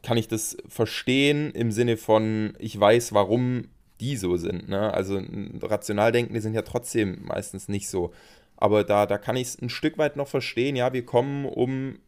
kann 0.02 0.16
ich 0.16 0.28
das 0.28 0.56
verstehen 0.68 1.50
im 1.52 1.72
Sinne 1.72 1.96
von, 1.96 2.54
ich 2.58 2.78
weiß, 2.78 3.12
warum 3.12 3.68
die 4.00 4.16
so 4.16 4.36
sind. 4.36 4.68
Ne? 4.68 4.92
Also 4.92 5.20
rational 5.62 6.12
denkende 6.12 6.40
sind 6.40 6.54
ja 6.54 6.62
trotzdem 6.62 7.24
meistens 7.24 7.68
nicht 7.68 7.88
so. 7.88 8.12
Aber 8.56 8.84
da, 8.84 9.06
da 9.06 9.18
kann 9.18 9.36
ich 9.36 9.48
es 9.48 9.62
ein 9.62 9.70
Stück 9.70 9.98
weit 9.98 10.16
noch 10.16 10.28
verstehen. 10.28 10.76
Ja, 10.76 10.92
wir 10.92 11.04
kommen, 11.04 11.46
um 11.46 11.98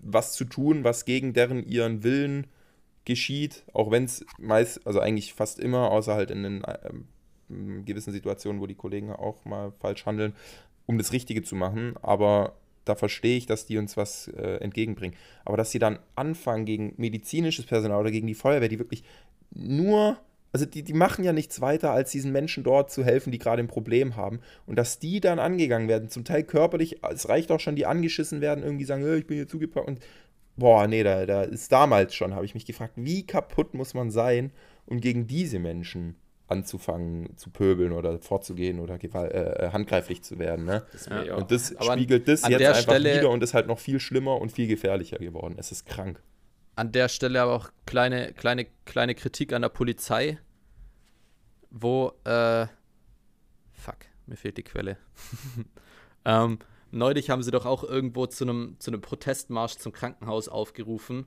was 0.00 0.32
zu 0.32 0.44
tun, 0.44 0.84
was 0.84 1.04
gegen 1.04 1.34
deren 1.34 1.64
ihren 1.66 2.02
Willen 2.02 2.46
geschieht, 3.04 3.64
auch 3.72 3.90
wenn 3.90 4.04
es 4.04 4.24
meist, 4.38 4.86
also 4.86 5.00
eigentlich 5.00 5.34
fast 5.34 5.60
immer, 5.60 5.90
außer 5.90 6.14
halt 6.14 6.30
in 6.30 6.42
den 6.42 6.62
ähm, 7.50 7.84
gewissen 7.84 8.12
Situationen, 8.12 8.60
wo 8.60 8.66
die 8.66 8.74
Kollegen 8.74 9.12
auch 9.12 9.44
mal 9.44 9.72
falsch 9.72 10.06
handeln, 10.06 10.34
um 10.86 10.98
das 10.98 11.12
Richtige 11.12 11.42
zu 11.42 11.56
machen. 11.56 11.94
Aber 12.02 12.54
da 12.84 12.94
verstehe 12.94 13.36
ich, 13.36 13.46
dass 13.46 13.66
die 13.66 13.78
uns 13.78 13.96
was 13.96 14.28
äh, 14.28 14.56
entgegenbringen. 14.58 15.16
Aber 15.44 15.56
dass 15.56 15.70
sie 15.70 15.78
dann 15.78 15.98
anfangen 16.16 16.64
gegen 16.64 16.94
medizinisches 16.96 17.66
Personal 17.66 18.00
oder 18.00 18.10
gegen 18.10 18.26
die 18.26 18.34
Feuerwehr, 18.34 18.68
die 18.68 18.78
wirklich 18.78 19.04
nur, 19.50 20.18
also 20.52 20.66
die, 20.66 20.82
die 20.82 20.92
machen 20.92 21.24
ja 21.24 21.32
nichts 21.32 21.60
weiter, 21.60 21.92
als 21.92 22.10
diesen 22.10 22.32
Menschen 22.32 22.64
dort 22.64 22.90
zu 22.90 23.04
helfen, 23.04 23.30
die 23.30 23.38
gerade 23.38 23.62
ein 23.62 23.68
Problem 23.68 24.16
haben. 24.16 24.40
Und 24.66 24.76
dass 24.76 24.98
die 24.98 25.20
dann 25.20 25.38
angegangen 25.38 25.88
werden, 25.88 26.10
zum 26.10 26.24
Teil 26.24 26.44
körperlich, 26.44 27.00
es 27.10 27.28
reicht 27.28 27.50
auch 27.50 27.60
schon, 27.60 27.76
die 27.76 27.86
angeschissen 27.86 28.40
werden, 28.40 28.64
irgendwie 28.64 28.84
sagen, 28.84 29.04
"Äh, 29.04 29.16
ich 29.16 29.26
bin 29.26 29.36
hier 29.36 29.48
zugepackt 29.48 29.88
und 29.88 30.00
boah, 30.56 30.86
nee, 30.86 31.02
da, 31.02 31.26
da 31.26 31.42
ist 31.42 31.72
damals 31.72 32.14
schon, 32.14 32.34
habe 32.34 32.44
ich 32.44 32.54
mich 32.54 32.66
gefragt, 32.66 32.94
wie 32.96 33.26
kaputt 33.26 33.74
muss 33.74 33.94
man 33.94 34.10
sein, 34.10 34.52
um 34.86 35.00
gegen 35.00 35.26
diese 35.26 35.58
Menschen 35.58 36.16
anzufangen 36.46 37.36
zu 37.36 37.50
pöbeln 37.50 37.92
oder 37.92 38.18
vorzugehen 38.20 38.80
oder 38.80 38.98
gewalt, 38.98 39.32
äh, 39.32 39.70
handgreiflich 39.72 40.22
zu 40.22 40.38
werden. 40.38 40.64
Ne? 40.66 40.84
Das 40.92 41.06
ja. 41.06 41.34
Und 41.36 41.50
das 41.50 41.74
Aber 41.76 41.92
an- 41.92 41.98
spiegelt 41.98 42.28
das 42.28 42.44
an 42.44 42.50
jetzt 42.52 42.60
der 42.60 42.70
einfach 42.70 42.82
Stelle- 42.82 43.16
wieder 43.18 43.30
und 43.30 43.42
ist 43.42 43.54
halt 43.54 43.66
noch 43.66 43.78
viel 43.78 43.98
schlimmer 43.98 44.40
und 44.40 44.52
viel 44.52 44.66
gefährlicher 44.68 45.18
geworden. 45.18 45.54
Es 45.58 45.72
ist 45.72 45.86
krank. 45.86 46.22
An 46.76 46.92
der 46.92 47.08
Stelle 47.08 47.40
aber 47.40 47.52
auch 47.54 47.70
kleine, 47.86 48.32
kleine, 48.32 48.66
kleine 48.84 49.14
Kritik 49.14 49.52
an 49.52 49.62
der 49.62 49.68
Polizei, 49.70 50.38
wo, 51.70 52.12
äh, 52.24 52.66
fuck, 53.72 53.96
mir 54.26 54.36
fehlt 54.36 54.56
die 54.58 54.62
Quelle. 54.64 54.96
ähm, 56.24 56.58
neulich 56.90 57.30
haben 57.30 57.42
sie 57.42 57.50
doch 57.50 57.64
auch 57.66 57.84
irgendwo 57.84 58.26
zu 58.26 58.44
einem 58.44 58.76
zu 58.78 58.90
einem 58.90 59.00
Protestmarsch 59.00 59.76
zum 59.76 59.92
Krankenhaus 59.92 60.48
aufgerufen. 60.48 61.26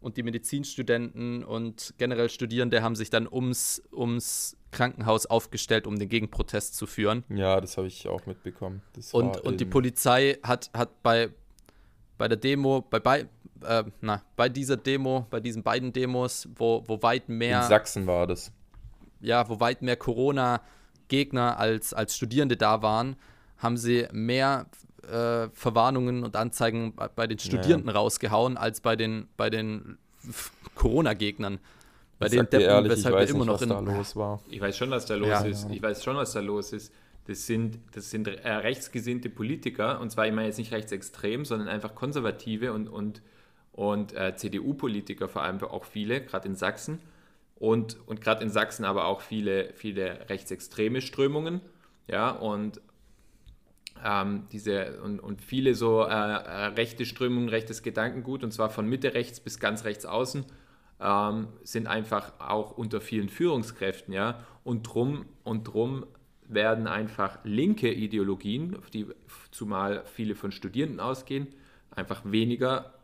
Und 0.00 0.16
die 0.16 0.22
Medizinstudenten 0.22 1.42
und 1.42 1.92
generell 1.98 2.28
Studierende 2.28 2.82
haben 2.82 2.94
sich 2.94 3.10
dann 3.10 3.26
ums, 3.26 3.82
ums 3.92 4.56
Krankenhaus 4.70 5.26
aufgestellt, 5.26 5.86
um 5.88 5.98
den 5.98 6.08
Gegenprotest 6.08 6.76
zu 6.76 6.86
führen. 6.86 7.24
Ja, 7.30 7.60
das 7.60 7.76
habe 7.76 7.88
ich 7.88 8.06
auch 8.06 8.24
mitbekommen. 8.26 8.80
Das 8.92 9.12
Und, 9.12 9.40
und 9.40 9.58
die 9.60 9.64
in- 9.64 9.70
Polizei 9.70 10.38
hat, 10.44 10.70
hat 10.72 11.02
bei, 11.02 11.30
bei 12.16 12.28
der 12.28 12.36
Demo, 12.36 12.82
bei, 12.82 13.00
bei, 13.00 13.26
äh, 13.64 13.84
na, 14.00 14.22
bei 14.36 14.48
dieser 14.48 14.76
Demo, 14.76 15.26
bei 15.30 15.40
diesen 15.40 15.64
beiden 15.64 15.92
Demos, 15.92 16.48
wo, 16.54 16.84
wo 16.86 17.02
weit 17.02 17.28
in 17.28 17.38
mehr, 17.38 17.62
Sachsen 17.64 18.06
war 18.06 18.28
das. 18.28 18.52
ja, 19.20 19.48
wo 19.48 19.58
weit 19.58 19.82
mehr 19.82 19.96
Corona-Gegner 19.96 21.58
als, 21.58 21.92
als 21.92 22.16
Studierende 22.16 22.56
da 22.56 22.82
waren, 22.82 23.16
haben 23.56 23.76
sie 23.76 24.06
mehr 24.12 24.66
äh, 25.10 25.48
Verwarnungen 25.54 26.24
und 26.24 26.36
Anzeigen 26.36 26.94
bei, 26.94 27.08
bei 27.08 27.26
den 27.26 27.38
Studierenden 27.38 27.88
rausgehauen, 27.90 28.56
als 28.56 28.80
bei 28.80 28.96
den, 28.96 29.28
bei 29.36 29.50
den 29.50 29.98
Corona-Gegnern. 30.74 31.58
Bei 32.18 32.26
Ich 32.26 32.32
den 32.32 32.40
Deppen, 32.50 32.60
ehrlich, 32.60 32.92
ich 32.92 32.98
weshalb 32.98 33.14
wir 33.14 33.20
weiß 33.22 33.30
immer 33.30 33.38
nicht, 33.40 33.46
noch 33.48 33.54
was 33.54 33.62
in. 33.62 33.68
da 33.68 33.78
los 33.80 34.16
war. 34.16 34.40
Ich 34.50 34.60
weiß 34.60 34.76
schon, 34.76 34.90
was 34.90 35.06
da 35.06 35.14
los 35.14 35.28
Ja. 35.28 35.40
ist. 35.42 35.66
Ich 35.70 35.82
weiß 35.82 36.02
schon, 36.02 36.16
was 36.16 36.32
da 36.32 36.40
los 36.40 36.72
ist. 36.72 36.92
Das 37.26 37.46
sind, 37.46 37.78
das 37.92 38.10
sind 38.10 38.26
äh, 38.26 38.50
rechtsgesinnte 38.50 39.28
Politiker, 39.28 40.00
und 40.00 40.10
zwar 40.10 40.26
ich 40.26 40.32
meine 40.32 40.46
jetzt 40.48 40.58
nicht 40.58 40.72
rechtsextrem, 40.72 41.44
sondern 41.44 41.68
einfach 41.68 41.94
konservative 41.94 42.72
und, 42.72 42.88
und, 42.88 43.20
und 43.72 44.14
äh, 44.14 44.34
CDU-Politiker, 44.34 45.28
vor 45.28 45.42
allem 45.42 45.62
auch 45.62 45.84
viele, 45.84 46.22
gerade 46.22 46.48
in 46.48 46.54
Sachsen. 46.56 47.00
Und, 47.56 47.98
und 48.06 48.20
gerade 48.20 48.42
in 48.42 48.50
Sachsen 48.50 48.84
aber 48.84 49.04
auch 49.06 49.20
viele, 49.20 49.72
viele 49.74 50.28
rechtsextreme 50.30 51.00
Strömungen. 51.02 51.60
Ja, 52.06 52.30
und 52.30 52.80
ähm, 54.04 54.46
diese 54.52 55.00
und, 55.02 55.20
und 55.20 55.42
viele 55.42 55.74
so 55.74 56.04
äh, 56.04 56.10
äh, 56.10 56.66
rechte 56.76 57.04
Strömungen, 57.04 57.48
rechtes 57.48 57.82
Gedankengut, 57.82 58.44
und 58.44 58.52
zwar 58.52 58.70
von 58.70 58.88
Mitte 58.88 59.14
rechts 59.14 59.40
bis 59.40 59.58
ganz 59.58 59.84
rechts 59.84 60.06
außen, 60.06 60.44
ähm, 61.00 61.48
sind 61.62 61.86
einfach 61.86 62.32
auch 62.38 62.76
unter 62.76 63.00
vielen 63.00 63.28
Führungskräften, 63.28 64.12
ja. 64.12 64.44
Und 64.64 64.82
drum, 64.82 65.26
und 65.44 65.64
drum 65.64 66.06
werden 66.48 66.86
einfach 66.86 67.38
linke 67.44 67.92
Ideologien, 67.92 68.78
die 68.92 69.06
zumal 69.50 70.04
viele 70.06 70.34
von 70.34 70.50
Studierenden 70.50 71.00
ausgehen, 71.00 71.48
einfach 71.90 72.22
weniger 72.24 72.94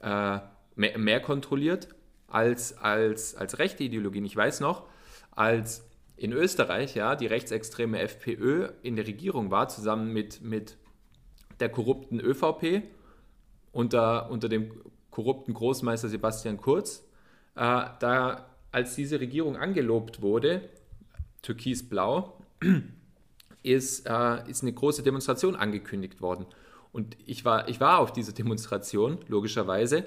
äh, 0.00 0.38
mehr, 0.76 0.98
mehr 0.98 1.20
kontrolliert 1.20 1.88
als, 2.28 2.78
als, 2.78 3.34
als 3.34 3.58
rechte 3.58 3.84
Ideologien. 3.84 4.24
Ich 4.24 4.36
weiß 4.36 4.60
noch, 4.60 4.84
als 5.32 5.89
in 6.20 6.32
Österreich 6.32 6.94
ja 6.94 7.16
die 7.16 7.26
rechtsextreme 7.26 7.98
FPÖ 7.98 8.68
in 8.82 8.94
der 8.94 9.06
Regierung 9.06 9.50
war, 9.50 9.68
zusammen 9.68 10.12
mit, 10.12 10.42
mit 10.42 10.76
der 11.60 11.70
korrupten 11.70 12.20
ÖVP 12.20 12.82
unter, 13.72 14.30
unter 14.30 14.50
dem 14.50 14.70
korrupten 15.10 15.54
Großmeister 15.54 16.10
Sebastian 16.10 16.58
Kurz, 16.58 17.08
äh, 17.56 17.86
da 18.00 18.50
als 18.70 18.94
diese 18.96 19.18
Regierung 19.18 19.56
angelobt 19.56 20.20
wurde, 20.20 20.68
türkisblau, 21.40 22.38
ist, 23.62 24.06
äh, 24.06 24.50
ist 24.50 24.62
eine 24.62 24.74
große 24.74 25.02
Demonstration 25.02 25.56
angekündigt 25.56 26.20
worden. 26.20 26.44
Und 26.92 27.16
ich 27.24 27.46
war, 27.46 27.66
ich 27.70 27.80
war 27.80 27.98
auf 27.98 28.12
dieser 28.12 28.32
Demonstration, 28.32 29.20
logischerweise, 29.26 30.04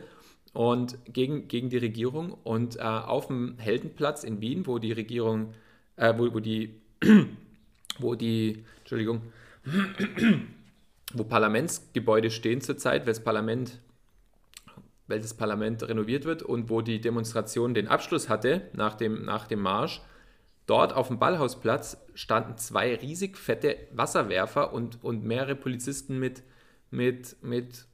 und 0.53 0.99
gegen, 1.11 1.47
gegen 1.47 1.69
die 1.71 1.77
Regierung. 1.77 2.37
Und 2.43 2.75
äh, 2.75 2.81
auf 2.83 3.27
dem 3.27 3.57
Heldenplatz 3.57 4.23
in 4.23 4.41
Wien, 4.41 4.67
wo 4.67 4.77
die 4.77 4.91
Regierung, 4.91 5.55
äh, 5.95 6.13
wo, 6.17 6.33
wo 6.33 6.39
die, 6.39 6.81
wo 7.99 8.15
die, 8.15 8.63
Entschuldigung, 8.79 9.21
wo 11.13 11.23
Parlamentsgebäude 11.23 12.31
stehen 12.31 12.61
zurzeit, 12.61 13.01
weil 13.01 13.13
das 13.13 13.23
Parlament, 13.23 13.79
weil 15.07 15.19
das 15.19 15.33
Parlament 15.33 15.83
renoviert 15.83 16.25
wird 16.25 16.43
und 16.43 16.69
wo 16.69 16.81
die 16.81 17.01
Demonstration 17.01 17.73
den 17.73 17.87
Abschluss 17.87 18.29
hatte 18.29 18.69
nach 18.73 18.95
dem, 18.95 19.23
nach 19.25 19.47
dem 19.47 19.61
Marsch, 19.61 20.01
Dort 20.65 20.93
auf 20.93 21.09
dem 21.09 21.19
Ballhausplatz 21.19 21.97
standen 22.13 22.57
zwei 22.57 22.95
riesig 22.95 23.37
fette 23.37 23.77
Wasserwerfer 23.91 24.73
und, 24.73 25.03
und 25.03 25.25
mehrere 25.25 25.55
Polizisten 25.55 26.19
mit, 26.19 26.43
mit, 26.89 27.35
mit 27.41 27.85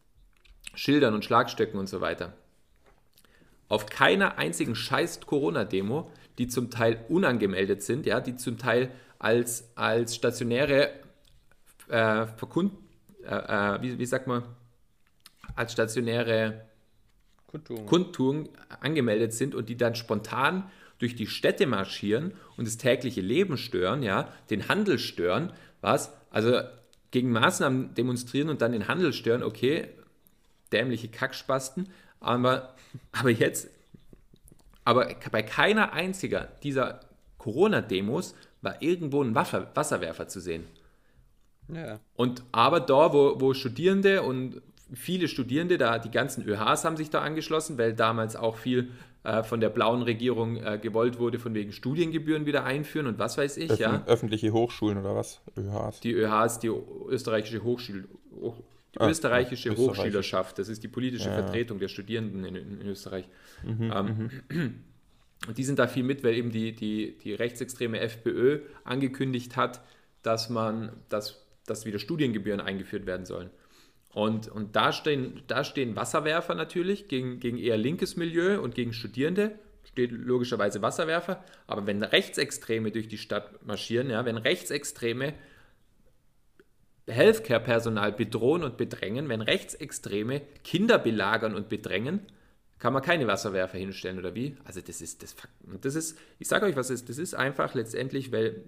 Schildern 0.75 1.15
und 1.15 1.25
Schlagstöcken 1.25 1.79
und 1.79 1.87
so 1.89 1.99
weiter. 1.99 2.33
Auf 3.69 3.87
keiner 3.87 4.37
einzigen 4.37 4.75
scheiß 4.75 5.21
Corona-Demo, 5.21 6.11
die 6.39 6.47
zum 6.47 6.71
Teil 6.71 7.05
unangemeldet 7.09 7.83
sind, 7.83 8.05
ja, 8.05 8.19
die 8.21 8.35
zum 8.35 8.57
Teil 8.57 8.89
als, 9.19 9.69
als 9.75 10.15
stationäre 10.15 10.91
äh, 11.89 12.25
Verkund, 12.25 12.73
äh, 13.23 13.35
äh, 13.35 13.81
wie, 13.81 13.99
wie 13.99 14.05
sagt 14.05 14.25
man, 14.25 14.43
als 15.55 15.73
stationäre 15.73 16.65
Kundtun 17.87 18.49
angemeldet 18.79 19.33
sind 19.33 19.53
und 19.53 19.69
die 19.69 19.75
dann 19.75 19.95
spontan 19.95 20.69
durch 20.99 21.15
die 21.15 21.27
Städte 21.27 21.65
marschieren 21.65 22.33
und 22.57 22.67
das 22.67 22.77
tägliche 22.77 23.21
Leben 23.21 23.57
stören, 23.57 24.03
ja, 24.03 24.31
den 24.49 24.67
Handel 24.69 24.99
stören, 24.99 25.51
was? 25.81 26.13
Also 26.29 26.59
gegen 27.11 27.31
Maßnahmen 27.31 27.95
demonstrieren 27.95 28.49
und 28.49 28.61
dann 28.61 28.71
den 28.71 28.87
Handel 28.87 29.13
stören, 29.13 29.43
okay, 29.43 29.89
dämliche 30.71 31.07
Kackspasten, 31.07 31.89
aber, 32.19 32.75
aber 33.11 33.31
jetzt, 33.31 33.69
aber 34.85 35.09
bei 35.31 35.43
keiner 35.43 35.93
einziger 35.93 36.47
dieser 36.63 37.01
Corona-Demos 37.37 38.35
war 38.61 38.81
irgendwo 38.81 39.23
ein 39.23 39.35
Wasser, 39.35 39.71
Wasserwerfer 39.73 40.27
zu 40.27 40.39
sehen. 40.39 40.65
Ja. 41.73 41.99
Und 42.15 42.43
aber 42.51 42.79
da, 42.79 43.13
wo, 43.13 43.39
wo 43.39 43.53
Studierende 43.53 44.23
und 44.23 44.61
viele 44.93 45.27
Studierende, 45.27 45.77
da 45.77 45.99
die 45.99 46.11
ganzen 46.11 46.43
ÖHs 46.47 46.83
haben 46.83 46.97
sich 46.97 47.09
da 47.09 47.21
angeschlossen, 47.21 47.77
weil 47.77 47.93
damals 47.93 48.35
auch 48.35 48.57
viel 48.57 48.91
äh, 49.23 49.43
von 49.43 49.59
der 49.59 49.69
blauen 49.69 50.01
Regierung 50.01 50.57
äh, 50.57 50.79
gewollt 50.81 51.19
wurde, 51.19 51.39
von 51.39 51.53
wegen 51.53 51.71
Studiengebühren 51.71 52.45
wieder 52.45 52.63
einführen 52.63 53.05
und 53.05 53.19
was 53.19 53.37
weiß 53.37 53.57
ich, 53.57 53.69
Öffn 53.69 53.81
ja. 53.81 54.03
Öffentliche 54.07 54.51
Hochschulen 54.51 54.97
oder 54.97 55.15
was? 55.15 55.41
ÖHs. 55.57 55.99
Die 55.99 56.13
ÖHs, 56.13 56.59
die 56.59 56.71
österreichische 57.09 57.63
Hochschule, 57.63 58.05
Hoch, 58.97 59.01
ah, 59.01 59.09
österreichische 59.09 59.69
ja, 59.69 59.75
Hochschülerschaft. 59.75 60.57
Das 60.57 60.69
ist 60.69 60.83
die 60.83 60.87
politische 60.87 61.29
ja. 61.29 61.35
Vertretung 61.35 61.79
der 61.79 61.87
Studierenden 61.87 62.43
in, 62.43 62.55
in 62.55 62.87
Österreich. 62.87 63.25
Mhm, 63.63 63.93
ähm, 63.93 64.31
mhm. 64.49 64.75
und 65.47 65.57
die 65.57 65.63
sind 65.63 65.79
da 65.79 65.87
viel 65.87 66.03
mit, 66.03 66.23
weil 66.23 66.35
eben 66.35 66.51
die, 66.51 66.73
die, 66.73 67.17
die 67.17 67.33
rechtsextreme 67.33 67.99
FPÖ 67.99 68.61
angekündigt 68.83 69.55
hat, 69.55 69.81
dass 70.23 70.49
man, 70.49 70.91
dass, 71.09 71.45
dass 71.65 71.85
wieder 71.85 71.99
Studiengebühren 71.99 72.59
eingeführt 72.59 73.05
werden 73.05 73.25
sollen. 73.25 73.49
Und, 74.11 74.47
und 74.47 74.75
da, 74.75 74.91
stehen, 74.91 75.43
da 75.47 75.63
stehen 75.63 75.95
Wasserwerfer 75.95 76.55
natürlich 76.55 77.07
gegen, 77.07 77.39
gegen 77.39 77.57
eher 77.57 77.77
linkes 77.77 78.17
Milieu 78.17 78.59
und 78.59 78.73
gegen 78.73 78.91
Studierende 78.91 79.59
steht 79.83 80.11
logischerweise 80.11 80.81
Wasserwerfer. 80.81 81.43
Aber 81.67 81.85
wenn 81.85 82.01
Rechtsextreme 82.01 82.91
durch 82.91 83.07
die 83.07 83.17
Stadt 83.17 83.65
marschieren, 83.65 84.09
ja, 84.09 84.25
wenn 84.25 84.37
Rechtsextreme 84.37 85.33
Healthcare-Personal 87.09 88.11
bedrohen 88.11 88.63
und 88.63 88.77
bedrängen, 88.77 89.29
wenn 89.29 89.41
Rechtsextreme 89.41 90.41
Kinder 90.63 90.97
belagern 90.97 91.55
und 91.55 91.69
bedrängen, 91.69 92.21
kann 92.79 92.93
man 92.93 93.01
keine 93.01 93.27
Wasserwerfer 93.27 93.77
hinstellen 93.77 94.19
oder 94.19 94.35
wie? 94.35 94.55
Also 94.63 94.79
das 94.79 95.01
ist 95.01 95.21
das, 95.21 95.35
das 95.81 95.95
ist, 95.95 96.17
ich 96.39 96.47
sage 96.47 96.65
euch 96.65 96.75
was 96.75 96.89
ist, 96.89 97.09
das 97.09 97.17
ist 97.17 97.35
einfach 97.35 97.73
letztendlich, 97.73 98.31
weil 98.31 98.63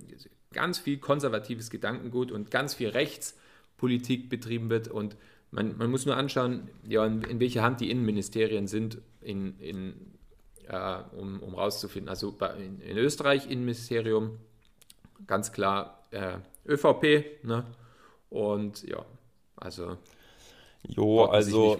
ganz 0.51 0.79
viel 0.79 0.97
konservatives 0.97 1.69
Gedankengut 1.69 2.31
und 2.31 2.51
ganz 2.51 2.73
viel 2.73 2.89
Rechtspolitik 2.89 4.29
betrieben 4.29 4.69
wird 4.69 4.89
und 4.89 5.15
man, 5.51 5.77
man 5.77 5.89
muss 5.89 6.05
nur 6.05 6.15
anschauen, 6.15 6.69
ja, 6.87 7.05
in, 7.05 7.23
in 7.23 7.39
welcher 7.39 7.61
Hand 7.61 7.81
die 7.81 7.91
Innenministerien 7.91 8.67
sind 8.67 8.99
in, 9.21 9.59
in 9.59 9.93
äh, 10.67 10.99
um, 11.15 11.41
um 11.41 11.53
rauszufinden. 11.55 12.09
Also 12.09 12.31
bei, 12.31 12.55
in, 12.55 12.79
in, 12.81 12.97
Österreich 12.97 13.49
Innenministerium, 13.49 14.39
ganz 15.27 15.51
klar 15.51 16.05
äh, 16.11 16.37
ÖVP, 16.65 17.43
ne? 17.43 17.65
Und 18.31 18.81
ja, 18.83 19.05
also. 19.57 19.97
Jo, 20.87 21.25
also. 21.25 21.77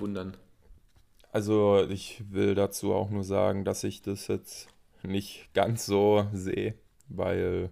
Also 1.32 1.88
ich 1.90 2.24
will 2.30 2.56
dazu 2.56 2.94
auch 2.94 3.10
nur 3.10 3.24
sagen, 3.24 3.64
dass 3.64 3.86
ich 3.86 4.02
das 4.02 4.28
jetzt 4.28 4.68
nicht 5.02 5.48
ganz 5.54 5.86
so 5.86 6.28
sehe, 6.34 6.76
weil 7.08 7.70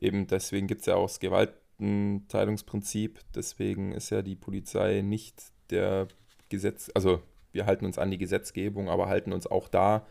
eben 0.00 0.26
deswegen 0.26 0.66
gibt 0.66 0.80
es 0.80 0.86
ja 0.86 0.96
auch 0.96 1.06
das 1.06 1.20
Gewaltenteilungsprinzip, 1.20 3.20
deswegen 3.34 3.92
ist 3.92 4.10
ja 4.10 4.22
die 4.22 4.34
Polizei 4.34 5.02
nicht 5.02 5.40
der 5.70 6.08
Gesetz, 6.48 6.90
also 6.94 7.22
wir 7.52 7.66
halten 7.66 7.86
uns 7.86 7.98
an 7.98 8.10
die 8.10 8.18
Gesetzgebung, 8.18 8.88
aber 8.88 9.06
halten 9.06 9.32
uns 9.32 9.46
auch 9.46 9.68
da 9.68 10.04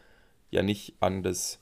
ja 0.49 0.63
nicht 0.63 0.95
an 1.01 1.23
das 1.23 1.59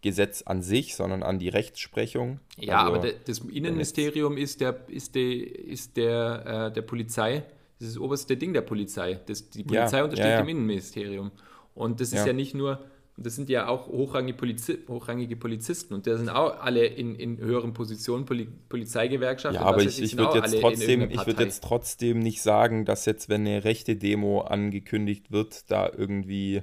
Gesetz 0.00 0.42
an 0.42 0.62
sich, 0.62 0.94
sondern 0.94 1.22
an 1.22 1.38
die 1.38 1.48
Rechtsprechung. 1.48 2.40
Ja, 2.56 2.84
also, 2.84 2.94
aber 2.94 3.12
das 3.24 3.40
Innenministerium 3.40 4.36
ist 4.36 4.60
der, 4.60 4.88
ist 4.88 5.14
der, 5.14 5.58
ist 5.66 5.96
der, 5.96 6.68
äh, 6.68 6.72
der 6.72 6.82
Polizei, 6.82 7.44
das 7.78 7.88
ist 7.88 7.96
das 7.96 8.02
oberste 8.02 8.36
Ding 8.36 8.52
der 8.52 8.62
Polizei. 8.62 9.20
Das, 9.26 9.50
die 9.50 9.62
Polizei 9.62 9.98
ja, 9.98 10.04
untersteht 10.04 10.26
ja, 10.26 10.32
ja. 10.32 10.42
dem 10.42 10.48
Innenministerium. 10.48 11.30
Und 11.74 12.00
das 12.00 12.12
ist 12.12 12.26
ja, 12.26 12.32
nicht 12.32 12.54
nur, 12.54 12.84
das 13.16 13.36
sind 13.36 13.48
ja 13.48 13.68
auch 13.68 13.86
hochrangige, 13.88 14.36
Polizi 14.36 14.78
hochrangige 14.88 15.36
Polizisten 15.36 15.94
und 15.94 16.06
da 16.06 16.16
sind 16.16 16.28
auch 16.28 16.60
alle 16.60 16.86
in, 16.86 17.14
in 17.14 17.38
höheren 17.38 17.72
Positionen, 17.72 18.24
Poli 18.24 18.48
Polizeigewerkschaften. 18.68 19.60
Ja, 19.60 19.66
aber 19.66 19.82
ich, 19.82 20.00
ich 20.00 20.16
würde 20.16 20.38
jetzt, 20.38 20.60
trotzdem, 20.60 21.00
würd 21.10 21.40
jetzt 21.40 21.62
trotzdem 21.62 22.18
nicht 22.18 22.42
sagen, 22.42 22.84
dass 22.84 23.04
jetzt, 23.06 23.28
wenn 23.28 23.46
eine 23.46 23.64
rechte 23.64 23.96
Demo 23.96 24.40
angekündigt 24.40 25.30
wird, 25.30 25.70
da 25.70 25.88
irgendwie 25.88 26.62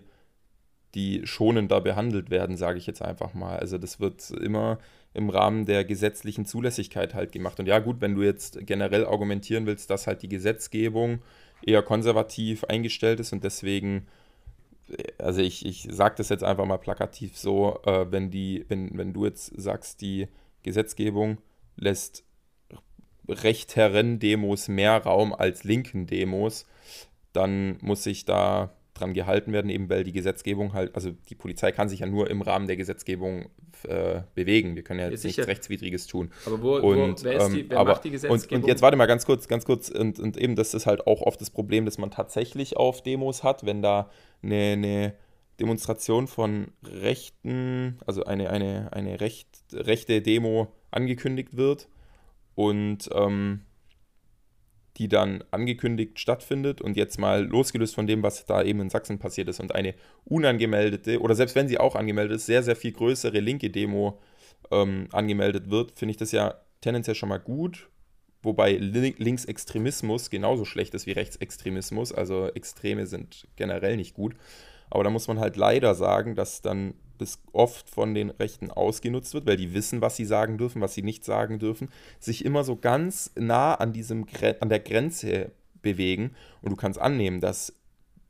die 0.96 1.22
schonender 1.26 1.82
behandelt 1.82 2.30
werden, 2.30 2.58
sage 2.58 2.80
ich 2.80 2.88
jetzt 2.88 3.02
einfach 3.02 3.34
mal. 3.34 3.60
Also 3.60 3.78
das 3.78 4.00
wird 4.00 4.32
immer 4.32 4.80
im 5.14 5.30
Rahmen 5.30 5.66
der 5.66 5.86
gesetzlichen 5.86 6.46
Zulässigkeit 6.46 7.14
halt 7.14 7.32
gemacht. 7.32 7.60
Und 7.60 7.68
ja 7.68 7.80
gut, 7.80 8.02
wenn 8.02 8.16
du 8.16 8.24
jetzt 8.24 8.66
generell 8.66 9.06
argumentieren 9.06 9.66
willst, 9.66 9.89
dass 9.89 10.08
halt 10.08 10.22
die 10.22 10.30
Gesetzgebung 10.30 11.20
eher 11.62 11.82
konservativ 11.82 12.64
eingestellt 12.66 13.20
ist 13.20 13.34
und 13.34 13.43
deswegen, 13.43 14.08
also 15.18 15.41
ich, 15.41 15.66
ich 15.66 15.88
sage 15.89 16.16
das 16.18 16.30
jetzt 16.30 16.43
einfach 16.43 16.66
mal 16.66 16.78
plakativ 16.78 17.38
so, 17.38 17.80
äh, 17.86 18.12
wenn, 18.12 18.32
die, 18.32 18.66
wenn, 18.68 18.98
wenn 18.98 19.14
du 19.14 19.26
jetzt 19.26 19.54
sagst, 19.60 20.02
die 20.02 20.28
Gesetzgebung 20.64 21.38
lässt 21.76 22.24
rechteren 23.28 24.20
Demos 24.20 24.68
mehr 24.68 24.98
Raum 25.04 25.34
als 25.34 25.64
linken 25.64 26.08
Demos, 26.08 26.66
dann 27.34 27.78
muss 27.82 28.06
ich 28.06 28.26
da 28.26 28.76
dran 28.96 29.14
gehalten 29.14 29.54
werden, 29.54 29.70
eben 29.70 29.89
weil 29.89 30.04
die 30.04 30.14
Gesetzgebung 30.14 30.74
halt, 30.74 30.96
also 30.96 31.12
die 31.30 31.36
Polizei 31.36 31.72
kann 31.72 31.89
sich 31.89 32.00
ja 32.00 32.08
nur 32.08 32.30
im 32.30 32.41
Rahmen 32.41 32.66
der 32.66 32.78
Gesetzgebung 32.78 33.50
äh, 33.84 34.22
bewegen. 34.34 34.76
Wir 34.76 34.84
können 34.84 35.02
ja 35.02 35.10
jetzt 35.10 35.24
ja, 35.24 35.28
nichts 35.28 35.48
Rechtswidriges 35.48 36.08
tun. 36.08 36.32
Aber 36.46 36.62
wo, 36.62 36.76
und, 36.78 37.20
wo, 37.20 37.24
wer, 37.26 37.50
die, 37.50 37.60
ähm, 37.60 37.66
wer 37.70 37.80
aber, 37.80 37.91
macht 37.91 38.06
die 38.06 38.12
Gesetzgebung? 38.12 38.58
Und, 38.58 38.64
und, 38.64 38.68
jetzt 38.68 38.82
warte 38.82 38.98
mal 38.98 39.06
ganz 39.06 39.26
kurz, 39.26 39.48
ganz 39.48 39.66
kurz, 39.66 39.89
und, 39.89 40.20
und 40.20 40.38
eben 40.38 40.56
das 40.56 40.74
ist 40.74 40.86
halt 40.88 41.06
auch 41.06 41.22
oft 41.22 41.39
das 41.41 41.52
Problem, 41.52 41.86
dass 41.86 41.98
man 41.98 42.10
tatsächlich 42.10 42.78
auf 42.78 43.04
Demos 43.04 43.43
hat, 43.43 43.66
wenn 43.66 43.82
da 43.82 44.10
eine, 44.41 44.72
eine 44.74 45.14
Demonstration 45.60 46.28
von 46.28 46.72
Rechten, 46.84 48.00
also 48.06 48.24
eine, 48.24 48.50
eine, 48.50 48.93
eine 48.93 49.20
recht, 49.20 49.48
rechte 49.74 50.22
Demo 50.22 50.72
angekündigt 50.91 51.58
wird 51.58 51.89
und 52.56 53.10
ähm, 53.14 53.64
die 54.98 55.08
dann 55.08 55.43
angekündigt 55.52 56.20
stattfindet 56.20 56.82
und 56.82 56.96
jetzt 56.96 57.20
mal 57.20 57.46
losgelöst 57.46 57.96
von 57.96 58.08
dem, 58.08 58.24
was 58.24 58.46
da 58.46 58.64
eben 58.64 58.80
in 58.80 58.89
Sachsen 58.89 59.20
passiert 59.20 59.50
ist 59.50 59.60
und 59.60 59.76
eine 59.76 59.93
unangemeldete 60.24 61.20
oder 61.20 61.36
selbst 61.36 61.56
wenn 61.56 61.68
sie 61.68 61.78
auch 61.78 61.96
angemeldet 61.96 62.38
ist, 62.38 62.46
sehr, 62.46 62.64
sehr 62.64 62.76
viel 62.76 62.93
größere 62.93 63.39
linke 63.39 63.70
Demo 63.70 64.20
ähm, 64.72 65.08
angemeldet 65.12 65.70
wird, 65.70 65.98
finde 65.98 66.12
ich 66.12 66.18
das 66.18 66.32
ja 66.32 66.56
tendenziell 66.82 67.16
schon 67.16 67.30
mal 67.30 67.39
gut. 67.39 67.89
Wobei 68.41 68.74
Linksextremismus 68.74 70.30
genauso 70.30 70.66
schlecht 70.66 70.93
ist 70.93 71.08
wie 71.08 71.14
Rechtsextremismus. 71.14 72.12
Also 72.12 72.48
Extreme 72.54 73.08
sind 73.08 73.48
generell 73.56 73.98
nicht 73.98 74.14
gut. 74.14 74.36
Aber 74.91 75.04
da 75.04 75.10
muss 75.10 75.28
man 75.28 75.39
halt 75.39 75.58
leider 75.58 75.96
sagen, 75.96 76.36
dass 76.36 76.62
dann 76.62 76.93
das 77.18 77.39
oft 77.51 77.89
von 77.89 78.13
den 78.13 78.30
Rechten 78.30 78.72
ausgenutzt 78.72 79.34
wird, 79.34 79.45
weil 79.45 79.57
die 79.57 79.74
wissen, 79.74 80.01
was 80.01 80.16
sie 80.16 80.26
sagen 80.26 80.57
dürfen, 80.57 80.82
was 80.82 80.93
sie 80.93 81.03
nicht 81.03 81.24
sagen 81.24 81.59
dürfen, 81.59 81.89
sich 82.20 82.45
immer 82.45 82.63
so 82.63 82.76
ganz 82.76 83.32
nah 83.36 83.76
an, 83.76 83.93
diesem, 83.93 84.26
an 84.59 84.70
der 84.70 84.80
Grenze 84.80 85.51
bewegen. 85.82 86.32
Und 86.61 86.72
du 86.72 86.76
kannst 86.76 86.99
annehmen, 86.99 87.41
dass 87.41 87.74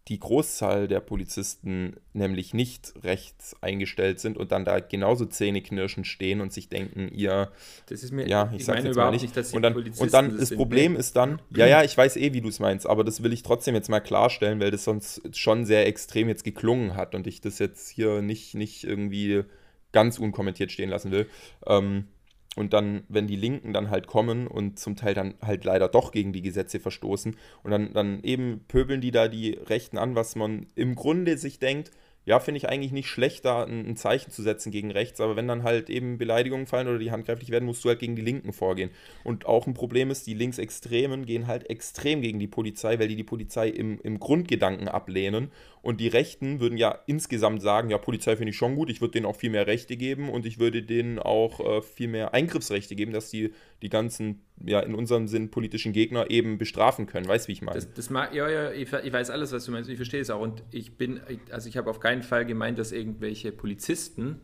die 0.07 0.19
Großzahl 0.19 0.87
der 0.87 0.99
Polizisten 0.99 1.95
nämlich 2.13 2.53
nicht 2.53 2.93
rechts 3.03 3.55
eingestellt 3.61 4.19
sind 4.19 4.37
und 4.37 4.51
dann 4.51 4.63
da 4.63 4.79
genauso 4.79 5.25
zähneknirschend 5.25 6.05
stehen 6.05 6.41
und 6.41 6.53
sich 6.53 6.69
denken, 6.69 7.09
ihr, 7.11 7.51
das 7.87 8.03
ist 8.03 8.11
mir, 8.11 8.27
ja, 8.27 8.51
ich, 8.53 8.61
ich 8.61 8.67
meine 8.67 8.85
jetzt 8.85 8.95
mal 8.95 9.09
nicht, 9.09 9.23
nicht 9.23 9.35
dass 9.35 9.51
und 9.51 9.63
dann, 9.63 9.75
und 9.75 10.13
dann 10.13 10.37
das 10.37 10.53
Problem 10.53 10.93
ne? 10.93 10.99
ist 10.99 11.15
dann, 11.15 11.41
ja, 11.55 11.65
ja, 11.65 11.83
ich 11.83 11.97
weiß 11.97 12.17
eh, 12.17 12.33
wie 12.33 12.41
du 12.41 12.49
es 12.49 12.59
meinst, 12.59 12.85
aber 12.85 13.03
das 13.03 13.23
will 13.23 13.33
ich 13.33 13.41
trotzdem 13.41 13.73
jetzt 13.73 13.89
mal 13.89 13.99
klarstellen, 13.99 14.59
weil 14.59 14.69
das 14.69 14.83
sonst 14.83 15.21
schon 15.35 15.65
sehr 15.65 15.87
extrem 15.87 16.27
jetzt 16.27 16.43
geklungen 16.43 16.95
hat 16.95 17.15
und 17.15 17.25
ich 17.25 17.41
das 17.41 17.57
jetzt 17.57 17.89
hier 17.89 18.21
nicht, 18.21 18.53
nicht 18.53 18.83
irgendwie 18.83 19.43
ganz 19.91 20.19
unkommentiert 20.19 20.71
stehen 20.71 20.89
lassen 20.89 21.11
will. 21.11 21.27
Ähm, 21.65 22.07
und 22.55 22.73
dann, 22.73 23.03
wenn 23.09 23.27
die 23.27 23.35
Linken 23.35 23.73
dann 23.73 23.89
halt 23.89 24.07
kommen 24.07 24.47
und 24.47 24.79
zum 24.79 24.95
Teil 24.95 25.13
dann 25.13 25.35
halt 25.41 25.65
leider 25.65 25.87
doch 25.87 26.11
gegen 26.11 26.33
die 26.33 26.41
Gesetze 26.41 26.79
verstoßen 26.79 27.35
und 27.63 27.71
dann, 27.71 27.93
dann 27.93 28.23
eben 28.23 28.61
pöbeln 28.67 29.01
die 29.01 29.11
da 29.11 29.27
die 29.27 29.51
Rechten 29.51 29.97
an, 29.97 30.15
was 30.15 30.35
man 30.35 30.67
im 30.75 30.95
Grunde 30.95 31.37
sich 31.37 31.59
denkt, 31.59 31.91
ja, 32.25 32.39
finde 32.39 32.57
ich 32.57 32.67
eigentlich 32.67 32.91
nicht 32.91 33.07
schlecht, 33.07 33.45
da 33.45 33.63
ein, 33.63 33.87
ein, 33.87 33.95
Zeichen 33.95 34.31
zu 34.31 34.41
setzen 34.41 34.71
gegen 34.71 34.89
rechts, 34.89 35.21
aber 35.21 35.35
wenn 35.35 35.47
dann 35.47 35.61
halt 35.61 35.91
eben 35.91 36.17
Beleidigungen 36.17 36.65
fallen 36.65 36.87
oder 36.87 36.97
die 36.97 37.11
handgreiflich 37.11 37.51
werden, 37.51 37.65
musst 37.65 37.85
du 37.85 37.89
halt 37.89 37.99
gegen 37.99 38.15
die 38.15 38.23
Linken 38.23 38.51
vorgehen. 38.51 38.89
Und 39.23 39.45
auch 39.45 39.67
ein 39.67 39.75
Problem 39.75 40.09
ist, 40.09 40.25
die 40.25 40.33
Linksextremen 40.33 41.27
gehen 41.27 41.45
halt 41.45 41.69
extrem 41.69 42.21
gegen 42.21 42.39
die 42.39 42.47
Polizei, 42.47 42.97
weil 42.97 43.07
die 43.07 43.15
die 43.15 43.23
Polizei 43.23 43.69
im, 43.69 43.99
im 44.01 44.19
Grundgedanken 44.19 44.87
ablehnen. 44.87 45.51
Und 45.83 46.01
die 46.01 46.07
Rechten 46.07 46.59
würden 46.59 46.79
ja 46.79 46.97
insgesamt 47.05 47.61
sagen, 47.61 47.91
ja, 47.91 47.99
Polizei 47.99 48.35
finde 48.35 48.49
ich 48.49 48.57
schon 48.57 48.75
gut, 48.75 48.89
ich 48.89 49.01
würde 49.01 49.11
denen 49.11 49.27
auch 49.27 49.35
viel 49.35 49.51
mehr 49.51 49.67
Rechte 49.67 49.95
geben 49.95 50.29
und 50.29 50.47
ich 50.47 50.57
würde 50.57 50.81
denen 50.81 51.19
auch 51.19 51.59
äh, 51.59 51.81
viel 51.83 52.07
mehr 52.07 52.33
Eingriffsrechte 52.33 52.95
geben, 52.95 53.13
dass 53.13 53.29
die 53.29 53.53
die 53.83 53.89
ganzen, 53.89 54.41
ja, 54.63 54.79
in 54.79 54.95
unserem 54.95 55.27
Sinn 55.27 55.51
politischen 55.51 55.91
Gegner 55.91 56.31
eben 56.31 56.57
bestrafen 56.57 57.07
können. 57.07 57.27
Weißt 57.27 57.45
du, 57.45 57.47
wie 57.49 57.53
ich 57.53 57.61
meine? 57.61 57.75
Das, 57.75 57.93
das 57.93 58.09
mag, 58.09 58.33
ja, 58.33 58.49
ja, 58.49 58.71
ich, 58.71 58.91
ich, 58.91 59.13
weiß 59.13 59.29
alles, 59.29 59.51
was 59.51 59.65
du 59.65 59.71
meinst. 59.71 59.89
Ich 59.89 59.97
verstehe 59.97 60.21
es 60.21 60.29
auch. 60.29 60.41
Und 60.41 60.63
ich 60.71 60.97
bin, 60.97 61.21
also 61.51 61.67
ich 61.67 61.77
habe 61.77 61.89
auf 61.89 61.99
keinen 61.99 62.23
Fall 62.23 62.45
gemeint, 62.45 62.79
dass 62.79 62.91
irgendwelche 62.91 63.51
Polizisten, 63.51 64.41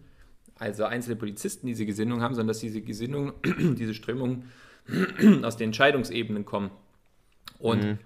also 0.56 0.84
einzelne 0.84 1.16
Polizisten 1.16 1.68
diese 1.68 1.86
Gesinnung 1.86 2.22
haben, 2.22 2.36
sondern 2.36 2.50
dass 2.50 2.60
diese 2.60 2.82
Gesinnung, 2.82 3.34
diese 3.78 3.94
Strömung 3.94 4.44
aus 5.44 5.58
den 5.58 5.70
Entscheidungsebenen 5.70 6.46
kommen. 6.46 6.72
Und, 7.58 7.84
mhm. 7.84 7.98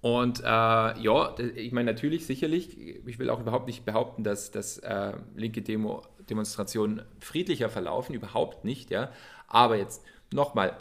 und 0.00 0.40
äh, 0.40 0.44
ja, 0.44 1.36
ich 1.54 1.72
meine 1.72 1.92
natürlich, 1.92 2.26
sicherlich, 2.26 2.76
ich 3.06 3.18
will 3.18 3.30
auch 3.30 3.40
überhaupt 3.40 3.66
nicht 3.66 3.84
behaupten, 3.84 4.24
dass, 4.24 4.50
dass 4.50 4.78
äh, 4.78 5.12
linke 5.36 5.62
Demo, 5.62 6.02
Demonstrationen 6.28 7.02
friedlicher 7.20 7.68
verlaufen, 7.68 8.14
überhaupt 8.14 8.64
nicht, 8.64 8.90
ja. 8.90 9.12
Aber 9.46 9.76
jetzt 9.76 10.02
nochmal, 10.32 10.76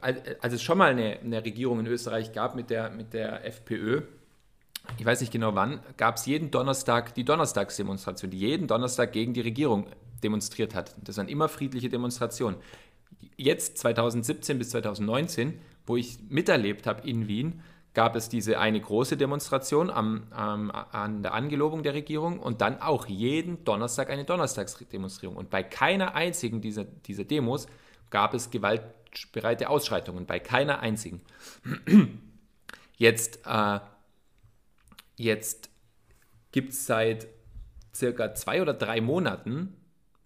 als 0.00 0.52
es 0.52 0.62
schon 0.62 0.78
mal 0.78 0.90
eine, 0.90 1.18
eine, 1.20 1.44
Regierung 1.44 1.80
in 1.80 1.86
Österreich 1.86 2.32
gab 2.32 2.54
mit 2.54 2.70
der, 2.70 2.90
mit 2.90 3.12
der 3.12 3.44
FPÖ, 3.44 4.02
ich 4.98 5.04
weiß 5.04 5.20
nicht 5.20 5.32
genau 5.32 5.54
wann, 5.54 5.80
gab 5.96 6.16
es 6.16 6.26
jeden 6.26 6.50
Donnerstag 6.50 7.14
die 7.14 7.24
Donnerstagsdemonstration, 7.24 8.30
die 8.30 8.38
jeden 8.38 8.66
Donnerstag 8.66 9.12
gegen 9.12 9.34
die 9.34 9.40
Regierung 9.40 9.86
demonstriert 10.22 10.74
hat. 10.74 10.94
Das 11.02 11.16
waren 11.16 11.28
immer 11.28 11.48
friedliche 11.48 11.88
Demonstrationen. 11.88 12.58
Jetzt, 13.36 13.78
2017 13.78 14.58
bis 14.58 14.70
2019, 14.70 15.58
wo 15.86 15.96
ich 15.96 16.18
miterlebt 16.28 16.86
habe 16.86 17.06
in 17.06 17.28
Wien, 17.28 17.62
gab 17.96 18.14
es 18.14 18.28
diese 18.28 18.58
eine 18.58 18.78
große 18.78 19.16
Demonstration 19.16 19.88
am, 19.88 20.24
ähm, 20.38 20.70
an 20.70 21.22
der 21.22 21.32
Angelobung 21.32 21.82
der 21.82 21.94
Regierung 21.94 22.38
und 22.38 22.60
dann 22.60 22.80
auch 22.80 23.06
jeden 23.06 23.64
Donnerstag 23.64 24.10
eine 24.10 24.24
Donnerstagsdemonstrierung. 24.24 25.34
Und 25.34 25.48
bei 25.48 25.62
keiner 25.62 26.14
einzigen 26.14 26.60
dieser, 26.60 26.84
dieser 26.84 27.24
Demos 27.24 27.66
gab 28.10 28.34
es 28.34 28.50
gewaltbereite 29.16 29.68
Ausschreitungen, 29.68 30.26
bei 30.26 30.38
keiner 30.38 30.80
einzigen. 30.80 31.20
Jetzt, 32.98 33.40
äh, 33.44 33.80
jetzt 35.16 35.68
gibt 36.50 36.72
es 36.72 36.86
seit 36.86 37.26
circa 37.94 38.34
zwei 38.34 38.62
oder 38.62 38.74
drei 38.74 39.00
Monaten 39.00 39.76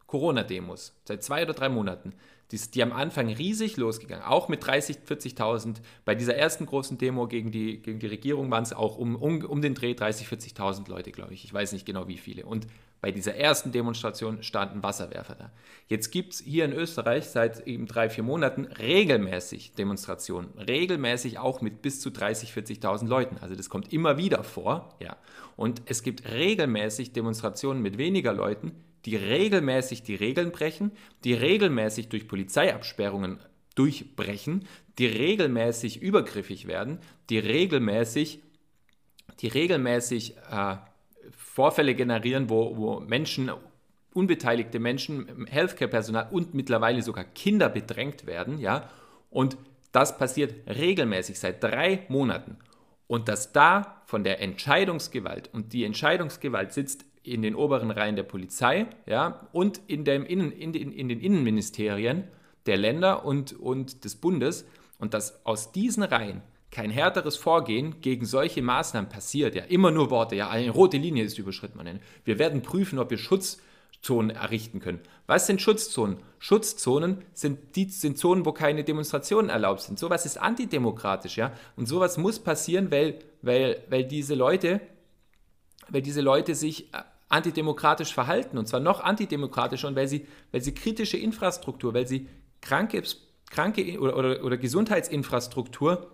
Corona-Demos. 0.07 0.95
Seit 1.05 1.23
zwei 1.25 1.43
oder 1.43 1.55
drei 1.55 1.69
Monaten. 1.69 2.15
Die, 2.51 2.59
die 2.59 2.83
am 2.83 2.93
Anfang 2.93 3.29
riesig 3.29 3.77
losgegangen, 3.77 4.25
auch 4.25 4.49
mit 4.49 4.67
30, 4.67 4.99
40.000. 5.07 5.77
Bei 6.05 6.17
dieser 6.17 6.35
ersten 6.35 6.67
großen 6.67 6.99
Demo 6.99 7.29
gegen 7.29 7.53
die, 7.53 7.81
gegen 7.81 8.01
die 8.01 8.09
Regierung 8.09 8.51
waren 8.51 8.65
es 8.65 8.73
auch 8.73 8.99
um, 8.99 9.15
um, 9.15 9.45
um 9.45 9.63
den 9.63 9.75
Dreh 9.75 9.95
30, 9.95 10.27
40.000 10.27 10.89
Leute, 10.89 11.13
glaube 11.13 11.35
ich. 11.35 11.45
Ich 11.45 11.55
weiß 11.55 11.73
nicht 11.73 11.87
genau 11.87 12.09
wie 12.09 12.19
viele. 12.19 12.47
Und 12.47 12.67
bei 13.01 13.11
dieser 13.13 13.35
ersten 13.35 13.73
Demonstration 13.73 14.43
standen 14.43 14.83
Wasserwerfer 14.83 15.35
da. 15.35 15.51
Jetzt 15.89 16.11
gibt 16.11 16.35
es 16.35 16.41
hier 16.41 16.67
in 16.67 16.73
Österreich 16.73 17.27
seit 17.27 17.67
eben 17.67 17.87
drei, 17.87 18.11
vier 18.11 18.25
Monaten 18.25 18.67
regelmäßig 18.67 19.73
Demonstrationen. 19.73 20.51
Regelmäßig 20.59 21.39
auch 21.39 21.63
mit 21.63 21.83
bis 21.83 22.01
zu 22.01 22.11
30, 22.11 22.53
40.000 22.53 23.07
Leuten. 23.07 23.39
Also 23.41 23.55
das 23.55 23.71
kommt 23.71 23.93
immer 23.93 24.19
wieder 24.19 24.45
vor. 24.45 24.95
Ja. 25.01 25.17
Und 25.57 25.83
es 25.87 26.03
gibt 26.03 26.31
regelmäßig 26.31 27.13
Demonstrationen 27.13 27.83
mit 27.83 27.97
weniger 27.97 28.33
Leuten, 28.33 28.73
die 29.07 29.17
regelmäßig 29.17 30.03
die 30.03 30.15
Regeln 30.15 30.53
brechen, 30.53 30.93
die 31.25 31.33
regelmäßig 31.33 32.09
durch 32.09 32.29
Polizeiabsperrungen 32.29 33.39
durchbrechen, 33.75 34.67
die 34.99 35.07
regelmäßig 35.07 36.03
übergriffig 36.03 36.67
werden, 36.67 36.99
die 37.31 37.39
regelmäßig, 37.39 38.43
die 39.41 39.49
regelmäßig 39.49 40.37
äh, 40.51 40.77
Vorfälle 41.61 41.95
generieren, 41.95 42.49
wo, 42.49 42.75
wo 42.79 43.01
Menschen, 43.01 43.51
unbeteiligte 44.15 44.79
Menschen, 44.79 45.47
Healthcare-Personal 45.47 46.29
und 46.31 46.55
mittlerweile 46.55 47.03
sogar 47.03 47.25
Kinder 47.25 47.69
bedrängt 47.69 48.25
werden, 48.25 48.59
ja, 48.61 48.89
und 49.29 49.59
das 49.93 50.17
passiert 50.17 50.55
regelmäßig 50.67 51.39
seit 51.39 51.63
drei 51.63 52.07
Monaten. 52.09 52.57
Und 53.07 53.29
dass 53.29 53.53
da 53.53 54.01
von 54.07 54.25
der 54.25 54.41
Entscheidungsgewalt, 54.41 55.51
und 55.53 55.75
die 55.75 55.85
Entscheidungsgewalt 55.85 56.73
sitzt 56.73 57.05
in 57.23 57.43
den 57.43 57.55
oberen 57.55 57.91
Reihen 57.91 58.17
der 58.17 58.23
Polizei 58.23 58.87
ja, 59.05 59.47
und 59.53 59.83
in, 59.87 60.07
dem 60.07 60.25
Innen, 60.25 60.53
in, 60.53 60.73
den, 60.73 60.93
in 60.93 61.11
den 61.11 61.21
Innenministerien 61.21 62.25
der 62.65 62.79
Länder 62.79 63.27
und, 63.27 63.53
und 63.53 64.07
des 64.07 64.17
Bundes 64.17 64.65
und 64.99 65.13
dass 65.13 65.45
aus 65.45 65.73
diesen 65.73 66.05
Reihen 66.05 66.41
kein 66.71 66.91
härteres 66.91 67.37
Vorgehen 67.37 68.01
gegen 68.01 68.27
solche 68.27 68.63
Maßnahmen 68.63 69.11
passiert. 69.11 69.55
Ja, 69.55 69.65
immer 69.65 69.91
nur 69.91 70.11
Worte, 70.11 70.37
ja, 70.37 70.49
eine 70.49 70.71
rote 70.71 70.99
Linie 70.99 71.25
ist 71.25 71.39
überschritten. 71.39 72.01
Wir 72.25 72.39
werden 72.39 72.63
prüfen, 72.63 72.99
ob 72.99 73.11
wir 73.11 73.19
Schutzzonen 73.19 74.31
errichten 74.31 74.81
können. 74.81 75.01
Was 75.27 75.47
sind 75.47 75.61
Schutzzonen? 75.61 76.19
Schutzzonen 76.39 77.25
sind, 77.33 77.77
die, 77.77 77.85
sind 77.91 78.19
Zonen, 78.19 78.47
wo 78.47 78.53
keine 78.53 78.85
Demonstrationen 78.85 79.51
erlaubt 79.51 79.83
sind. 79.83 79.99
Sowas 79.99 80.27
ist 80.27 80.39
antidemokratisch, 80.39 81.37
ja. 81.37 81.53
Und 81.77 81.87
sowas 81.87 82.19
muss 82.19 82.39
passieren, 82.39 82.91
weil, 82.91 83.19
weil, 83.43 83.83
weil 83.89 84.05
diese 84.05 84.35
Leute 84.35 84.81
weil 85.91 86.03
diese 86.03 86.21
Leute 86.21 86.55
sich 86.55 86.93
äh, 86.95 87.03
antidemokratisch 87.29 88.13
verhalten 88.13 88.59
und 88.59 88.67
zwar 88.67 88.81
noch 88.81 89.01
antidemokratischer, 89.01 89.95
weil 89.95 90.09
sie, 90.09 90.27
weil 90.53 90.61
sie 90.61 90.75
kritische 90.75 91.17
Infrastruktur, 91.17 91.95
weil 91.95 92.07
sie 92.07 92.29
kranke, 92.61 93.03
kranke 93.51 93.99
oder, 94.01 94.17
oder, 94.17 94.45
oder 94.45 94.57
Gesundheitsinfrastruktur 94.57 96.11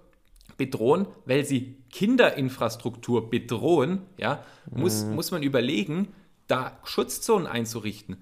bedrohen, 0.57 1.07
weil 1.25 1.45
sie 1.45 1.77
Kinderinfrastruktur 1.91 3.31
bedrohen, 3.31 4.03
ja, 4.17 4.45
muss, 4.71 5.05
mhm. 5.05 5.15
muss 5.15 5.31
man 5.31 5.43
überlegen, 5.43 6.09
da 6.47 6.79
Schutzzonen 6.85 7.47
einzurichten. 7.47 8.17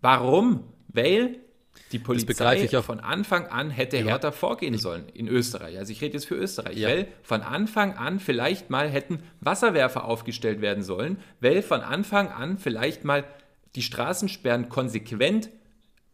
Warum? 0.00 0.64
Weil 0.88 1.40
die 1.92 1.98
Polizei 1.98 2.68
von 2.82 3.00
Anfang 3.00 3.46
an 3.46 3.70
hätte 3.70 3.98
ja. 3.98 4.04
härter 4.04 4.32
vorgehen 4.32 4.76
sollen 4.78 5.04
in 5.12 5.28
Österreich. 5.28 5.78
Also 5.78 5.92
ich 5.92 6.00
rede 6.00 6.14
jetzt 6.14 6.26
für 6.26 6.34
Österreich, 6.34 6.76
ja. 6.76 6.88
weil 6.88 7.08
von 7.22 7.42
Anfang 7.42 7.94
an 7.94 8.20
vielleicht 8.20 8.70
mal 8.70 8.88
hätten 8.88 9.20
Wasserwerfer 9.40 10.04
aufgestellt 10.04 10.60
werden 10.60 10.82
sollen, 10.82 11.18
weil 11.40 11.62
von 11.62 11.80
Anfang 11.80 12.28
an 12.28 12.58
vielleicht 12.58 13.04
mal 13.04 13.24
die 13.76 13.82
Straßensperren 13.82 14.68
konsequent 14.68 15.50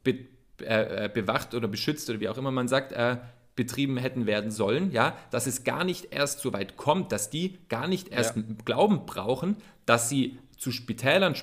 be 0.02 0.26
äh, 0.62 1.06
äh, 1.06 1.10
bewacht 1.12 1.54
oder 1.54 1.68
beschützt 1.68 2.10
oder 2.10 2.20
wie 2.20 2.28
auch 2.28 2.36
immer 2.36 2.50
man 2.50 2.68
sagt, 2.68 2.92
äh, 2.92 3.16
betrieben 3.60 3.98
hätten 3.98 4.24
werden 4.24 4.50
sollen, 4.50 4.90
ja, 4.90 5.14
dass 5.30 5.46
es 5.46 5.64
gar 5.64 5.84
nicht 5.84 6.14
erst 6.14 6.40
so 6.40 6.54
weit 6.54 6.78
kommt, 6.78 7.12
dass 7.12 7.28
die 7.28 7.58
gar 7.68 7.88
nicht 7.88 8.08
erst 8.08 8.36
ja. 8.36 8.42
Glauben 8.64 9.04
brauchen, 9.04 9.58
dass 9.84 10.08
sie 10.08 10.38
zu 10.56 10.72
Spitälern 10.72 11.34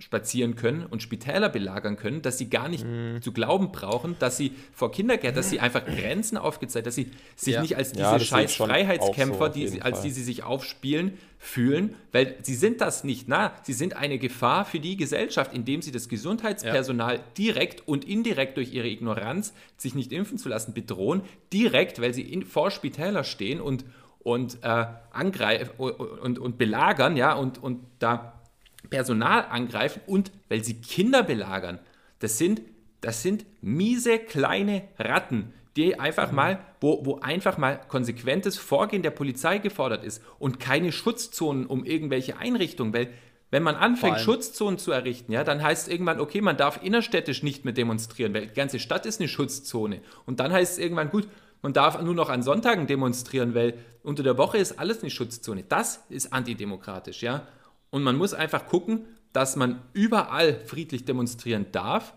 spazieren 0.00 0.56
können 0.56 0.86
und 0.86 1.02
Spitäler 1.02 1.50
belagern 1.50 1.96
können, 1.96 2.22
dass 2.22 2.38
sie 2.38 2.48
gar 2.48 2.68
nicht 2.68 2.84
mhm. 2.84 3.20
zu 3.20 3.32
glauben 3.32 3.70
brauchen, 3.70 4.16
dass 4.18 4.36
sie 4.38 4.52
vor 4.72 4.90
Kindergärten, 4.90 5.36
dass 5.36 5.50
sie 5.50 5.60
einfach 5.60 5.84
Grenzen 5.84 6.38
aufgezeigt, 6.38 6.86
dass 6.86 6.94
sie 6.94 7.10
sich 7.36 7.54
ja. 7.54 7.62
nicht 7.62 7.76
als 7.76 7.92
diese 7.92 8.02
ja, 8.02 8.18
scheiß 8.18 8.56
Freiheitskämpfer, 8.56 9.46
so 9.46 9.52
die, 9.52 9.82
als 9.82 10.00
die 10.00 10.10
sie 10.10 10.22
sich 10.22 10.42
aufspielen, 10.42 11.18
fühlen, 11.38 11.94
weil 12.12 12.36
sie 12.42 12.54
sind 12.54 12.80
das 12.80 13.04
nicht. 13.04 13.28
Na, 13.28 13.52
sie 13.62 13.74
sind 13.74 13.94
eine 13.94 14.18
Gefahr 14.18 14.64
für 14.64 14.80
die 14.80 14.96
Gesellschaft, 14.96 15.52
indem 15.52 15.82
sie 15.82 15.92
das 15.92 16.08
Gesundheitspersonal 16.08 17.16
ja. 17.16 17.22
direkt 17.36 17.86
und 17.86 18.04
indirekt 18.06 18.56
durch 18.56 18.72
ihre 18.72 18.88
Ignoranz, 18.88 19.52
sich 19.76 19.94
nicht 19.94 20.12
impfen 20.12 20.38
zu 20.38 20.48
lassen, 20.48 20.72
bedrohen, 20.72 21.22
direkt, 21.52 22.00
weil 22.00 22.14
sie 22.14 22.22
in, 22.22 22.44
vor 22.44 22.70
Spitäler 22.70 23.24
stehen 23.24 23.60
und 23.60 23.84
und 24.22 24.58
äh, 24.62 24.84
angreifen 25.12 25.70
und, 25.78 25.92
und, 25.98 26.38
und 26.38 26.58
belagern, 26.58 27.16
ja, 27.16 27.32
und, 27.32 27.62
und 27.62 27.80
da 28.00 28.39
Personal 28.88 29.46
angreifen 29.50 30.00
und 30.06 30.32
weil 30.48 30.64
sie 30.64 30.80
Kinder 30.80 31.22
belagern. 31.22 31.78
Das 32.18 32.38
sind, 32.38 32.62
das 33.00 33.22
sind 33.22 33.44
miese 33.60 34.18
kleine 34.18 34.84
Ratten, 34.98 35.52
die 35.76 35.98
einfach 35.98 36.32
mal, 36.32 36.58
wo, 36.80 37.04
wo 37.04 37.20
einfach 37.20 37.58
mal 37.58 37.80
konsequentes 37.88 38.58
Vorgehen 38.58 39.02
der 39.02 39.10
Polizei 39.10 39.58
gefordert 39.58 40.04
ist 40.04 40.22
und 40.38 40.58
keine 40.60 40.92
Schutzzonen 40.92 41.66
um 41.66 41.84
irgendwelche 41.84 42.38
Einrichtungen, 42.38 42.92
weil 42.92 43.10
wenn 43.50 43.62
man 43.64 43.74
anfängt, 43.74 44.20
Schutzzonen 44.20 44.78
zu 44.78 44.92
errichten, 44.92 45.32
ja, 45.32 45.42
dann 45.42 45.62
heißt 45.62 45.88
es 45.88 45.92
irgendwann, 45.92 46.20
okay, 46.20 46.40
man 46.40 46.56
darf 46.56 46.80
innerstädtisch 46.82 47.42
nicht 47.42 47.64
mehr 47.64 47.74
demonstrieren, 47.74 48.32
weil 48.32 48.46
die 48.46 48.54
ganze 48.54 48.78
Stadt 48.78 49.06
ist 49.06 49.20
eine 49.20 49.28
Schutzzone. 49.28 50.02
Und 50.24 50.38
dann 50.38 50.52
heißt 50.52 50.74
es 50.74 50.78
irgendwann, 50.78 51.10
gut, 51.10 51.26
man 51.62 51.72
darf 51.72 52.00
nur 52.00 52.14
noch 52.14 52.30
an 52.30 52.42
Sonntagen 52.42 52.86
demonstrieren, 52.86 53.54
weil 53.54 53.74
unter 54.02 54.22
der 54.22 54.38
Woche 54.38 54.58
ist 54.58 54.78
alles 54.78 55.02
eine 55.02 55.10
Schutzzone. 55.10 55.64
Das 55.68 56.04
ist 56.08 56.32
antidemokratisch, 56.32 57.22
ja. 57.22 57.46
Und 57.90 58.02
man 58.02 58.16
muss 58.16 58.34
einfach 58.34 58.66
gucken, 58.66 59.06
dass 59.32 59.56
man 59.56 59.82
überall 59.92 60.60
friedlich 60.66 61.04
demonstrieren 61.04 61.66
darf 61.72 62.14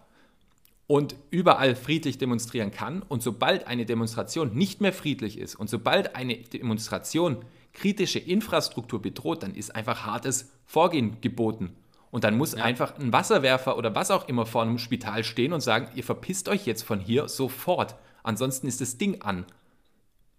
und 0.88 1.15
überall 1.32 1.76
friedlich 1.76 2.17
demonstrieren 2.17 2.71
kann. 2.71 3.03
Und 3.03 3.24
sobald 3.24 3.67
eine 3.67 3.86
Demonstration 3.86 4.53
nicht 4.53 4.82
mehr 4.82 4.93
friedlich 4.93 5.38
ist 5.38 5.55
und 5.55 5.69
sobald 5.69 6.15
eine 6.15 6.36
Demonstration 6.38 7.38
kritische 7.74 8.19
Infrastruktur 8.19 9.01
bedroht, 9.01 9.43
dann 9.43 9.55
ist 9.55 9.76
einfach 9.76 10.05
hartes 10.05 10.51
Vorgehen 10.65 11.19
geboten. 11.21 11.76
Und 12.11 12.24
dann 12.24 12.38
muss 12.38 12.53
ja. 12.53 12.63
einfach 12.63 12.99
ein 12.99 13.11
Wasserwerfer 13.11 13.76
oder 13.76 13.95
was 13.95 14.11
auch 14.11 14.28
immer 14.28 14.45
vor 14.45 14.61
einem 14.61 14.78
Spital 14.78 15.24
stehen 15.24 15.51
und 15.51 15.61
sagen, 15.61 15.88
ihr 15.95 16.03
verpisst 16.03 16.47
euch 16.47 16.67
jetzt 16.67 16.84
von 16.84 16.99
hier 16.99 17.28
sofort. 17.28 17.95
Ansonsten 18.21 18.67
ist 18.67 18.82
das 18.82 18.99
Ding 18.99 19.21
an. 19.24 19.45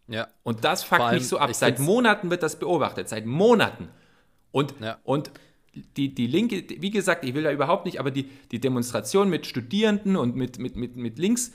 Ja. 0.07 0.28
Und 0.45 0.64
das 0.64 0.85
fuckt 0.85 1.12
mich 1.12 1.26
so 1.26 1.39
ab. 1.39 1.53
Seit 1.53 1.80
Monaten 1.80 2.30
wird 2.30 2.45
das 2.45 2.59
beobachtet. 2.59 3.09
Seit 3.09 3.26
Monaten. 3.26 3.89
Und, 4.55 4.73
ja. 4.81 4.99
und 5.03 5.33
die, 5.97 6.15
die 6.15 6.29
Linke, 6.29 6.65
wie 6.79 6.91
gesagt, 6.91 7.25
ich 7.25 7.35
will 7.35 7.43
da 7.43 7.51
überhaupt 7.51 7.87
nicht, 7.87 7.99
aber 7.99 8.13
die, 8.13 8.31
die 8.53 8.61
Demonstration 8.61 9.29
mit 9.29 9.47
Studierenden 9.47 10.15
und 10.15 10.37
mit, 10.37 10.61
mit, 10.61 10.77
mit, 10.77 10.95
mit 10.95 11.19
Links, 11.19 11.53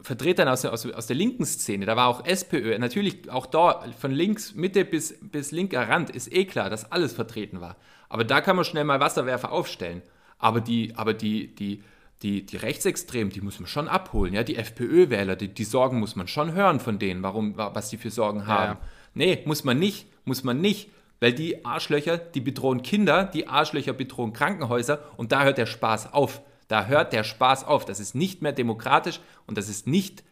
Vertretern 0.00 0.48
aus 0.48 0.62
der, 0.62 0.72
aus, 0.72 0.86
aus 0.86 1.06
der 1.06 1.16
linken 1.16 1.44
Szene, 1.44 1.84
da 1.84 1.94
war 1.94 2.08
auch 2.08 2.24
SPÖ, 2.24 2.78
natürlich 2.78 3.30
auch 3.30 3.44
da 3.44 3.84
von 3.98 4.10
links, 4.10 4.54
Mitte 4.54 4.86
bis, 4.86 5.18
bis 5.20 5.52
linker 5.52 5.86
Rand, 5.86 6.08
ist 6.08 6.32
eh 6.32 6.46
klar, 6.46 6.70
dass 6.70 6.90
alles 6.90 7.12
vertreten 7.12 7.60
war. 7.60 7.76
Aber 8.08 8.24
da 8.24 8.40
kann 8.40 8.56
man 8.56 8.64
schnell 8.64 8.84
mal 8.84 8.98
Wasserwerfer 8.98 9.52
aufstellen. 9.52 10.00
Aber 10.38 10.62
die, 10.62 10.94
aber 10.96 11.12
die, 11.12 11.54
die, 11.54 11.82
die, 12.22 12.46
die 12.46 12.56
Rechtsextremen, 12.56 13.30
die 13.30 13.42
muss 13.42 13.60
man 13.60 13.66
schon 13.66 13.86
abholen. 13.86 14.32
Ja? 14.32 14.44
Die 14.44 14.56
FPÖ-Wähler, 14.56 15.36
die, 15.36 15.48
die 15.48 15.64
Sorgen 15.64 16.00
muss 16.00 16.16
man 16.16 16.26
schon 16.26 16.54
hören 16.54 16.80
von 16.80 16.98
denen, 16.98 17.22
warum, 17.22 17.58
was 17.58 17.90
die 17.90 17.98
für 17.98 18.10
Sorgen 18.10 18.46
haben. 18.46 18.78
Ja. 18.80 18.88
Nee, 19.12 19.42
muss 19.44 19.62
man 19.62 19.78
nicht, 19.78 20.06
muss 20.24 20.42
man 20.42 20.62
nicht. 20.62 20.90
Weil 21.20 21.32
die 21.32 21.64
Arschlöcher, 21.64 22.18
die 22.18 22.40
bedrohen 22.40 22.82
Kinder, 22.82 23.24
die 23.24 23.48
Arschlöcher 23.48 23.92
bedrohen 23.92 24.32
Krankenhäuser 24.32 25.00
und 25.16 25.32
da 25.32 25.44
hört 25.44 25.58
der 25.58 25.66
Spaß 25.66 26.12
auf. 26.12 26.42
Da 26.68 26.86
hört 26.86 27.12
der 27.12 27.24
Spaß 27.24 27.64
auf. 27.64 27.84
Das 27.84 28.00
ist 28.00 28.14
nicht 28.14 28.42
mehr 28.42 28.52
demokratisch 28.52 29.20
und 29.46 29.56
das 29.56 29.68
ist 29.68 29.86
nicht, 29.86 30.24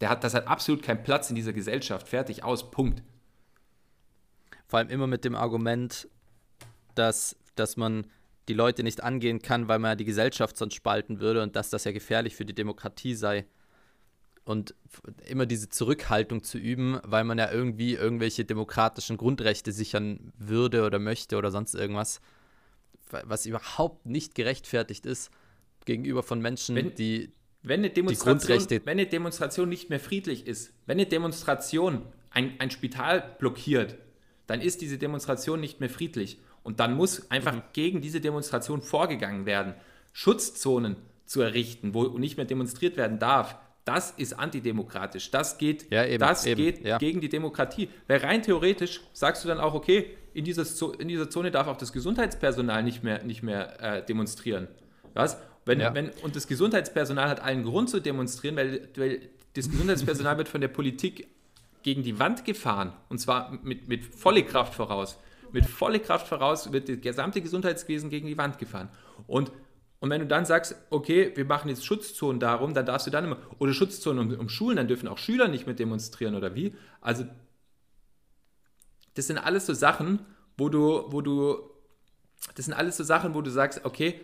der 0.00 0.08
hat, 0.08 0.24
das 0.24 0.34
hat 0.34 0.48
absolut 0.48 0.82
keinen 0.82 1.02
Platz 1.02 1.30
in 1.30 1.36
dieser 1.36 1.52
Gesellschaft. 1.52 2.08
Fertig, 2.08 2.42
aus, 2.42 2.70
Punkt. 2.70 3.02
Vor 4.66 4.78
allem 4.78 4.88
immer 4.88 5.06
mit 5.06 5.24
dem 5.24 5.36
Argument, 5.36 6.08
dass, 6.94 7.36
dass 7.54 7.76
man 7.76 8.06
die 8.48 8.54
Leute 8.54 8.82
nicht 8.82 9.02
angehen 9.02 9.40
kann, 9.40 9.68
weil 9.68 9.78
man 9.78 9.92
ja 9.92 9.94
die 9.96 10.04
Gesellschaft 10.04 10.56
sonst 10.56 10.74
spalten 10.74 11.20
würde 11.20 11.42
und 11.42 11.54
dass 11.54 11.70
das 11.70 11.84
ja 11.84 11.92
gefährlich 11.92 12.34
für 12.34 12.44
die 12.44 12.54
Demokratie 12.54 13.14
sei. 13.14 13.46
Und 14.44 14.74
immer 15.28 15.46
diese 15.46 15.68
Zurückhaltung 15.68 16.42
zu 16.42 16.58
üben, 16.58 16.98
weil 17.04 17.24
man 17.24 17.38
ja 17.38 17.50
irgendwie 17.52 17.94
irgendwelche 17.94 18.44
demokratischen 18.44 19.16
Grundrechte 19.16 19.72
sichern 19.72 20.32
würde 20.38 20.84
oder 20.84 20.98
möchte 20.98 21.36
oder 21.36 21.50
sonst 21.50 21.74
irgendwas, 21.74 22.20
was 23.24 23.46
überhaupt 23.46 24.06
nicht 24.06 24.34
gerechtfertigt 24.34 25.06
ist 25.06 25.30
gegenüber 25.84 26.22
von 26.22 26.40
Menschen, 26.40 26.74
Wenn- 26.76 26.94
die 26.94 27.30
Wenn 27.64 27.80
eine, 27.80 27.90
Die 27.90 27.94
Demonstration, 27.94 28.38
Grundrechte- 28.58 28.80
wenn 28.84 28.98
eine 28.98 29.06
Demonstration 29.06 29.68
nicht 29.68 29.88
mehr 29.88 30.00
friedlich 30.00 30.48
ist, 30.48 30.72
wenn 30.86 30.98
eine 30.98 31.06
Demonstration 31.06 32.02
ein, 32.30 32.58
ein 32.58 32.70
Spital 32.72 33.36
blockiert, 33.38 33.96
dann 34.48 34.60
ist 34.60 34.80
diese 34.80 34.98
Demonstration 34.98 35.60
nicht 35.60 35.78
mehr 35.78 35.88
friedlich. 35.90 36.38
Und 36.64 36.80
dann 36.80 36.94
muss 36.96 37.30
einfach 37.30 37.54
Mhm. 37.54 37.62
gegen 37.72 38.00
diese 38.00 38.20
Demonstration 38.20 38.82
vorgegangen 38.82 39.46
werden. 39.46 39.74
Schutzzonen 40.12 40.96
zu 41.24 41.40
errichten, 41.40 41.94
wo 41.94 42.04
nicht 42.18 42.36
mehr 42.36 42.46
demonstriert 42.46 42.96
werden 42.96 43.18
darf, 43.20 43.56
das 43.84 44.12
ist 44.12 44.38
antidemokratisch. 44.38 45.30
Das 45.30 45.58
geht, 45.58 45.90
Ja, 45.90 46.04
eben, 46.04 46.20
das 46.20 46.46
eben, 46.46 46.60
geht 46.60 46.84
ja. 46.84 46.98
gegen 46.98 47.20
die 47.20 47.28
Demokratie. 47.28 47.88
Weil 48.06 48.18
rein 48.18 48.42
theoretisch 48.42 49.00
sagst 49.12 49.44
du 49.44 49.48
dann 49.48 49.58
auch, 49.58 49.74
okay, 49.74 50.16
in 50.34 50.44
dieser, 50.44 50.64
Zo- 50.64 50.92
in 50.92 51.08
dieser 51.08 51.28
Zone 51.28 51.50
darf 51.50 51.66
auch 51.66 51.76
das 51.76 51.92
Gesundheitspersonal 51.92 52.82
nicht 52.82 53.02
mehr, 53.02 53.22
nicht 53.24 53.42
mehr 53.42 53.80
äh, 53.82 54.04
demonstrieren. 54.06 54.68
Was? 55.14 55.36
Wenn, 55.64 55.80
Ja. 55.80 55.94
wenn, 55.94 56.10
und 56.22 56.36
das 56.36 56.46
Gesundheitspersonal 56.46 57.28
hat 57.28 57.40
allen 57.40 57.64
Grund 57.64 57.90
zu 57.90 58.00
demonstrieren, 58.00 58.56
weil, 58.56 58.88
weil 58.96 59.20
das 59.54 59.68
Gesundheitspersonal 59.70 60.38
wird 60.38 60.48
von 60.48 60.60
der 60.60 60.68
Politik 60.68 61.28
gegen 61.82 62.02
die 62.02 62.18
Wand 62.18 62.44
gefahren. 62.44 62.92
Und 63.08 63.18
zwar 63.18 63.50
mit, 63.62 63.88
mit 63.88 64.04
volle 64.04 64.44
Kraft 64.44 64.74
voraus. 64.74 65.18
Mit 65.50 65.66
volle 65.66 66.00
Kraft 66.00 66.28
voraus 66.28 66.72
wird 66.72 66.88
das 66.88 67.00
gesamte 67.00 67.42
Gesundheitswesen 67.42 68.08
gegen 68.08 68.26
die 68.26 68.38
Wand 68.38 68.58
gefahren. 68.58 68.88
Und, 69.26 69.50
und 70.02 70.10
wenn 70.10 70.20
du 70.20 70.26
dann 70.26 70.44
sagst, 70.44 70.74
okay, 70.90 71.30
wir 71.36 71.44
machen 71.44 71.68
jetzt 71.68 71.86
Schutzzonen 71.86 72.40
darum, 72.40 72.74
dann 72.74 72.84
darfst 72.84 73.06
du 73.06 73.12
dann 73.12 73.24
immer, 73.24 73.36
oder 73.60 73.72
Schutzzonen 73.72 74.32
um, 74.32 74.40
um 74.40 74.48
Schulen, 74.48 74.76
dann 74.76 74.88
dürfen 74.88 75.06
auch 75.06 75.16
Schüler 75.16 75.46
nicht 75.46 75.66
mehr 75.66 75.76
demonstrieren 75.76 76.34
oder 76.34 76.56
wie. 76.56 76.74
Also 77.00 77.24
das 79.14 79.28
sind 79.28 79.38
alles 79.38 79.64
so 79.64 79.74
Sachen, 79.74 80.18
wo 80.58 80.68
du, 80.68 81.04
wo 81.12 81.20
du, 81.20 81.70
das 82.56 82.64
sind 82.64 82.74
alles 82.74 82.96
so 82.96 83.04
Sachen, 83.04 83.34
wo 83.34 83.42
du 83.42 83.50
sagst, 83.52 83.84
okay, 83.84 84.20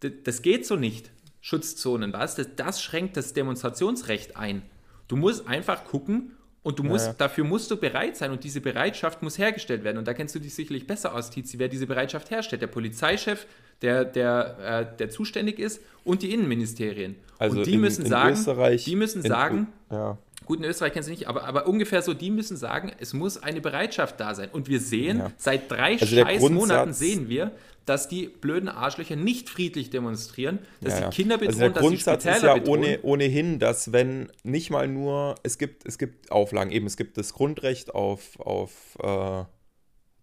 das 0.00 0.42
geht 0.42 0.66
so 0.66 0.76
nicht. 0.76 1.10
Schutzzonen, 1.40 2.12
was? 2.12 2.34
Das, 2.34 2.48
das 2.56 2.82
schränkt 2.82 3.16
das 3.16 3.32
Demonstrationsrecht 3.32 4.36
ein. 4.36 4.60
Du 5.08 5.16
musst 5.16 5.48
einfach 5.48 5.86
gucken 5.86 6.36
und 6.62 6.78
du 6.78 6.82
musst, 6.82 7.06
ja. 7.06 7.12
dafür 7.14 7.44
musst 7.44 7.70
du 7.70 7.78
bereit 7.78 8.18
sein 8.18 8.32
und 8.32 8.44
diese 8.44 8.60
Bereitschaft 8.60 9.22
muss 9.22 9.38
hergestellt 9.38 9.82
werden. 9.82 9.96
Und 9.96 10.06
da 10.06 10.12
kennst 10.12 10.34
du 10.34 10.40
dich 10.40 10.54
sicherlich 10.54 10.86
besser 10.86 11.14
aus, 11.14 11.30
Tizi, 11.30 11.58
wer 11.58 11.68
diese 11.68 11.86
Bereitschaft 11.86 12.30
herstellt. 12.30 12.60
Der 12.60 12.66
Polizeichef, 12.66 13.46
der, 13.82 14.04
der, 14.04 14.56
äh, 14.92 14.96
der 14.98 15.10
zuständig 15.10 15.58
ist 15.58 15.80
und 16.04 16.22
die 16.22 16.32
Innenministerien. 16.32 17.16
Also 17.38 17.58
und 17.58 17.66
die 17.66 17.74
in- 17.74 17.80
müssen 17.80 18.04
in 18.04 18.10
sagen, 18.10 18.32
Österreich- 18.34 18.84
die 18.84 18.96
müssen 18.96 19.22
in- 19.22 19.28
sagen, 19.28 19.66
Ja. 19.90 20.18
Gut, 20.46 20.58
in 20.58 20.64
Österreich 20.64 20.92
kennst 20.92 21.08
du 21.08 21.12
nicht, 21.12 21.28
aber, 21.28 21.44
aber 21.44 21.68
ungefähr 21.68 22.02
so, 22.02 22.12
die 22.12 22.30
müssen 22.30 22.56
sagen, 22.56 22.90
es 22.98 23.12
muss 23.12 23.40
eine 23.40 23.60
Bereitschaft 23.60 24.18
da 24.18 24.34
sein. 24.34 24.48
Und 24.50 24.68
wir 24.68 24.80
sehen, 24.80 25.18
Ja. 25.18 25.30
seit 25.36 25.70
drei 25.70 25.92
Also 25.92 26.06
scheiß 26.06 26.40
Grundsatz- 26.40 26.50
Monaten 26.68 26.92
sehen 26.92 27.28
wir, 27.28 27.52
dass 27.86 28.08
die 28.08 28.26
blöden 28.26 28.68
Arschlöcher 28.68 29.14
nicht 29.16 29.48
friedlich 29.48 29.90
demonstrieren, 29.90 30.58
dass 30.80 30.94
Ja, 30.94 31.00
ja. 31.02 31.10
Kinder 31.10 31.38
bedrohen, 31.38 31.48
also 31.48 31.60
der 31.60 31.68
dass 31.70 31.82
sie 31.82 31.86
Grundsatz 31.88 32.24
ist 32.24 32.30
Spitäler 32.32 32.56
ja 32.56 32.62
ohne, 32.66 32.98
ohnehin, 33.02 33.58
dass 33.60 33.92
wenn 33.92 34.30
nicht 34.42 34.70
mal 34.70 34.88
nur, 34.88 35.36
es 35.44 35.56
gibt, 35.56 35.86
es 35.86 35.98
gibt 35.98 36.32
Auflagen, 36.32 36.72
eben 36.72 36.86
es 36.86 36.96
gibt 36.96 37.16
das 37.16 37.32
Grundrecht 37.32 37.94
auf, 37.94 38.38
auf 38.40 38.72
äh, 39.02 39.44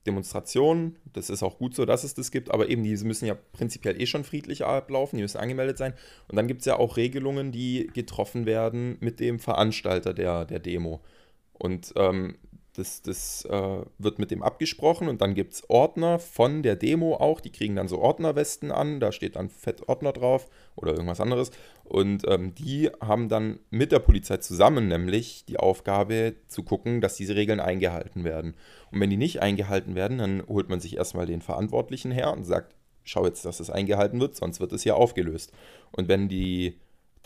Demonstrationen, 0.07 0.95
das 1.13 1.29
ist 1.29 1.43
auch 1.43 1.59
gut 1.59 1.75
so, 1.75 1.85
dass 1.85 2.03
es 2.03 2.15
das 2.15 2.31
gibt, 2.31 2.49
aber 2.49 2.69
eben 2.69 2.83
diese 2.83 3.05
müssen 3.05 3.25
ja 3.25 3.35
prinzipiell 3.53 4.01
eh 4.01 4.07
schon 4.07 4.23
friedlich 4.23 4.65
ablaufen, 4.65 5.17
die 5.17 5.21
müssen 5.21 5.37
angemeldet 5.37 5.77
sein. 5.77 5.93
Und 6.27 6.37
dann 6.37 6.47
gibt 6.47 6.61
es 6.61 6.65
ja 6.65 6.77
auch 6.77 6.97
Regelungen, 6.97 7.51
die 7.51 7.91
getroffen 7.93 8.45
werden 8.45 8.97
mit 9.01 9.19
dem 9.19 9.37
Veranstalter 9.39 10.13
der, 10.13 10.45
der 10.45 10.59
Demo. 10.59 11.01
Und 11.53 11.93
ähm, 11.95 12.37
das, 12.77 13.01
das 13.01 13.45
äh, 13.45 13.85
wird 13.97 14.19
mit 14.19 14.29
dem 14.29 14.43
abgesprochen 14.43 15.09
und 15.09 15.21
dann 15.21 15.33
gibt 15.33 15.53
es 15.53 15.69
Ordner 15.69 16.19
von 16.19 16.61
der 16.61 16.75
Demo 16.75 17.15
auch, 17.15 17.39
die 17.39 17.51
kriegen 17.51 17.75
dann 17.75 17.87
so 17.87 17.99
Ordnerwesten 17.99 18.71
an, 18.71 18.99
da 18.99 19.11
steht 19.11 19.35
dann 19.35 19.49
Fett 19.49 19.89
Ordner 19.89 20.13
drauf 20.13 20.47
oder 20.75 20.91
irgendwas 20.91 21.19
anderes. 21.19 21.51
Und 21.83 22.23
ähm, 22.27 22.53
die 22.53 22.91
haben 23.01 23.29
dann 23.29 23.59
mit 23.71 23.91
der 23.91 23.99
Polizei 23.99 24.37
zusammen 24.37 24.87
nämlich 24.87 25.45
die 25.45 25.57
Aufgabe 25.57 26.35
zu 26.47 26.63
gucken, 26.63 27.01
dass 27.01 27.15
diese 27.15 27.35
Regeln 27.35 27.59
eingehalten 27.59 28.23
werden. 28.23 28.53
Und 28.91 28.99
wenn 28.99 29.09
die 29.09 29.17
nicht 29.17 29.41
eingehalten 29.41 29.95
werden, 29.95 30.19
dann 30.19 30.43
holt 30.47 30.69
man 30.69 30.79
sich 30.79 30.97
erstmal 30.97 31.25
den 31.25 31.41
Verantwortlichen 31.41 32.11
her 32.11 32.31
und 32.31 32.43
sagt, 32.43 32.75
schau 33.03 33.25
jetzt, 33.25 33.45
dass 33.45 33.59
es 33.59 33.69
eingehalten 33.69 34.19
wird, 34.19 34.35
sonst 34.35 34.59
wird 34.59 34.73
es 34.73 34.83
hier 34.83 34.97
aufgelöst. 34.97 35.51
Und 35.91 36.07
wenn 36.07 36.27
die 36.27 36.77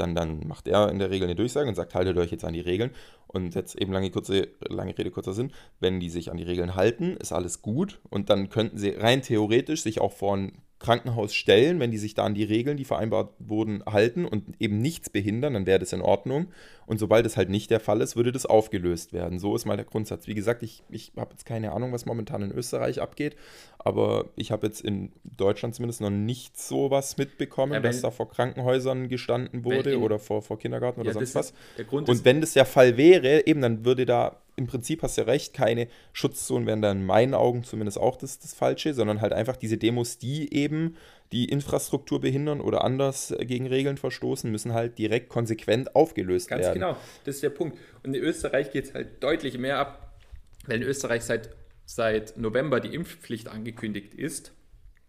dann, 0.01 0.15
dann 0.15 0.47
macht 0.47 0.67
er 0.67 0.89
in 0.89 0.99
der 0.99 1.09
Regel 1.09 1.27
eine 1.27 1.35
Durchsage 1.35 1.69
und 1.69 1.75
sagt, 1.75 1.95
haltet 1.95 2.17
euch 2.17 2.31
jetzt 2.31 2.43
an 2.43 2.53
die 2.53 2.59
Regeln. 2.59 2.91
Und 3.27 3.55
jetzt 3.55 3.75
eben 3.75 3.93
lange, 3.93 4.09
kurze, 4.09 4.49
lange 4.67 4.97
Rede, 4.97 5.11
kurzer 5.11 5.33
Sinn. 5.33 5.51
Wenn 5.79 5.99
die 5.99 6.09
sich 6.09 6.31
an 6.31 6.37
die 6.37 6.43
Regeln 6.43 6.75
halten, 6.75 7.15
ist 7.17 7.31
alles 7.31 7.61
gut. 7.61 8.01
Und 8.09 8.29
dann 8.29 8.49
könnten 8.49 8.77
sie 8.77 8.89
rein 8.89 9.21
theoretisch 9.21 9.83
sich 9.83 10.01
auch 10.01 10.11
vor 10.11 10.35
ein 10.35 10.61
Krankenhaus 10.81 11.33
stellen, 11.33 11.79
wenn 11.79 11.91
die 11.91 11.97
sich 11.99 12.15
da 12.15 12.23
an 12.25 12.33
die 12.33 12.43
Regeln, 12.43 12.75
die 12.75 12.85
vereinbart 12.85 13.33
wurden, 13.39 13.83
halten 13.85 14.25
und 14.25 14.43
eben 14.59 14.79
nichts 14.79 15.09
behindern, 15.09 15.53
dann 15.53 15.65
wäre 15.65 15.79
das 15.79 15.93
in 15.93 16.01
Ordnung. 16.01 16.47
Und 16.87 16.97
sobald 16.97 17.25
es 17.25 17.37
halt 17.37 17.49
nicht 17.49 17.69
der 17.71 17.79
Fall 17.79 18.01
ist, 18.01 18.15
würde 18.17 18.31
das 18.31 18.45
aufgelöst 18.45 19.13
werden. 19.13 19.39
So 19.39 19.55
ist 19.55 19.65
mal 19.65 19.77
der 19.77 19.85
Grundsatz. 19.85 20.27
Wie 20.27 20.33
gesagt, 20.33 20.63
ich, 20.63 20.83
ich 20.89 21.13
habe 21.15 21.31
jetzt 21.31 21.45
keine 21.45 21.71
Ahnung, 21.71 21.93
was 21.93 22.05
momentan 22.05 22.41
in 22.41 22.51
Österreich 22.51 22.99
abgeht, 22.99 23.35
aber 23.79 24.25
ich 24.35 24.51
habe 24.51 24.67
jetzt 24.67 24.81
in 24.81 25.11
Deutschland 25.23 25.75
zumindest 25.75 26.01
noch 26.01 26.09
nicht 26.09 26.59
sowas 26.59 27.17
mitbekommen, 27.17 27.71
Ja, 27.73 27.77
wenn- 27.77 27.83
dass 27.83 28.01
da 28.01 28.11
vor 28.11 28.29
Krankenhäusern 28.29 29.07
gestanden 29.07 29.63
wurde 29.63 29.93
in- 29.93 30.01
oder 30.01 30.19
vor, 30.19 30.41
vor 30.41 30.59
Kindergarten 30.59 30.99
oder 31.01 31.09
Ja, 31.09 31.13
sonst 31.13 31.35
das 31.35 31.35
was. 31.35 31.45
ist, 31.51 31.55
der 31.77 31.85
Grund 31.85 32.09
Und 32.09 32.25
wenn 32.25 32.41
das 32.41 32.53
der 32.53 32.65
Fall 32.65 32.97
wäre, 32.97 33.45
eben 33.47 33.61
dann 33.61 33.85
würde 33.85 34.05
da, 34.05 34.37
im 34.61 34.67
Prinzip 34.67 35.01
hast 35.03 35.17
du 35.17 35.21
ja 35.21 35.27
recht, 35.27 35.53
keine 35.53 35.87
Schutzzonen 36.13 36.67
wären 36.67 36.81
da 36.81 36.91
in 36.91 37.05
meinen 37.05 37.33
Augen 37.33 37.63
zumindest 37.63 37.97
auch 37.97 38.15
das, 38.15 38.39
das 38.39 38.53
Falsche, 38.53 38.93
sondern 38.93 39.21
halt 39.21 39.33
einfach 39.33 39.57
diese 39.57 39.77
Demos, 39.77 40.17
die 40.17 40.53
eben 40.53 40.95
die 41.31 41.45
Infrastruktur 41.45 42.19
behindern 42.19 42.61
oder 42.61 42.83
anders 42.83 43.31
äh, 43.31 43.45
gegen 43.45 43.67
Regeln 43.67 43.97
verstoßen, 43.97 44.51
müssen 44.51 44.73
halt 44.73 44.97
direkt 44.97 45.29
konsequent 45.29 45.95
aufgelöst 45.95 46.49
Ganz 46.49 46.65
werden. 46.65 46.73
genau, 46.75 46.97
das 47.25 47.35
ist 47.35 47.43
der 47.43 47.49
Punkt. 47.49 47.77
Und 48.03 48.13
in 48.13 48.21
Österreich 48.21 48.71
geht 48.71 48.85
es 48.85 48.93
halt 48.93 49.23
deutlich 49.23 49.57
mehr 49.57 49.79
ab, 49.79 50.19
weil 50.67 50.81
in 50.81 50.87
Österreich 50.87 51.23
seit, 51.23 51.49
seit 51.85 52.37
November 52.37 52.79
die 52.79 52.93
Impfpflicht 52.93 53.47
angekündigt 53.47 54.13
ist. 54.13 54.53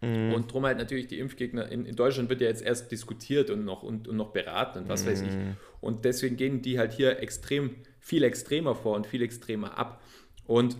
Mhm. 0.01 0.33
Und 0.33 0.53
drum 0.53 0.65
halt 0.67 0.79
natürlich 0.79 1.07
die 1.07 1.19
Impfgegner, 1.19 1.71
in, 1.71 1.87
in 1.87 1.97
Deutschland 1.97 2.29
wird 2.29 2.41
ja 2.41 2.49
jetzt 2.49 2.63
erst 2.63 2.91
diskutiert 2.91 3.51
und 3.51 3.65
noch, 3.65 3.83
und, 3.83 4.09
und 4.09 4.17
noch 4.17 4.33
beraten 4.33 4.81
und 4.81 4.89
was 4.89 5.07
weiß 5.07 5.23
ich. 5.23 5.33
Mhm. 5.33 5.57
Und 5.81 6.05
deswegen 6.05 6.37
gehen 6.37 6.63
die 6.63 6.79
halt 6.79 6.93
hier 6.93 7.21
extrem, 7.21 7.77
viel 8.03 8.25
extremer 8.25 8.75
vor 8.75 8.97
und 8.97 9.07
viel 9.07 9.23
extremer 9.23 9.79
ab. 9.79 10.03
Und 10.45 10.77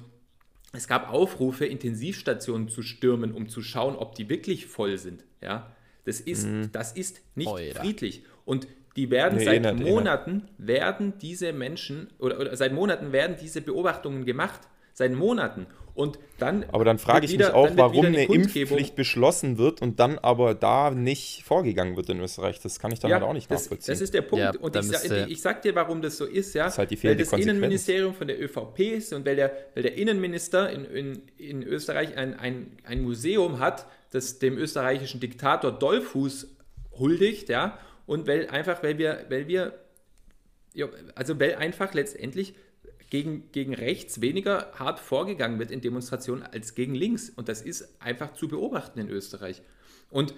es 0.73 0.89
gab 0.89 1.09
Aufrufe, 1.11 1.65
Intensivstationen 1.65 2.69
zu 2.69 2.83
stürmen, 2.83 3.33
um 3.33 3.49
zu 3.49 3.63
schauen, 3.63 3.95
ob 3.97 4.17
die 4.17 4.29
wirklich 4.29 4.67
voll 4.67 4.99
sind. 4.99 5.25
Ja, 5.41 5.75
das 6.05 6.21
ist, 6.21 6.49
das 6.73 6.93
ist 6.93 7.23
nicht 7.37 7.49
Oida. 7.49 7.81
friedlich. 7.81 8.25
Und 8.45 8.67
die 8.97 9.11
werden 9.11 9.39
Nee, 9.39 9.45
eh 9.45 9.63
seit 9.63 9.65
eh. 9.65 9.73
Monaten 9.75 10.49
werden 10.59 11.15
diese 11.21 11.53
Menschen 11.53 12.09
oder, 12.19 12.41
oder 12.41 12.57
seit 12.57 12.73
Monaten 12.73 13.13
werden 13.13 13.37
diese 13.41 13.61
Beobachtungen 13.61 14.25
gemacht. 14.25 14.61
Seit 15.03 15.13
Monaten. 15.19 15.67
Und 15.95 16.19
dann. 16.39 16.65
Aber 16.73 16.87
dann 16.87 16.99
frage 16.99 17.27
ich 17.27 17.33
wieder- 17.33 17.49
mich 17.49 17.55
auch, 17.55 17.69
warum 17.77 18.07
eine 18.07 18.25
Kundgebung- 18.27 18.61
Impfpflicht 18.79 18.97
beschlossen 18.97 19.59
wird 19.59 19.83
und 19.83 20.01
dann 20.01 20.19
aber 20.19 20.55
da 20.55 20.91
nicht 20.91 21.43
vorgegangen 21.45 21.97
wird 21.97 22.09
in 22.09 22.19
Österreich. 22.21 22.61
Das 22.61 22.79
kann 22.79 22.93
ich 22.93 23.01
dann 23.01 23.13
halt 23.13 23.23
auch 23.23 23.35
nicht 23.35 23.51
das, 23.51 23.65
nachvollziehen. 23.65 23.93
Das 23.93 24.01
ist 24.01 24.15
der 24.15 24.23
Punkt. 24.23 24.43
Ja, 24.43 24.53
und 24.59 24.75
ich, 24.75 24.87
sa- 24.87 25.27
ich 25.27 25.43
sag 25.43 25.61
dir, 25.61 25.75
warum 25.75 26.01
das 26.01 26.17
so 26.17 26.25
ist, 26.25 26.55
ja. 26.55 26.65
Das 26.65 26.75
ist 26.75 26.79
halt 26.79 26.91
die 26.93 26.95
weil 26.95 27.01
fehlende 27.01 27.25
das 27.25 27.31
Konsequenz. 27.31 27.57
Innenministerium 27.59 28.15
von 28.15 28.27
der 28.27 28.41
ÖVP 28.43 28.79
ist 28.97 29.13
und 29.13 29.27
weil 29.27 29.37
der, 29.37 29.53
weil 29.75 29.83
der 29.83 29.95
Innenminister 29.99 30.71
in, 30.71 30.87
in, 30.87 31.23
in 31.37 31.63
Österreich 31.63 32.17
ein, 32.17 32.39
ein, 32.39 32.79
ein 32.85 33.03
Museum 33.03 33.59
hat, 33.59 33.87
das 34.13 34.39
dem 34.39 34.57
österreichischen 34.57 35.21
Diktator 35.21 35.73
Dollfuß 35.73 36.49
huldigt, 36.99 37.51
ja. 37.51 37.77
Und 38.07 38.27
weil 38.27 38.49
einfach, 38.49 38.83
weil 38.83 38.97
wir, 38.97 39.27
weil 39.29 39.47
wir, 39.47 39.75
ja, 40.73 40.87
also 41.15 41.39
weil 41.39 41.57
einfach 41.57 41.93
letztendlich 41.93 42.55
gegen, 43.13 43.53
gegen 43.53 43.75
rechts 43.75 44.23
weniger 44.23 44.73
hart 44.73 44.99
vorgegangen 44.99 45.59
wird 45.59 45.71
in 45.71 45.83
Demonstrationen 45.83 46.43
als 46.43 46.75
gegen 46.75 46.95
links. 46.95 47.29
Und 47.29 47.51
das 47.51 47.61
ist 47.61 48.01
einfach 48.01 48.33
zu 48.33 48.49
beobachten 48.49 48.99
in 48.99 49.11
Österreich. 49.11 49.61
Und, 50.09 50.33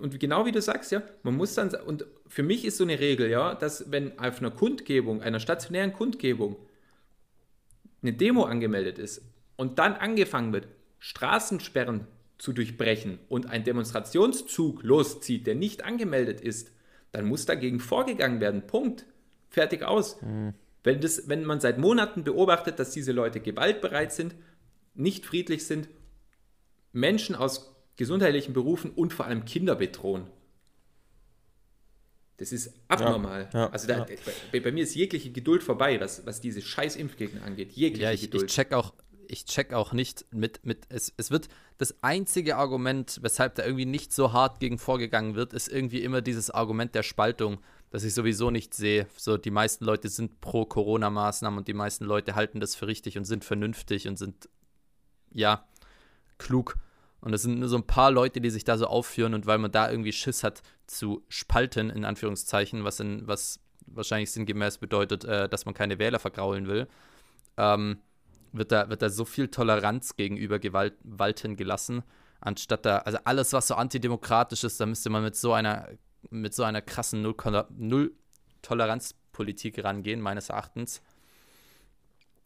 und 0.00 0.18
genau 0.18 0.46
wie 0.46 0.50
du 0.50 0.62
sagst, 0.62 0.92
ja, 0.92 1.02
man 1.24 1.36
muss 1.36 1.52
dann, 1.52 1.68
und 1.74 2.06
für 2.26 2.42
mich 2.42 2.64
ist 2.64 2.78
so 2.78 2.84
eine 2.84 3.00
Regel, 3.00 3.28
ja, 3.28 3.54
dass 3.54 3.90
wenn 3.90 4.18
auf 4.18 4.40
einer 4.40 4.50
Kundgebung, 4.50 5.20
einer 5.20 5.40
stationären 5.40 5.92
Kundgebung, 5.92 6.56
eine 8.00 8.14
Demo 8.14 8.44
angemeldet 8.44 8.98
ist 8.98 9.20
und 9.56 9.78
dann 9.78 9.92
angefangen 9.92 10.54
wird, 10.54 10.68
Straßensperren 11.00 12.06
zu 12.38 12.54
durchbrechen 12.54 13.18
und 13.28 13.44
ein 13.50 13.62
Demonstrationszug 13.62 14.82
loszieht, 14.84 15.46
der 15.46 15.54
nicht 15.54 15.84
angemeldet 15.84 16.40
ist, 16.40 16.72
dann 17.12 17.26
muss 17.26 17.44
dagegen 17.44 17.78
vorgegangen 17.78 18.40
werden. 18.40 18.66
Punkt. 18.66 19.04
Fertig 19.50 19.82
aus. 19.82 20.16
Wenn, 20.82 21.00
das, 21.00 21.28
wenn 21.28 21.44
man 21.44 21.60
seit 21.60 21.78
Monaten 21.78 22.24
beobachtet, 22.24 22.78
dass 22.78 22.90
diese 22.90 23.12
Leute 23.12 23.40
gewaltbereit 23.40 24.12
sind, 24.12 24.34
nicht 24.94 25.26
friedlich 25.26 25.66
sind, 25.66 25.88
Menschen 26.92 27.34
aus 27.34 27.76
gesundheitlichen 27.96 28.54
Berufen 28.54 28.90
und 28.90 29.12
vor 29.12 29.26
allem 29.26 29.44
Kinder 29.44 29.76
bedrohen, 29.76 30.26
Das 32.38 32.52
ist 32.52 32.72
abnormal. 32.88 33.50
Ja, 33.52 33.60
ja, 33.60 33.70
also 33.70 33.86
da, 33.86 34.06
ja. 34.06 34.16
bei, 34.50 34.60
bei 34.60 34.72
mir 34.72 34.84
ist 34.84 34.94
jegliche 34.94 35.30
Geduld 35.30 35.62
vorbei, 35.62 36.00
was, 36.00 36.24
was 36.24 36.40
diese 36.40 36.62
scheiß 36.62 36.96
Impfgegner 36.96 37.42
angeht. 37.42 37.72
Jegliche 37.72 38.04
Ja, 38.04 38.12
ich, 38.12 38.22
Geduld. 38.22 38.44
ich 38.44 38.54
check 38.54 38.72
auch, 38.72 38.94
ich 39.28 39.44
check 39.44 39.74
auch 39.74 39.92
nicht 39.92 40.24
mit, 40.32 40.64
mit 40.64 40.86
es, 40.88 41.12
es 41.18 41.30
wird 41.30 41.48
das 41.76 42.02
einzige 42.02 42.56
Argument, 42.56 43.18
weshalb 43.20 43.56
da 43.56 43.64
irgendwie 43.64 43.84
nicht 43.84 44.14
so 44.14 44.32
hart 44.32 44.58
gegen 44.58 44.78
vorgegangen 44.78 45.34
wird, 45.34 45.52
ist 45.52 45.68
irgendwie 45.68 46.02
immer 46.02 46.22
dieses 46.22 46.50
Argument 46.50 46.94
der 46.94 47.02
Spaltung, 47.02 47.60
das 47.90 48.04
ich 48.04 48.14
sowieso 48.14 48.50
nicht 48.50 48.72
sehe. 48.74 49.06
So, 49.16 49.36
die 49.36 49.50
meisten 49.50 49.84
Leute 49.84 50.08
sind 50.08 50.40
pro 50.40 50.64
Corona-Maßnahmen 50.64 51.58
und 51.58 51.68
die 51.68 51.74
meisten 51.74 52.04
Leute 52.04 52.34
halten 52.34 52.60
das 52.60 52.76
für 52.76 52.86
richtig 52.86 53.18
und 53.18 53.24
sind 53.24 53.44
vernünftig 53.44 54.06
und 54.08 54.16
sind, 54.16 54.48
ja, 55.32 55.64
klug. 56.38 56.76
Und 57.20 57.34
es 57.34 57.42
sind 57.42 57.58
nur 57.58 57.68
so 57.68 57.76
ein 57.76 57.86
paar 57.86 58.10
Leute, 58.10 58.40
die 58.40 58.50
sich 58.50 58.64
da 58.64 58.78
so 58.78 58.86
aufführen 58.86 59.34
und 59.34 59.46
weil 59.46 59.58
man 59.58 59.72
da 59.72 59.90
irgendwie 59.90 60.12
Schiss 60.12 60.42
hat 60.42 60.62
zu 60.86 61.22
spalten, 61.28 61.90
in 61.90 62.04
Anführungszeichen, 62.04 62.84
was, 62.84 63.00
in, 63.00 63.26
was 63.26 63.60
wahrscheinlich 63.86 64.30
sinngemäß 64.30 64.78
bedeutet, 64.78 65.24
äh, 65.24 65.48
dass 65.48 65.66
man 65.66 65.74
keine 65.74 65.98
Wähler 65.98 66.18
vergraulen 66.18 66.66
will, 66.66 66.88
ähm, 67.56 67.98
wird, 68.52 68.72
da, 68.72 68.88
wird 68.88 69.02
da 69.02 69.10
so 69.10 69.24
viel 69.24 69.48
Toleranz 69.48 70.16
gegenüber 70.16 70.58
Gewalt 70.58 70.94
walten 71.02 71.56
gelassen, 71.56 72.02
anstatt 72.40 72.86
da, 72.86 72.98
also 72.98 73.18
alles, 73.24 73.52
was 73.52 73.68
so 73.68 73.74
antidemokratisch 73.74 74.64
ist, 74.64 74.80
da 74.80 74.86
müsste 74.86 75.10
man 75.10 75.22
mit 75.22 75.36
so 75.36 75.52
einer, 75.52 75.88
mit 76.30 76.54
so 76.54 76.64
einer 76.64 76.80
krassen 76.80 77.20
Null-Toleranz-Politik 77.22 79.84
rangehen, 79.84 80.20
meines 80.20 80.48
Erachtens. 80.48 81.02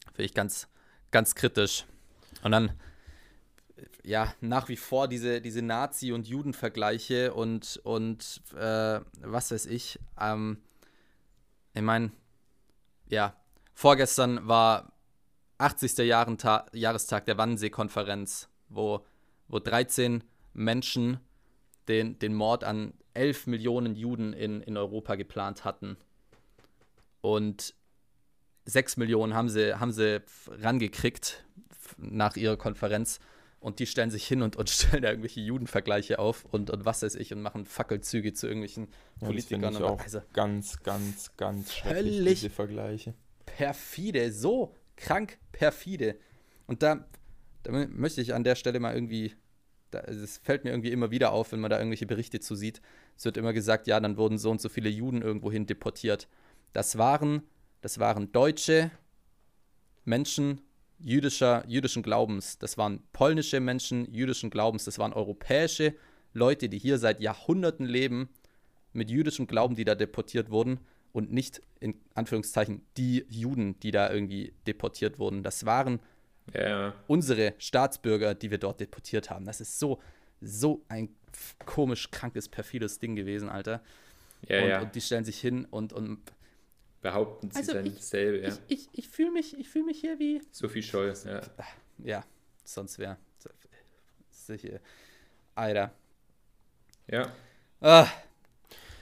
Finde 0.06 0.24
ich 0.24 0.34
ganz, 0.34 0.68
ganz 1.10 1.34
kritisch. 1.34 1.86
Und 2.42 2.52
dann, 2.52 2.72
ja, 4.02 4.34
nach 4.40 4.68
wie 4.68 4.76
vor 4.76 5.08
diese, 5.08 5.40
diese 5.40 5.62
Nazi- 5.62 6.12
und 6.12 6.26
Judenvergleiche 6.26 7.32
und, 7.34 7.80
und 7.84 8.42
äh, 8.54 9.00
was 9.20 9.50
weiß 9.50 9.64
ich. 9.66 9.98
Ähm, 10.20 10.58
ich 11.74 11.82
meine, 11.82 12.12
ja, 13.08 13.36
vorgestern 13.74 14.48
war 14.48 14.92
80. 15.58 15.98
Jahrenta 15.98 16.66
Jahrestag 16.72 17.26
der 17.26 17.38
Wannsee-Konferenz, 17.38 18.48
wo, 18.68 19.04
wo 19.48 19.58
13 19.58 20.24
Menschen 20.52 21.20
den, 21.88 22.18
den 22.18 22.34
Mord 22.34 22.64
an 22.64 22.94
11 23.14 23.46
Millionen 23.46 23.94
Juden 23.96 24.32
in, 24.32 24.60
in 24.62 24.76
Europa 24.76 25.14
geplant 25.14 25.64
hatten. 25.64 25.96
Und 27.20 27.74
6 28.66 28.96
Millionen 28.96 29.34
haben 29.34 29.48
sie, 29.48 29.78
haben 29.78 29.92
sie 29.92 30.22
rangekriegt 30.48 31.44
nach 31.98 32.36
ihrer 32.36 32.56
Konferenz. 32.56 33.20
Und 33.60 33.78
die 33.78 33.86
stellen 33.86 34.10
sich 34.10 34.26
hin 34.26 34.42
und, 34.42 34.56
und 34.56 34.68
stellen 34.70 35.02
da 35.02 35.08
irgendwelche 35.10 35.40
Judenvergleiche 35.40 36.18
auf 36.18 36.44
und, 36.44 36.70
und 36.70 36.84
was 36.84 37.02
weiß 37.02 37.14
ich 37.14 37.32
und 37.32 37.40
machen 37.40 37.64
Fackelzüge 37.64 38.32
zu 38.34 38.46
irgendwelchen 38.46 38.88
Ja, 39.20 39.26
Politikern. 39.26 39.76
und 39.76 40.00
also 40.00 40.20
ganz, 40.32 40.82
ganz, 40.82 41.34
ganz 41.36 41.74
schrecklich, 41.74 42.16
Völlig- 42.16 42.34
diese 42.40 42.50
Vergleiche. 42.50 43.14
perfide, 43.46 44.32
so 44.32 44.74
krank 44.96 45.38
perfide. 45.52 46.16
Und 46.66 46.82
da, 46.82 47.06
da 47.62 47.72
mö- 47.72 47.88
möchte 47.88 48.20
ich 48.20 48.34
an 48.34 48.44
der 48.44 48.54
Stelle 48.54 48.80
mal 48.80 48.94
irgendwie, 48.94 49.34
es 50.00 50.38
fällt 50.38 50.64
mir 50.64 50.70
irgendwie 50.70 50.92
immer 50.92 51.10
wieder 51.10 51.32
auf, 51.32 51.52
wenn 51.52 51.60
man 51.60 51.70
da 51.70 51.78
irgendwelche 51.78 52.06
Berichte 52.06 52.40
zu 52.40 52.54
sieht. 52.54 52.80
Es 53.16 53.24
wird 53.24 53.36
immer 53.36 53.52
gesagt, 53.52 53.86
ja, 53.86 54.00
dann 54.00 54.16
wurden 54.16 54.38
so 54.38 54.50
und 54.50 54.60
so 54.60 54.68
viele 54.68 54.88
Juden 54.88 55.22
irgendwohin 55.22 55.66
deportiert. 55.66 56.28
Das 56.72 56.98
waren, 56.98 57.42
das 57.80 57.98
waren 57.98 58.32
Deutsche 58.32 58.90
Menschen 60.04 60.60
jüdischer, 60.98 61.64
jüdischen 61.66 62.02
Glaubens. 62.02 62.58
Das 62.58 62.78
waren 62.78 63.02
polnische 63.12 63.60
Menschen 63.60 64.12
jüdischen 64.12 64.50
Glaubens. 64.50 64.84
Das 64.84 64.98
waren 64.98 65.12
europäische 65.12 65.94
Leute, 66.32 66.68
die 66.68 66.78
hier 66.78 66.98
seit 66.98 67.20
Jahrhunderten 67.20 67.86
leben, 67.86 68.28
mit 68.92 69.10
jüdischem 69.10 69.46
Glauben, 69.46 69.74
die 69.74 69.84
da 69.84 69.94
deportiert 69.94 70.50
wurden 70.50 70.80
und 71.12 71.32
nicht 71.32 71.60
in 71.80 72.00
Anführungszeichen 72.14 72.82
die 72.96 73.24
Juden, 73.28 73.78
die 73.80 73.90
da 73.90 74.10
irgendwie 74.10 74.54
deportiert 74.66 75.18
wurden. 75.18 75.42
Das 75.42 75.66
waren 75.66 76.00
Ja, 76.52 76.92
unsere 77.06 77.54
Staatsbürger, 77.58 78.34
die 78.34 78.50
wir 78.50 78.58
dort 78.58 78.78
deportiert 78.80 79.30
haben. 79.30 79.46
Das 79.46 79.60
ist 79.60 79.78
so, 79.78 80.00
so 80.42 80.82
ein 80.88 81.08
komisch, 81.64 82.10
krankes, 82.10 82.48
perfides 82.48 82.98
Ding 82.98 83.16
gewesen, 83.16 83.48
Alter. 83.48 83.82
ja, 84.48 84.62
und, 84.62 84.68
ja. 84.68 84.82
und 84.82 84.94
die 84.94 85.00
stellen 85.00 85.24
sich 85.24 85.40
hin 85.40 85.64
und, 85.70 85.92
und 85.92 86.18
Behaupten 87.00 87.50
sie 87.50 87.58
Also 87.58 87.74
dann 87.74 87.84
ich- 87.86 87.96
dasselbe, 87.96 88.40
ja. 88.40 88.48
ich, 88.48 88.58
ich, 88.68 88.88
ich 88.92 89.08
fühle 89.08 89.30
mich, 89.30 89.58
ich 89.58 89.68
fühl 89.68 89.84
mich 89.84 90.00
hier 90.00 90.18
wie. 90.18 90.40
Sophie 90.50 90.82
Scholl, 90.82 91.12
ja. 91.26 91.40
Ja, 92.02 92.24
sonst 92.64 92.98
wäre. 92.98 93.18
Sicher. 94.30 94.80
Alter. 95.54 95.92
Ja, 97.06 97.30
Ah, 97.80 98.06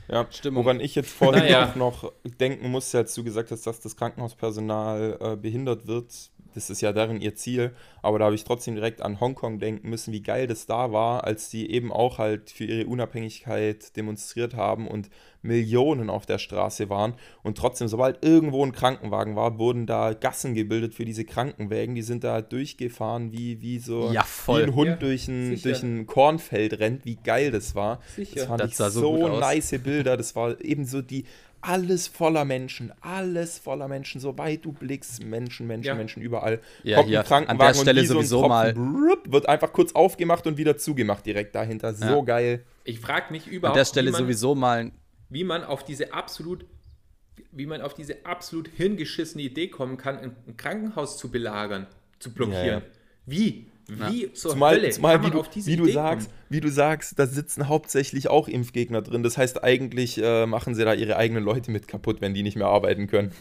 Ja, 0.09 0.27
Stimmung. 0.33 0.65
woran 0.65 0.81
ich 0.81 0.97
jetzt 0.97 1.11
vorhin 1.13 1.45
Naja. 1.45 1.71
auch 1.71 1.77
noch 1.77 2.13
denken 2.25 2.69
musste, 2.71 2.99
als 2.99 3.15
du 3.15 3.23
gesagt 3.23 3.53
hast, 3.53 3.65
dass 3.69 3.79
das 3.79 3.97
Krankenhauspersonal 3.97 5.19
äh, 5.21 5.37
behindert 5.37 5.87
wird. 5.87 6.13
Das 6.55 6.71
ist 6.71 6.81
ja 6.81 6.93
darin 6.93 7.21
ihr 7.21 7.35
Ziel. 7.35 7.73
Aber 8.03 8.19
da 8.19 8.27
habe 8.27 8.35
ich 8.35 8.45
trotzdem 8.45 8.75
direkt 8.75 9.03
an 9.03 9.21
Hongkong 9.21 9.59
denken 9.59 9.89
müssen, 9.91 10.13
wie 10.13 10.23
geil 10.23 10.47
das 10.47 10.67
da 10.67 10.93
war, 10.93 11.25
als 11.25 11.49
die 11.51 11.71
eben 11.71 11.93
auch 11.93 12.19
halt 12.19 12.51
für 12.51 12.65
ihre 12.65 12.87
Unabhängigkeit 12.87 13.97
demonstriert 13.97 14.55
haben 14.55 14.89
und 14.89 15.09
Millionen 15.43 16.09
auf 16.09 16.25
der 16.25 16.39
Straße 16.39 16.89
waren. 16.89 17.15
Und 17.43 17.59
trotzdem, 17.59 17.89
sobald 17.89 18.25
irgendwo 18.25 18.65
ein 18.65 18.73
Krankenwagen 18.73 19.35
war, 19.35 19.59
wurden 19.59 19.87
da 19.87 20.13
Gassen 20.15 20.55
gebildet 20.55 20.95
für 20.95 21.05
diese 21.05 21.25
Krankenwägen. 21.25 21.95
Die 21.95 22.03
sind 22.03 22.23
da 22.25 22.41
durchgefahren 22.43 23.33
wie, 23.33 23.61
wie 23.61 23.79
so 23.79 24.11
Ja, 24.13 24.25
wie 24.47 24.63
ein 24.63 24.75
Hund 24.75 24.89
Ja, 24.89 24.97
durch, 24.97 25.27
ein, 25.29 25.51
sicher. 25.57 25.71
durch 25.71 25.83
ein 25.83 26.07
Kornfeld 26.07 26.79
rennt. 26.79 27.05
Wie 27.05 27.17
geil 27.17 27.51
das 27.51 27.75
war. 27.75 28.01
Sicher. 28.15 28.37
Das 28.37 28.45
fand 28.47 28.61
Das 28.61 28.71
ich 28.71 28.77
sah 28.77 28.91
so 28.91 29.01
so, 29.01 29.39
nice 29.41 29.79
Bilder. 29.83 30.17
Das 30.17 30.37
war 30.37 30.61
eben 30.65 30.85
so 30.85 31.03
die 31.03 31.25
alles 31.63 32.09
voller 32.09 32.45
Menschen, 32.45 32.93
alles 33.01 33.59
voller 33.59 33.89
Menschen, 33.89 34.21
soweit 34.21 34.65
du 34.65 34.73
blickst, 34.73 35.23
Menschen, 35.25 35.67
Menschen, 35.67 35.87
Ja. 35.87 35.95
Menschen 35.95 36.23
überall. 36.23 36.61
Ja, 36.83 36.99
Kommt 36.99 37.09
hier, 37.09 37.21
ein 37.21 37.27
Krankenwagen 37.27 37.61
an 37.61 37.67
der 37.69 37.81
Stelle 37.81 38.01
und 38.01 38.05
wie 38.05 38.07
so 38.09 38.15
ein 38.15 38.17
sowieso 38.19 38.41
Tropfen, 38.41 38.83
mal- 38.83 39.33
wird 39.33 39.49
einfach 39.49 39.73
kurz 39.73 39.93
aufgemacht 39.93 40.47
und 40.47 40.57
wieder 40.59 40.77
zugemacht 40.77 41.25
direkt 41.25 41.55
dahinter. 41.55 41.95
So 41.95 42.05
Ja. 42.05 42.21
geil. 42.23 42.65
ich 42.85 42.99
frage 43.01 43.33
mich 43.33 43.47
An 43.47 43.53
überhaupt, 43.53 43.79
der 43.79 43.85
Stelle 43.85 44.09
wie, 44.09 44.13
man, 44.13 44.21
sowieso 44.23 44.55
mal. 44.57 44.91
wie 45.31 45.45
man 45.45 45.65
auf 45.65 45.85
diese 45.85 46.13
absolut 46.13 46.67
wie 47.55 47.67
man 47.67 47.81
auf 47.83 47.93
diese 47.95 48.25
absolut 48.25 48.69
hirngeschissene 48.77 49.43
Idee 49.43 49.69
kommen 49.69 49.97
kann, 49.99 50.19
ein 50.19 50.37
ein 50.47 50.57
Krankenhaus 50.57 51.19
zu 51.19 51.31
belagern, 51.31 51.87
zu 52.19 52.33
blockieren. 52.33 52.65
Ja, 52.67 52.73
ja. 52.79 52.83
Wie? 53.89 54.29
Wie 54.29 54.33
zur 54.33 54.53
Zumal, 54.53 54.77
Hölle 54.77 54.91
zumal 54.91 55.23
wie, 55.25 55.31
du, 55.31 55.41
auf 55.41 55.49
diese 55.49 55.71
wie 55.71 55.77
du 55.77 55.87
sagst, 55.87 56.29
kommen? 56.29 56.39
wie 56.49 56.61
du 56.61 56.69
sagst, 56.69 57.19
da 57.19 57.27
sitzen 57.27 57.69
hauptsächlich 57.69 58.29
auch 58.29 58.49
Impfgegner 58.49 59.03
drin. 59.03 59.23
Das 59.23 59.37
heißt, 59.37 59.63
eigentlich 59.65 60.23
äh, 60.23 60.47
machen 60.47 60.75
sie 60.75 60.85
da 60.85 60.95
ihre 60.95 61.17
eigenen 61.17 61.43
Leute 61.43 61.71
mit 61.71 61.89
kaputt, 61.89 62.21
wenn 62.21 62.35
die 62.35 62.43
nicht 62.43 62.57
mehr 62.57 62.69
arbeiten 62.69 63.07
können. 63.07 63.33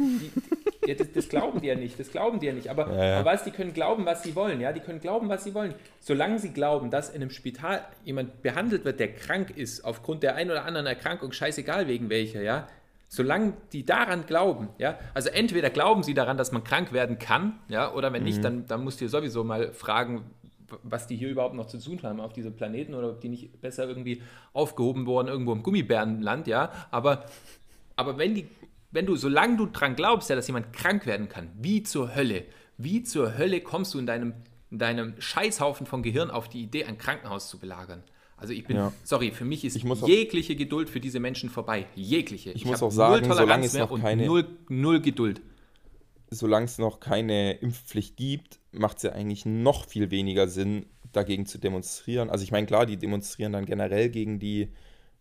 Ja, 0.88 0.96
das, 0.96 1.12
das 1.14 1.30
glauben 1.30 1.62
die 1.62 1.68
ja 1.68 1.76
nicht, 1.76 2.00
das 2.00 2.12
glauben 2.12 2.40
die 2.40 2.48
ja 2.48 2.54
nicht. 2.54 2.70
Aber, 2.70 2.92
Ja, 2.92 3.06
ja. 3.06 3.20
aber 3.20 3.32
was, 3.32 3.44
die 3.44 3.52
können 3.52 3.74
glauben, 3.74 4.06
was 4.06 4.24
sie 4.24 4.36
wollen, 4.36 4.60
ja, 4.60 4.72
die 4.74 4.80
können 4.80 5.00
glauben, 5.00 5.30
was 5.30 5.44
sie 5.44 5.54
wollen. 5.54 5.76
Solange 6.00 6.40
sie 6.40 6.50
glauben, 6.50 6.90
dass 6.90 7.10
in 7.10 7.22
einem 7.22 7.30
Spital 7.30 7.86
jemand 8.04 8.42
behandelt 8.42 8.84
wird, 8.84 9.00
der 9.00 9.14
krank 9.14 9.52
ist, 9.56 9.86
aufgrund 9.86 10.24
der 10.24 10.36
einen 10.36 10.50
oder 10.50 10.66
anderen 10.66 10.88
Erkrankung, 10.88 11.32
scheißegal 11.34 11.88
wegen 11.88 12.10
welcher, 12.10 12.42
ja, 12.42 12.68
solange 13.14 13.54
die 13.74 13.86
daran 13.86 14.26
glauben, 14.26 14.70
ja, 14.78 14.98
also 15.14 15.30
entweder 15.30 15.70
glauben 15.70 16.02
sie 16.02 16.14
daran, 16.14 16.38
dass 16.38 16.54
man 16.54 16.64
krank 16.64 16.94
werden 16.94 17.20
kann, 17.20 17.60
ja, 17.68 17.94
oder 17.94 18.14
wenn 18.14 18.22
Mhm. 18.22 18.26
nicht, 18.26 18.44
dann, 18.46 18.66
dann 18.68 18.86
musst 18.86 19.02
du 19.02 19.06
dir 19.06 19.10
sowieso 19.10 19.44
mal 19.44 19.74
fragen, 19.74 20.24
was 20.84 21.08
die 21.08 21.18
hier 21.18 21.30
überhaupt 21.30 21.54
noch 21.54 21.68
zu 21.68 21.78
tun 21.78 22.00
haben 22.04 22.22
auf 22.22 22.32
diesem 22.32 22.56
Planeten 22.56 22.94
oder 22.96 23.10
ob 23.10 23.20
die 23.20 23.28
nicht 23.28 23.60
besser 23.60 23.86
irgendwie 23.86 24.22
aufgehoben 24.54 25.06
wurden 25.06 25.28
irgendwo 25.28 25.52
im 25.52 25.62
Gummibärenland, 25.62 26.48
ja, 26.48 26.72
aber 26.90 27.26
aber 27.98 28.18
wenn, 28.18 28.34
die, 28.34 28.48
wenn 28.92 29.06
du, 29.06 29.18
solange 29.18 29.58
du 29.58 29.66
dran 29.66 29.96
glaubst, 29.98 30.30
ja, 30.30 30.38
dass 30.38 30.48
jemand 30.48 30.72
krank 30.72 31.06
werden 31.06 31.28
kann, 31.28 31.50
wie 31.60 31.84
zur 31.84 32.16
Hölle, 32.16 32.46
wie 32.78 33.04
zur 33.04 33.38
Hölle 33.38 33.60
kommst 33.60 33.94
du 33.94 34.00
in 34.00 34.06
deinem, 34.06 34.34
in 34.72 34.80
deinem 34.80 35.20
Scheißhaufen 35.20 35.86
von 35.86 36.02
Gehirn 36.02 36.32
auf 36.32 36.48
die 36.48 36.64
Idee, 36.64 36.86
ein 36.86 36.98
Krankenhaus 36.98 37.50
zu 37.50 37.60
belagern? 37.60 38.04
Also 38.42 38.54
ich 38.54 38.66
bin, 38.66 38.76
Ja. 38.76 38.92
sorry, 39.04 39.32
für 39.32 39.46
mich 39.46 39.64
ist 39.64 39.76
Ich 39.76 39.84
muss 39.84 40.02
auch- 40.04 40.08
jegliche 40.08 40.56
Geduld 40.56 40.90
für 40.90 41.00
diese 41.00 41.20
Menschen 41.20 41.50
vorbei. 41.50 41.86
Jegliche. 41.96 42.52
Ich 42.52 42.66
muss 42.66 42.82
hab 42.82 42.88
auch 42.88 42.92
sagen, 42.92 43.12
null 43.28 43.36
solange 43.36 43.40
Toleranz 43.42 43.66
es 43.68 43.74
noch 43.80 44.02
keine- 44.02 44.26
null, 44.26 44.48
null 44.68 45.00
Geduld. 45.00 45.42
solange 46.32 46.66
es 46.66 46.78
noch 46.80 47.00
keine 47.00 47.54
Impfpflicht 47.54 48.18
gibt, 48.18 48.60
macht 48.72 48.98
es 48.98 49.04
ja 49.04 49.12
eigentlich 49.12 49.46
noch 49.46 49.86
viel 49.86 50.10
weniger 50.12 50.48
Sinn, 50.48 50.86
dagegen 51.12 51.46
zu 51.46 51.58
demonstrieren. 51.60 52.30
Also 52.30 52.44
ich 52.44 52.52
meine, 52.52 52.66
klar, 52.66 52.86
die 52.86 52.98
demonstrieren 52.98 53.52
dann 53.54 53.66
generell 53.66 54.10
gegen 54.10 54.40
die, 54.40 54.70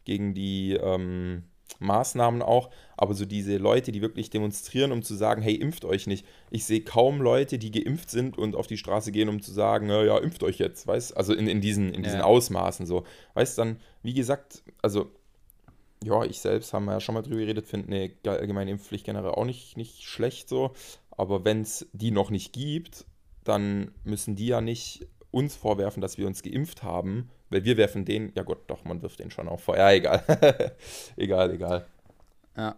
gegen 0.05 0.35
die 0.35 0.79
ähm, 0.81 1.43
Maßnahmen 1.81 2.43
auch, 2.43 2.71
aber 2.97 3.15
so 3.15 3.25
diese 3.25 3.57
Leute, 3.57 3.91
die 3.93 4.01
wirklich 4.01 4.31
demonstrieren, 4.31 4.93
um 4.93 5.03
zu 5.03 5.15
sagen, 5.15 5.43
hey, 5.43 5.55
impft 5.55 5.85
euch 5.85 6.07
nicht. 6.07 6.25
Ich 6.51 6.65
sehe 6.65 6.83
kaum 6.83 7.21
Leute, 7.21 7.59
die 7.59 7.71
geimpft 7.71 8.11
sind 8.11 8.39
und 8.39 8.55
auf 8.55 8.67
die 8.67 8.77
Straße 8.77 9.11
gehen, 9.13 9.29
um 9.29 9.43
zu 9.43 9.53
sagen, 9.53 9.89
ja, 9.89 10.05
ja 10.05 10.19
impft 10.19 10.43
euch 10.43 10.59
jetzt, 10.59 10.87
weißt 10.87 11.17
Also 11.17 11.35
in, 11.35 11.49
in 11.49 11.61
diesen, 11.61 11.93
in 11.93 12.03
diesen 12.03 12.21
Ja. 12.21 12.25
Ausmaßen 12.25 12.87
so. 12.87 13.05
Weißt 13.35 13.59
dann, 13.59 13.81
wie 14.03 14.15
gesagt, 14.15 14.63
also 14.83 15.11
ja, 16.05 16.25
ich 16.25 16.41
selbst, 16.41 16.73
haben 16.73 16.87
wir 16.87 16.93
ja 16.93 17.01
schon 17.01 17.15
mal 17.15 17.23
drüber 17.23 17.41
geredet, 17.41 17.67
finde 17.67 17.89
eine 17.89 18.09
ge- 18.09 18.33
allgemeine 18.33 18.71
Impfpflicht 18.71 19.05
generell 19.05 19.33
auch 19.33 19.45
nicht, 19.45 19.77
nicht 19.77 20.03
schlecht 20.03 20.49
so. 20.49 20.73
Aber 21.11 21.45
wenn 21.45 21.63
es 21.63 21.89
die 21.93 22.11
noch 22.11 22.31
nicht 22.31 22.53
gibt, 22.55 23.05
dann 23.45 23.91
müssen 24.05 24.37
die 24.37 24.47
ja 24.47 24.61
nicht 24.61 25.07
uns 25.31 25.57
vorwerfen, 25.57 26.01
dass 26.01 26.17
wir 26.19 26.27
uns 26.27 26.43
geimpft 26.43 26.83
haben, 26.83 27.31
weil 27.51 27.65
wir 27.65 27.77
werfen 27.77 28.05
den, 28.05 28.33
ja 28.35 28.43
Gott, 28.43 28.63
doch, 28.69 28.85
man 28.85 29.03
wirft 29.03 29.19
den 29.19 29.31
schon 29.31 29.49
auch 29.49 29.61
vor. 29.61 29.77
Ja, 29.81 29.91
egal. 29.91 30.23
egal, 31.17 31.53
egal. 31.53 31.87
Ja. 32.57 32.77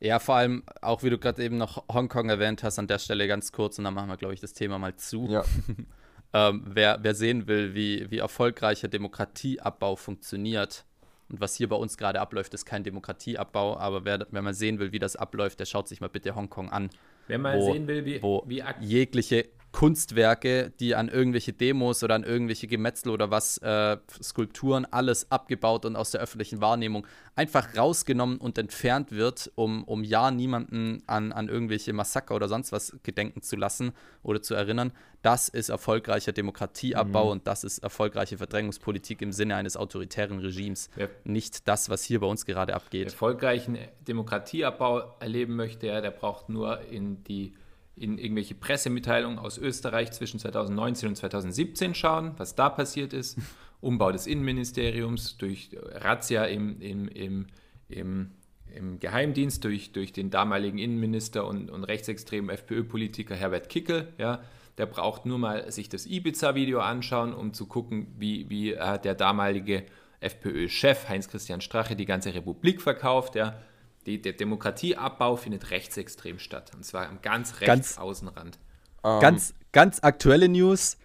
Ja, 0.00 0.20
vor 0.20 0.36
allem 0.36 0.62
auch, 0.80 1.02
wie 1.02 1.10
du 1.10 1.18
gerade 1.18 1.42
eben 1.42 1.58
noch 1.58 1.82
Hongkong 1.92 2.28
erwähnt 2.28 2.62
hast, 2.62 2.78
an 2.78 2.86
der 2.86 3.00
Stelle 3.00 3.26
ganz 3.26 3.50
kurz 3.50 3.78
und 3.78 3.84
dann 3.84 3.94
machen 3.94 4.08
wir, 4.08 4.16
glaube 4.16 4.32
ich, 4.32 4.40
das 4.40 4.52
Thema 4.52 4.78
mal 4.78 4.94
zu. 4.94 5.26
Ja. 5.26 5.44
ähm, 6.32 6.62
wer, 6.66 6.98
wer 7.02 7.14
sehen 7.14 7.48
will, 7.48 7.74
wie, 7.74 8.08
wie 8.10 8.18
erfolgreicher 8.18 8.86
Demokratieabbau 8.86 9.96
funktioniert 9.96 10.84
und 11.28 11.40
was 11.40 11.56
hier 11.56 11.68
bei 11.68 11.76
uns 11.76 11.98
gerade 11.98 12.20
abläuft, 12.20 12.54
ist 12.54 12.64
kein 12.64 12.84
Demokratieabbau, 12.84 13.76
aber 13.76 14.04
wer, 14.04 14.26
wenn 14.30 14.44
man 14.44 14.54
sehen 14.54 14.78
will, 14.78 14.92
wie 14.92 14.98
das 14.98 15.16
abläuft, 15.16 15.58
der 15.58 15.66
schaut 15.66 15.88
sich 15.88 16.00
mal 16.00 16.08
bitte 16.08 16.34
Hongkong 16.34 16.70
an. 16.70 16.90
Wenn 17.26 17.42
man 17.42 17.58
wo, 17.58 17.72
sehen 17.72 17.86
will, 17.86 18.04
wie, 18.04 18.22
wo 18.22 18.44
wie 18.46 18.62
jegliche 18.80 19.48
Kunstwerke, 19.78 20.72
die 20.80 20.96
an 20.96 21.08
irgendwelche 21.08 21.52
Demos 21.52 22.02
oder 22.02 22.16
an 22.16 22.24
irgendwelche 22.24 22.66
Gemetzel 22.66 23.10
oder 23.10 23.30
was, 23.30 23.58
äh, 23.58 23.96
Skulpturen, 24.20 24.84
alles 24.90 25.30
abgebaut 25.30 25.84
und 25.84 25.94
aus 25.94 26.10
der 26.10 26.20
öffentlichen 26.20 26.60
Wahrnehmung 26.60 27.06
einfach 27.36 27.76
rausgenommen 27.76 28.38
und 28.38 28.58
entfernt 28.58 29.12
wird, 29.12 29.52
um, 29.54 29.84
um 29.84 30.02
ja 30.02 30.32
niemanden 30.32 31.04
an, 31.06 31.30
an 31.30 31.48
irgendwelche 31.48 31.92
Massaker 31.92 32.34
oder 32.34 32.48
sonst 32.48 32.72
was 32.72 32.96
gedenken 33.04 33.40
zu 33.42 33.54
lassen 33.54 33.92
oder 34.24 34.42
zu 34.42 34.54
erinnern, 34.54 34.90
das 35.22 35.48
ist 35.48 35.68
erfolgreicher 35.68 36.32
Demokratieabbau 36.32 37.30
und 37.30 37.46
das 37.46 37.62
ist 37.62 37.78
erfolgreiche 37.78 38.36
Verdrängungspolitik 38.36 39.22
im 39.22 39.30
Sinne 39.30 39.54
eines 39.54 39.76
autoritären 39.76 40.40
Regimes. 40.40 40.90
Wer- 40.96 41.08
Nicht 41.22 41.68
das, 41.68 41.88
was 41.88 42.02
hier 42.02 42.18
bei 42.18 42.26
uns 42.26 42.46
gerade 42.46 42.74
abgeht. 42.74 43.04
erfolgreichen 43.06 43.78
Demokratieabbau 44.08 45.18
erleben 45.20 45.54
möchte, 45.54 45.86
ja, 45.86 46.00
der 46.00 46.10
braucht 46.10 46.48
nur 46.48 46.80
in 46.80 47.22
die 47.22 47.54
in 48.00 48.18
irgendwelche 48.18 48.54
Pressemitteilungen 48.54 49.38
aus 49.38 49.58
Österreich 49.58 50.12
zwischen 50.12 50.38
2019 50.38 51.10
und 51.10 51.16
2017 51.16 51.94
schauen, 51.94 52.32
was 52.36 52.54
da 52.54 52.68
passiert 52.68 53.12
ist. 53.12 53.38
Umbau 53.80 54.10
des 54.10 54.26
Innenministeriums 54.26 55.36
durch 55.36 55.70
Razzia 55.80 56.44
im, 56.44 56.80
im, 56.80 57.08
im, 57.08 57.46
im, 57.88 58.30
im 58.74 58.98
Geheimdienst 58.98 59.62
durch, 59.64 59.92
durch 59.92 60.12
den 60.12 60.30
damaligen 60.30 60.78
Innenminister 60.78 61.46
und, 61.46 61.70
und 61.70 61.84
rechtsextremen 61.84 62.50
FPÖ-Politiker 62.50 63.36
Herbert 63.36 63.68
Kickel. 63.68 64.12
Ja, 64.18 64.42
der 64.78 64.86
braucht 64.86 65.26
nur 65.26 65.38
mal 65.38 65.70
sich 65.70 65.88
das 65.88 66.06
Ibiza-Video 66.06 66.80
anschauen, 66.80 67.32
um 67.32 67.52
zu 67.52 67.66
gucken, 67.66 68.14
wie, 68.18 68.48
wie 68.48 68.72
äh, 68.72 68.98
der 68.98 69.14
damalige 69.14 69.84
FPÖ-Chef 70.20 71.08
Heinz-Christian 71.08 71.60
Strache 71.60 71.96
die 71.96 72.06
ganze 72.06 72.34
Republik 72.34 72.80
verkauft. 72.80 73.34
Ja. 73.34 73.60
Die, 74.08 74.22
der 74.22 74.32
Demokratieabbau 74.32 75.36
findet 75.36 75.70
rechtsextrem 75.70 76.38
statt. 76.38 76.72
Und 76.74 76.82
zwar 76.82 77.06
am 77.10 77.20
ganz 77.20 77.60
rechts 77.60 77.66
Ganz- 77.66 77.98
Außenrand. 77.98 78.58
Ähm, 79.04 79.20
Ganz, 79.20 79.52
ganz 79.70 80.00
aktuelle 80.02 80.48
News. 80.48 80.96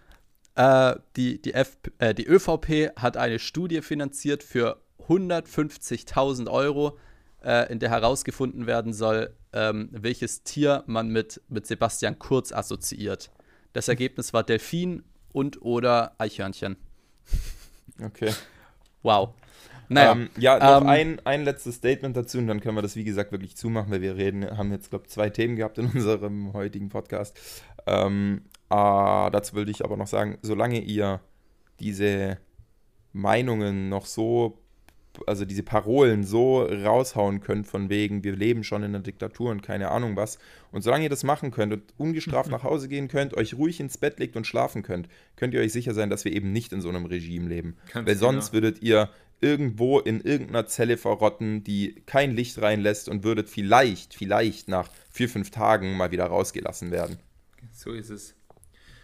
Äh, 0.55 0.95
die, 1.17 1.41
die, 1.41 1.53
F, 1.53 1.77
äh, 1.97 2.13
die 2.15 2.25
ÖVP 2.25 2.95
hat 2.95 3.17
eine 3.17 3.39
Studie 3.39 3.81
finanziert 3.81 4.41
für 4.41 4.81
150.000 5.09 6.49
Euro, 6.49 6.97
äh, 7.43 7.69
in 7.69 7.79
der 7.79 7.89
herausgefunden 7.89 8.67
werden 8.67 8.93
soll, 8.93 9.35
ähm, 9.51 9.89
welches 9.91 10.43
Tier 10.43 10.85
man 10.87 11.09
mit, 11.09 11.41
mit 11.49 11.67
Sebastian 11.67 12.17
Kurz 12.19 12.53
assoziiert. 12.53 13.31
Das 13.73 13.89
Ergebnis 13.89 14.31
war 14.31 14.43
Delfin 14.43 15.03
und 15.33 15.61
oder 15.61 16.15
Eichhörnchen. 16.19 16.77
Okay. 18.01 18.33
Wow. 19.01 19.33
Naja, 19.89 20.13
ähm, 20.13 20.29
ja, 20.38 20.57
noch 20.57 20.81
ähm, 20.81 20.88
ein, 20.88 21.21
ein 21.25 21.43
letztes 21.43 21.75
Statement 21.75 22.15
dazu 22.15 22.38
und 22.38 22.47
dann 22.47 22.61
können 22.61 22.75
wir 22.75 22.81
das, 22.81 22.95
wie 22.95 23.03
gesagt, 23.03 23.31
wirklich 23.31 23.55
zumachen, 23.55 23.91
weil 23.91 24.01
wir 24.01 24.15
reden, 24.15 24.57
haben 24.57 24.71
jetzt, 24.71 24.89
glaube 24.89 25.05
ich, 25.05 25.11
zwei 25.11 25.29
Themen 25.29 25.55
gehabt 25.55 25.77
in 25.77 25.86
unserem 25.93 26.53
heutigen 26.53 26.89
Podcast. 26.89 27.39
Ähm, 27.86 28.43
äh, 28.69 28.75
dazu 29.31 29.55
würde 29.55 29.71
ich 29.71 29.84
aber 29.84 29.97
noch 29.97 30.07
sagen, 30.07 30.38
solange 30.41 30.79
ihr 30.79 31.19
diese 31.79 32.38
Meinungen 33.11 33.89
noch 33.89 34.05
so, 34.05 34.59
also 35.27 35.45
diese 35.45 35.61
Parolen 35.61 36.23
so 36.23 36.63
raushauen 36.63 37.39
könnt, 37.39 37.67
von 37.67 37.89
wegen, 37.89 38.23
wir 38.23 38.36
leben 38.36 38.63
schon 38.63 38.81
in 38.81 38.95
einer 38.95 39.03
Diktatur 39.03 39.51
und 39.51 39.61
keine 39.61 39.91
Ahnung 39.91 40.15
was, 40.15 40.39
und 40.71 40.81
solange 40.81 41.03
ihr 41.03 41.09
das 41.09 41.23
machen 41.23 41.51
könnt 41.51 41.73
und 41.73 41.84
ungestraft 41.97 42.49
nach 42.51 42.63
Hause 42.63 42.88
gehen 42.88 43.07
könnt, 43.09 43.36
euch 43.36 43.53
ruhig 43.53 43.79
ins 43.79 43.99
Bett 43.99 44.19
legt 44.19 44.36
und 44.36 44.47
schlafen 44.47 44.81
könnt, 44.81 45.07
könnt 45.36 45.53
ihr 45.53 45.61
euch 45.61 45.71
sicher 45.71 45.93
sein, 45.93 46.09
dass 46.09 46.25
wir 46.25 46.31
eben 46.31 46.51
nicht 46.51 46.73
in 46.73 46.81
so 46.81 46.89
einem 46.89 47.05
Regime 47.05 47.47
leben. 47.47 47.77
Ganz 47.93 48.07
Weil 48.07 48.15
sonst 48.15 48.51
genau. 48.51 48.63
würdet 48.63 48.81
ihr 48.81 49.09
irgendwo 49.41 49.99
in 49.99 50.21
irgendeiner 50.21 50.67
Zelle 50.67 50.97
verrotten, 50.97 51.63
die 51.63 52.01
kein 52.05 52.31
Licht 52.36 52.61
reinlässt 52.61 53.09
und 53.09 53.23
würdet 53.23 53.49
vielleicht, 53.49 54.13
vielleicht 54.13 54.67
nach 54.69 54.89
vier, 55.11 55.27
fünf 55.29 55.51
Tagen 55.51 55.97
mal 55.97 56.11
wieder 56.11 56.25
rausgelassen 56.25 56.91
werden. 56.91 57.17
So 57.73 57.91
ist 57.91 58.09
es. 58.09 58.36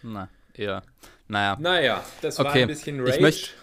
na, 0.02 0.28
eher. 0.54 0.82
Naja, 1.28 1.56
Naja, 1.60 2.04
das 2.22 2.38
war 2.38 2.46
Okay, 2.46 2.62
ein 2.62 2.68
bisschen 2.68 3.04
ich 3.06 3.12
Rage 3.12 3.20
möcht- 3.22 3.54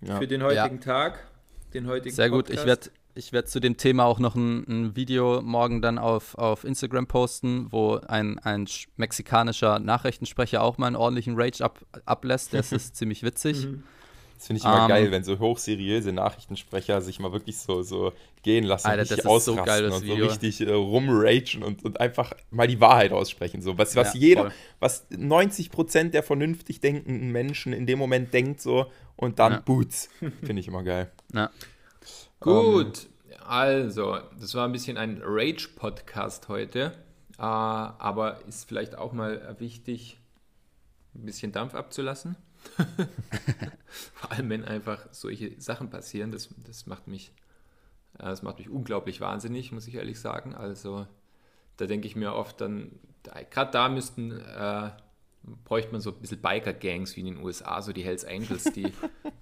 Ja. 0.00 0.18
für 0.18 0.26
den 0.26 0.42
heutigen 0.42 0.80
Tag. 0.80 1.26
Den 1.72 1.86
heutigen 1.86 2.14
Sehr 2.14 2.28
gut. 2.28 2.50
Ich 2.50 2.56
Podcast. 2.56 2.66
werde 2.66 2.90
ich 3.14 3.32
werd 3.34 3.48
zu 3.50 3.60
dem 3.60 3.76
Thema 3.76 4.04
auch 4.06 4.18
noch 4.18 4.34
ein, 4.36 4.64
ein 4.66 4.96
Video 4.96 5.42
morgen 5.42 5.82
dann 5.82 5.98
auf, 5.98 6.34
auf 6.38 6.64
Instagram 6.64 7.06
posten, 7.06 7.70
wo 7.70 7.96
ein, 7.96 8.38
ein 8.38 8.66
sch- 8.66 8.88
mexikanischer 8.96 9.78
Nachrichtensprecher 9.80 10.62
auch 10.62 10.78
mal 10.78 10.86
einen 10.86 10.96
ordentlichen 10.96 11.34
Rage 11.38 11.62
ab, 11.62 11.78
ablässt. 12.06 12.54
Das 12.54 12.72
ist 12.72 12.96
ziemlich 12.96 13.22
witzig. 13.22 13.68
Das 14.42 14.48
finde 14.48 14.58
ich 14.58 14.64
immer 14.64 14.82
Ähm, 14.82 14.88
geil, 14.88 15.10
wenn 15.12 15.22
so 15.22 15.38
hochseriöse 15.38 16.12
Nachrichtensprecher 16.12 17.00
sich 17.00 17.20
mal 17.20 17.30
wirklich 17.30 17.58
so, 17.58 17.82
so 17.82 18.12
gehen 18.42 18.64
lassen 18.64 18.88
Alter, 18.88 19.02
und 19.02 19.10
das 19.12 19.18
richtig 19.18 19.32
ist 19.36 19.44
so 19.44 19.52
ausrasten 19.52 19.64
geil, 19.64 19.82
das 19.84 19.94
und 19.94 20.00
so 20.00 20.12
Video. 20.14 20.26
richtig 20.26 20.60
äh, 20.62 20.72
rumragen 20.72 21.62
und, 21.62 21.84
und 21.84 22.00
einfach 22.00 22.32
mal 22.50 22.66
die 22.66 22.80
Wahrheit 22.80 23.12
aussprechen. 23.12 23.62
So, 23.62 23.78
was, 23.78 23.94
was 23.94 24.14
Ja, 24.14 24.20
jeder, 24.20 24.42
voll. 24.42 24.52
was 24.80 25.08
90% 25.12 26.10
der 26.10 26.24
vernünftig 26.24 26.80
denkenden 26.80 27.30
Menschen 27.30 27.72
in 27.72 27.86
dem 27.86 28.00
Moment 28.00 28.34
denkt 28.34 28.60
so 28.60 28.90
und 29.14 29.38
dann 29.38 29.52
Ja. 29.52 29.60
Boots. 29.60 30.08
Finde 30.42 30.58
ich 30.58 30.66
immer 30.66 30.82
geil. 30.82 31.12
Ja. 31.32 31.48
Gut, 32.40 33.06
also, 33.46 34.18
das 34.40 34.56
war 34.56 34.64
ein 34.66 34.72
bisschen 34.72 34.96
ein 34.96 35.22
Rage-Podcast 35.24 36.48
heute, 36.48 36.92
äh, 37.38 37.42
aber 37.42 38.40
ist 38.48 38.66
vielleicht 38.68 38.98
auch 38.98 39.12
mal 39.12 39.54
wichtig, 39.60 40.18
ein 41.14 41.26
bisschen 41.26 41.52
Dampf 41.52 41.76
abzulassen. 41.76 42.34
Vor 44.14 44.32
allem, 44.32 44.50
wenn 44.50 44.64
einfach 44.64 45.06
solche 45.10 45.60
Sachen 45.60 45.90
passieren, 45.90 46.32
das, 46.32 46.48
das 46.64 46.86
macht 46.86 47.08
mich, 47.08 47.32
äh, 48.18 48.24
das 48.24 48.42
macht 48.42 48.58
mich 48.58 48.68
unglaublich 48.68 49.20
wahnsinnig, 49.20 49.72
muss 49.72 49.86
ich 49.86 49.94
ehrlich 49.94 50.20
sagen. 50.20 50.54
Also, 50.54 51.06
da 51.76 51.86
denke 51.86 52.06
ich 52.06 52.16
mir 52.16 52.34
oft 52.34 52.60
dann, 52.60 52.92
gerade 53.50 53.70
da 53.70 53.88
müssten, 53.88 54.32
äh, 54.32 54.90
bräuchte 55.64 55.92
man 55.92 56.00
so 56.00 56.10
ein 56.10 56.20
bisschen 56.20 56.40
Biker-Gangs 56.40 57.16
wie 57.16 57.20
in 57.20 57.26
den 57.26 57.38
USA, 57.38 57.82
so 57.82 57.92
die 57.92 58.04
Hells 58.04 58.24
Angels, 58.24 58.64
die, 58.64 58.92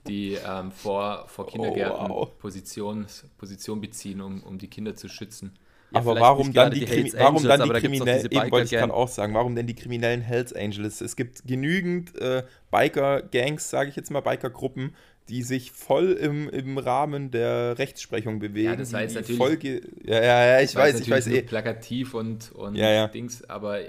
die 0.07 0.35
ähm, 0.35 0.73
vor, 0.73 1.29
vor 1.29 1.47
Kindergärten 1.49 2.09
wow. 2.09 2.39
Position, 2.39 3.07
Position 3.37 3.81
beziehen, 3.81 4.21
um, 4.21 4.43
um 4.43 4.59
die 4.59 4.69
Kinder 4.69 4.95
zu 4.95 5.09
schützen. 5.09 5.59
Ja, 5.93 6.01
aber 6.01 6.21
warum 6.21 6.53
dann 6.53 6.71
die, 6.71 6.85
die 6.85 7.13
warum 7.15 7.37
Angels, 7.39 7.59
dann 7.59 7.69
die 7.69 7.81
Kriminellen, 7.81 8.27
eben 8.31 8.51
wollte 8.53 8.65
ich 8.65 8.71
gerade 8.71 8.95
auch 8.95 9.09
sagen, 9.09 9.35
warum 9.35 9.57
denn 9.57 9.67
die 9.67 9.75
kriminellen 9.75 10.21
Hells 10.21 10.53
Angels? 10.53 11.01
Es 11.01 11.17
gibt 11.17 11.47
genügend 11.47 12.17
äh, 12.21 12.45
Biker-Gangs, 12.71 13.71
sage 13.71 13.91
ich 13.91 13.97
jetzt 13.97 14.11
mal, 14.11 14.21
Biker-Gruppen, 14.21 14.95
die 15.29 15.43
sich 15.43 15.73
voll 15.73 16.13
im, 16.13 16.49
im 16.49 16.79
Rahmen 16.79 17.31
der 17.31 17.79
Rechtsprechung 17.79 18.39
bewegen. 18.39 18.71
Ja, 18.71 18.77
das 18.77 18.93
jetzt 18.93 19.15
natürlich- 19.15 19.37
Folge, 19.39 19.81
ja, 20.05 20.23
ja, 20.23 20.47
ja, 20.47 20.61
ich 20.61 20.75
weiß, 20.75 21.01
ich 21.01 21.11
weiß 21.11 21.27
eh. 21.29 21.43
plakativ 21.43 22.15
und, 22.15 22.53
und 22.53 22.75
Ja, 22.75 22.91
ja. 22.91 23.09
Dings, 23.09 23.49
aber 23.49 23.81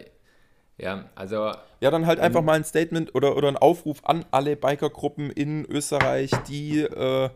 ja, 0.78 1.10
also 1.16 1.52
Ja, 1.80 1.92
dann 1.92 2.06
halt 2.08 2.20
einfach 2.20 2.42
mal 2.42 2.54
ein 2.54 2.64
Statement 2.64 3.14
oder, 3.14 3.38
oder 3.38 3.48
ein 3.48 3.58
Aufruf 3.58 4.04
an 4.04 4.26
alle 4.32 4.56
Biker-Gruppen 4.56 5.30
in 5.30 5.66
Österreich, 5.66 6.32
die 6.48 6.80
äh, 6.80 7.30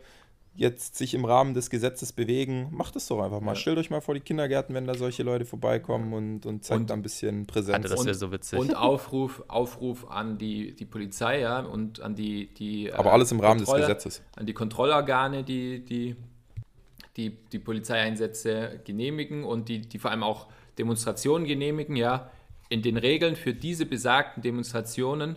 jetzt 0.56 0.96
sich 0.96 1.14
im 1.14 1.24
Rahmen 1.24 1.54
des 1.54 1.70
Gesetzes 1.70 2.12
bewegen. 2.12 2.68
Macht 2.72 2.96
es 2.96 3.06
doch 3.06 3.20
einfach 3.22 3.40
mal. 3.40 3.52
Ja. 3.52 3.56
Stellt 3.56 3.78
euch 3.78 3.90
mal 3.90 4.00
vor 4.00 4.14
die 4.14 4.20
Kindergärten, 4.20 4.74
wenn 4.74 4.86
da 4.86 4.94
solche 4.94 5.22
Leute 5.22 5.44
vorbeikommen 5.44 6.12
und, 6.12 6.46
und 6.46 6.64
zeigt 6.64 6.80
Und- 6.80 6.90
da 6.90 6.94
ein 6.94 7.02
bisschen 7.02 7.46
Präsenz. 7.46 7.74
Alter, 7.76 7.88
das 7.88 8.00
Und- 8.00 8.06
wäre 8.06 8.14
so 8.16 8.32
witzig. 8.32 8.58
Und 8.58 8.74
Aufruf, 8.74 9.42
Aufruf 9.48 10.10
an 10.10 10.38
die, 10.38 10.74
die 10.74 10.84
Polizei, 10.86 11.40
ja, 11.40 11.60
und 11.60 12.00
an 12.00 12.14
die, 12.14 12.52
die 12.54 12.92
Aber 12.92 13.10
äh, 13.10 13.12
alles 13.12 13.32
im 13.32 13.40
Rahmen 13.40 13.58
des 13.58 13.66
Kontrolle- 13.66 13.86
Gesetzes. 13.86 14.22
An 14.36 14.46
die 14.46 14.54
Kontrollorgane, 14.54 15.44
die 15.44 15.84
die, 15.84 16.16
die, 17.16 17.30
die 17.52 17.58
Polizeieinsätze 17.58 18.80
genehmigen 18.84 19.44
und 19.44 19.68
die, 19.68 19.80
die 19.80 19.98
vor 19.98 20.10
allem 20.10 20.22
auch 20.22 20.48
Demonstrationen 20.78 21.46
genehmigen, 21.46 21.96
ja. 21.96 22.30
In 22.68 22.82
den 22.82 22.96
Regeln 22.96 23.36
für 23.36 23.54
diese 23.54 23.86
besagten 23.86 24.42
Demonstrationen 24.42 25.36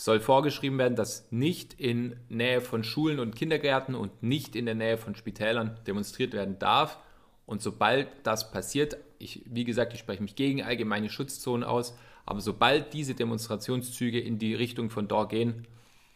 soll 0.00 0.18
vorgeschrieben 0.18 0.78
werden, 0.78 0.96
dass 0.96 1.30
nicht 1.30 1.74
in 1.74 2.16
Nähe 2.30 2.62
von 2.62 2.84
Schulen 2.84 3.20
und 3.20 3.36
Kindergärten 3.36 3.94
und 3.94 4.22
nicht 4.22 4.56
in 4.56 4.64
der 4.64 4.74
Nähe 4.74 4.96
von 4.96 5.14
Spitälern 5.14 5.78
demonstriert 5.86 6.32
werden 6.32 6.58
darf. 6.58 6.98
Und 7.44 7.60
sobald 7.60 8.08
das 8.22 8.50
passiert, 8.50 8.96
ich, 9.18 9.42
wie 9.44 9.64
gesagt, 9.64 9.92
ich 9.92 10.00
spreche 10.00 10.22
mich 10.22 10.36
gegen 10.36 10.62
allgemeine 10.62 11.10
Schutzzonen 11.10 11.64
aus, 11.64 11.94
aber 12.24 12.40
sobald 12.40 12.94
diese 12.94 13.14
Demonstrationszüge 13.14 14.18
in 14.18 14.38
die 14.38 14.54
Richtung 14.54 14.88
von 14.88 15.06
dort 15.06 15.28
gehen, 15.28 15.66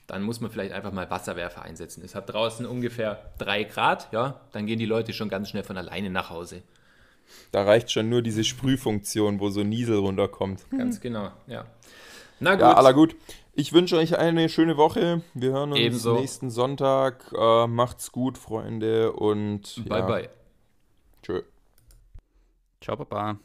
dann 0.06 0.22
muss 0.22 0.40
man 0.40 0.50
vielleicht 0.50 0.72
einfach 0.72 0.92
mal 0.92 1.10
Wasserwerfer 1.10 1.60
einsetzen. 1.60 2.02
Es 2.02 2.14
hat 2.14 2.32
draußen 2.32 2.64
ungefähr 2.64 3.32
drei 3.36 3.64
Grad, 3.64 4.10
ja, 4.12 4.40
dann 4.52 4.64
gehen 4.64 4.78
die 4.78 4.86
Leute 4.86 5.12
schon 5.12 5.28
ganz 5.28 5.50
schnell 5.50 5.62
von 5.62 5.76
alleine 5.76 6.08
nach 6.08 6.30
Hause. 6.30 6.62
Da 7.52 7.64
reicht 7.64 7.90
schon 7.90 8.08
nur 8.08 8.22
diese 8.22 8.44
Sprühfunktion, 8.44 9.40
wo 9.40 9.50
so 9.50 9.62
Niesel 9.62 9.98
runterkommt. 9.98 10.64
Ganz 10.70 11.02
genau, 11.02 11.32
ja. 11.46 11.66
Na 12.40 12.52
gut, 12.52 12.60
Ja, 12.60 12.74
aller 12.74 12.94
gut. 12.94 13.14
Ich 13.56 13.72
wünsche 13.72 13.96
euch 13.96 14.18
eine 14.18 14.48
schöne 14.48 14.76
Woche. 14.76 15.22
Wir 15.32 15.52
hören 15.52 15.70
uns 15.70 15.80
Ebenso. 15.80 16.18
nächsten 16.18 16.50
Sonntag. 16.50 17.32
Äh, 17.38 17.68
macht's 17.68 18.10
gut, 18.10 18.36
Freunde. 18.36 19.12
Und 19.12 19.84
bye 19.88 20.00
ja, 20.00 20.06
bye. 20.06 20.28
Tschö. 21.22 21.42
Ciao, 22.80 22.96
Papa. 22.96 23.38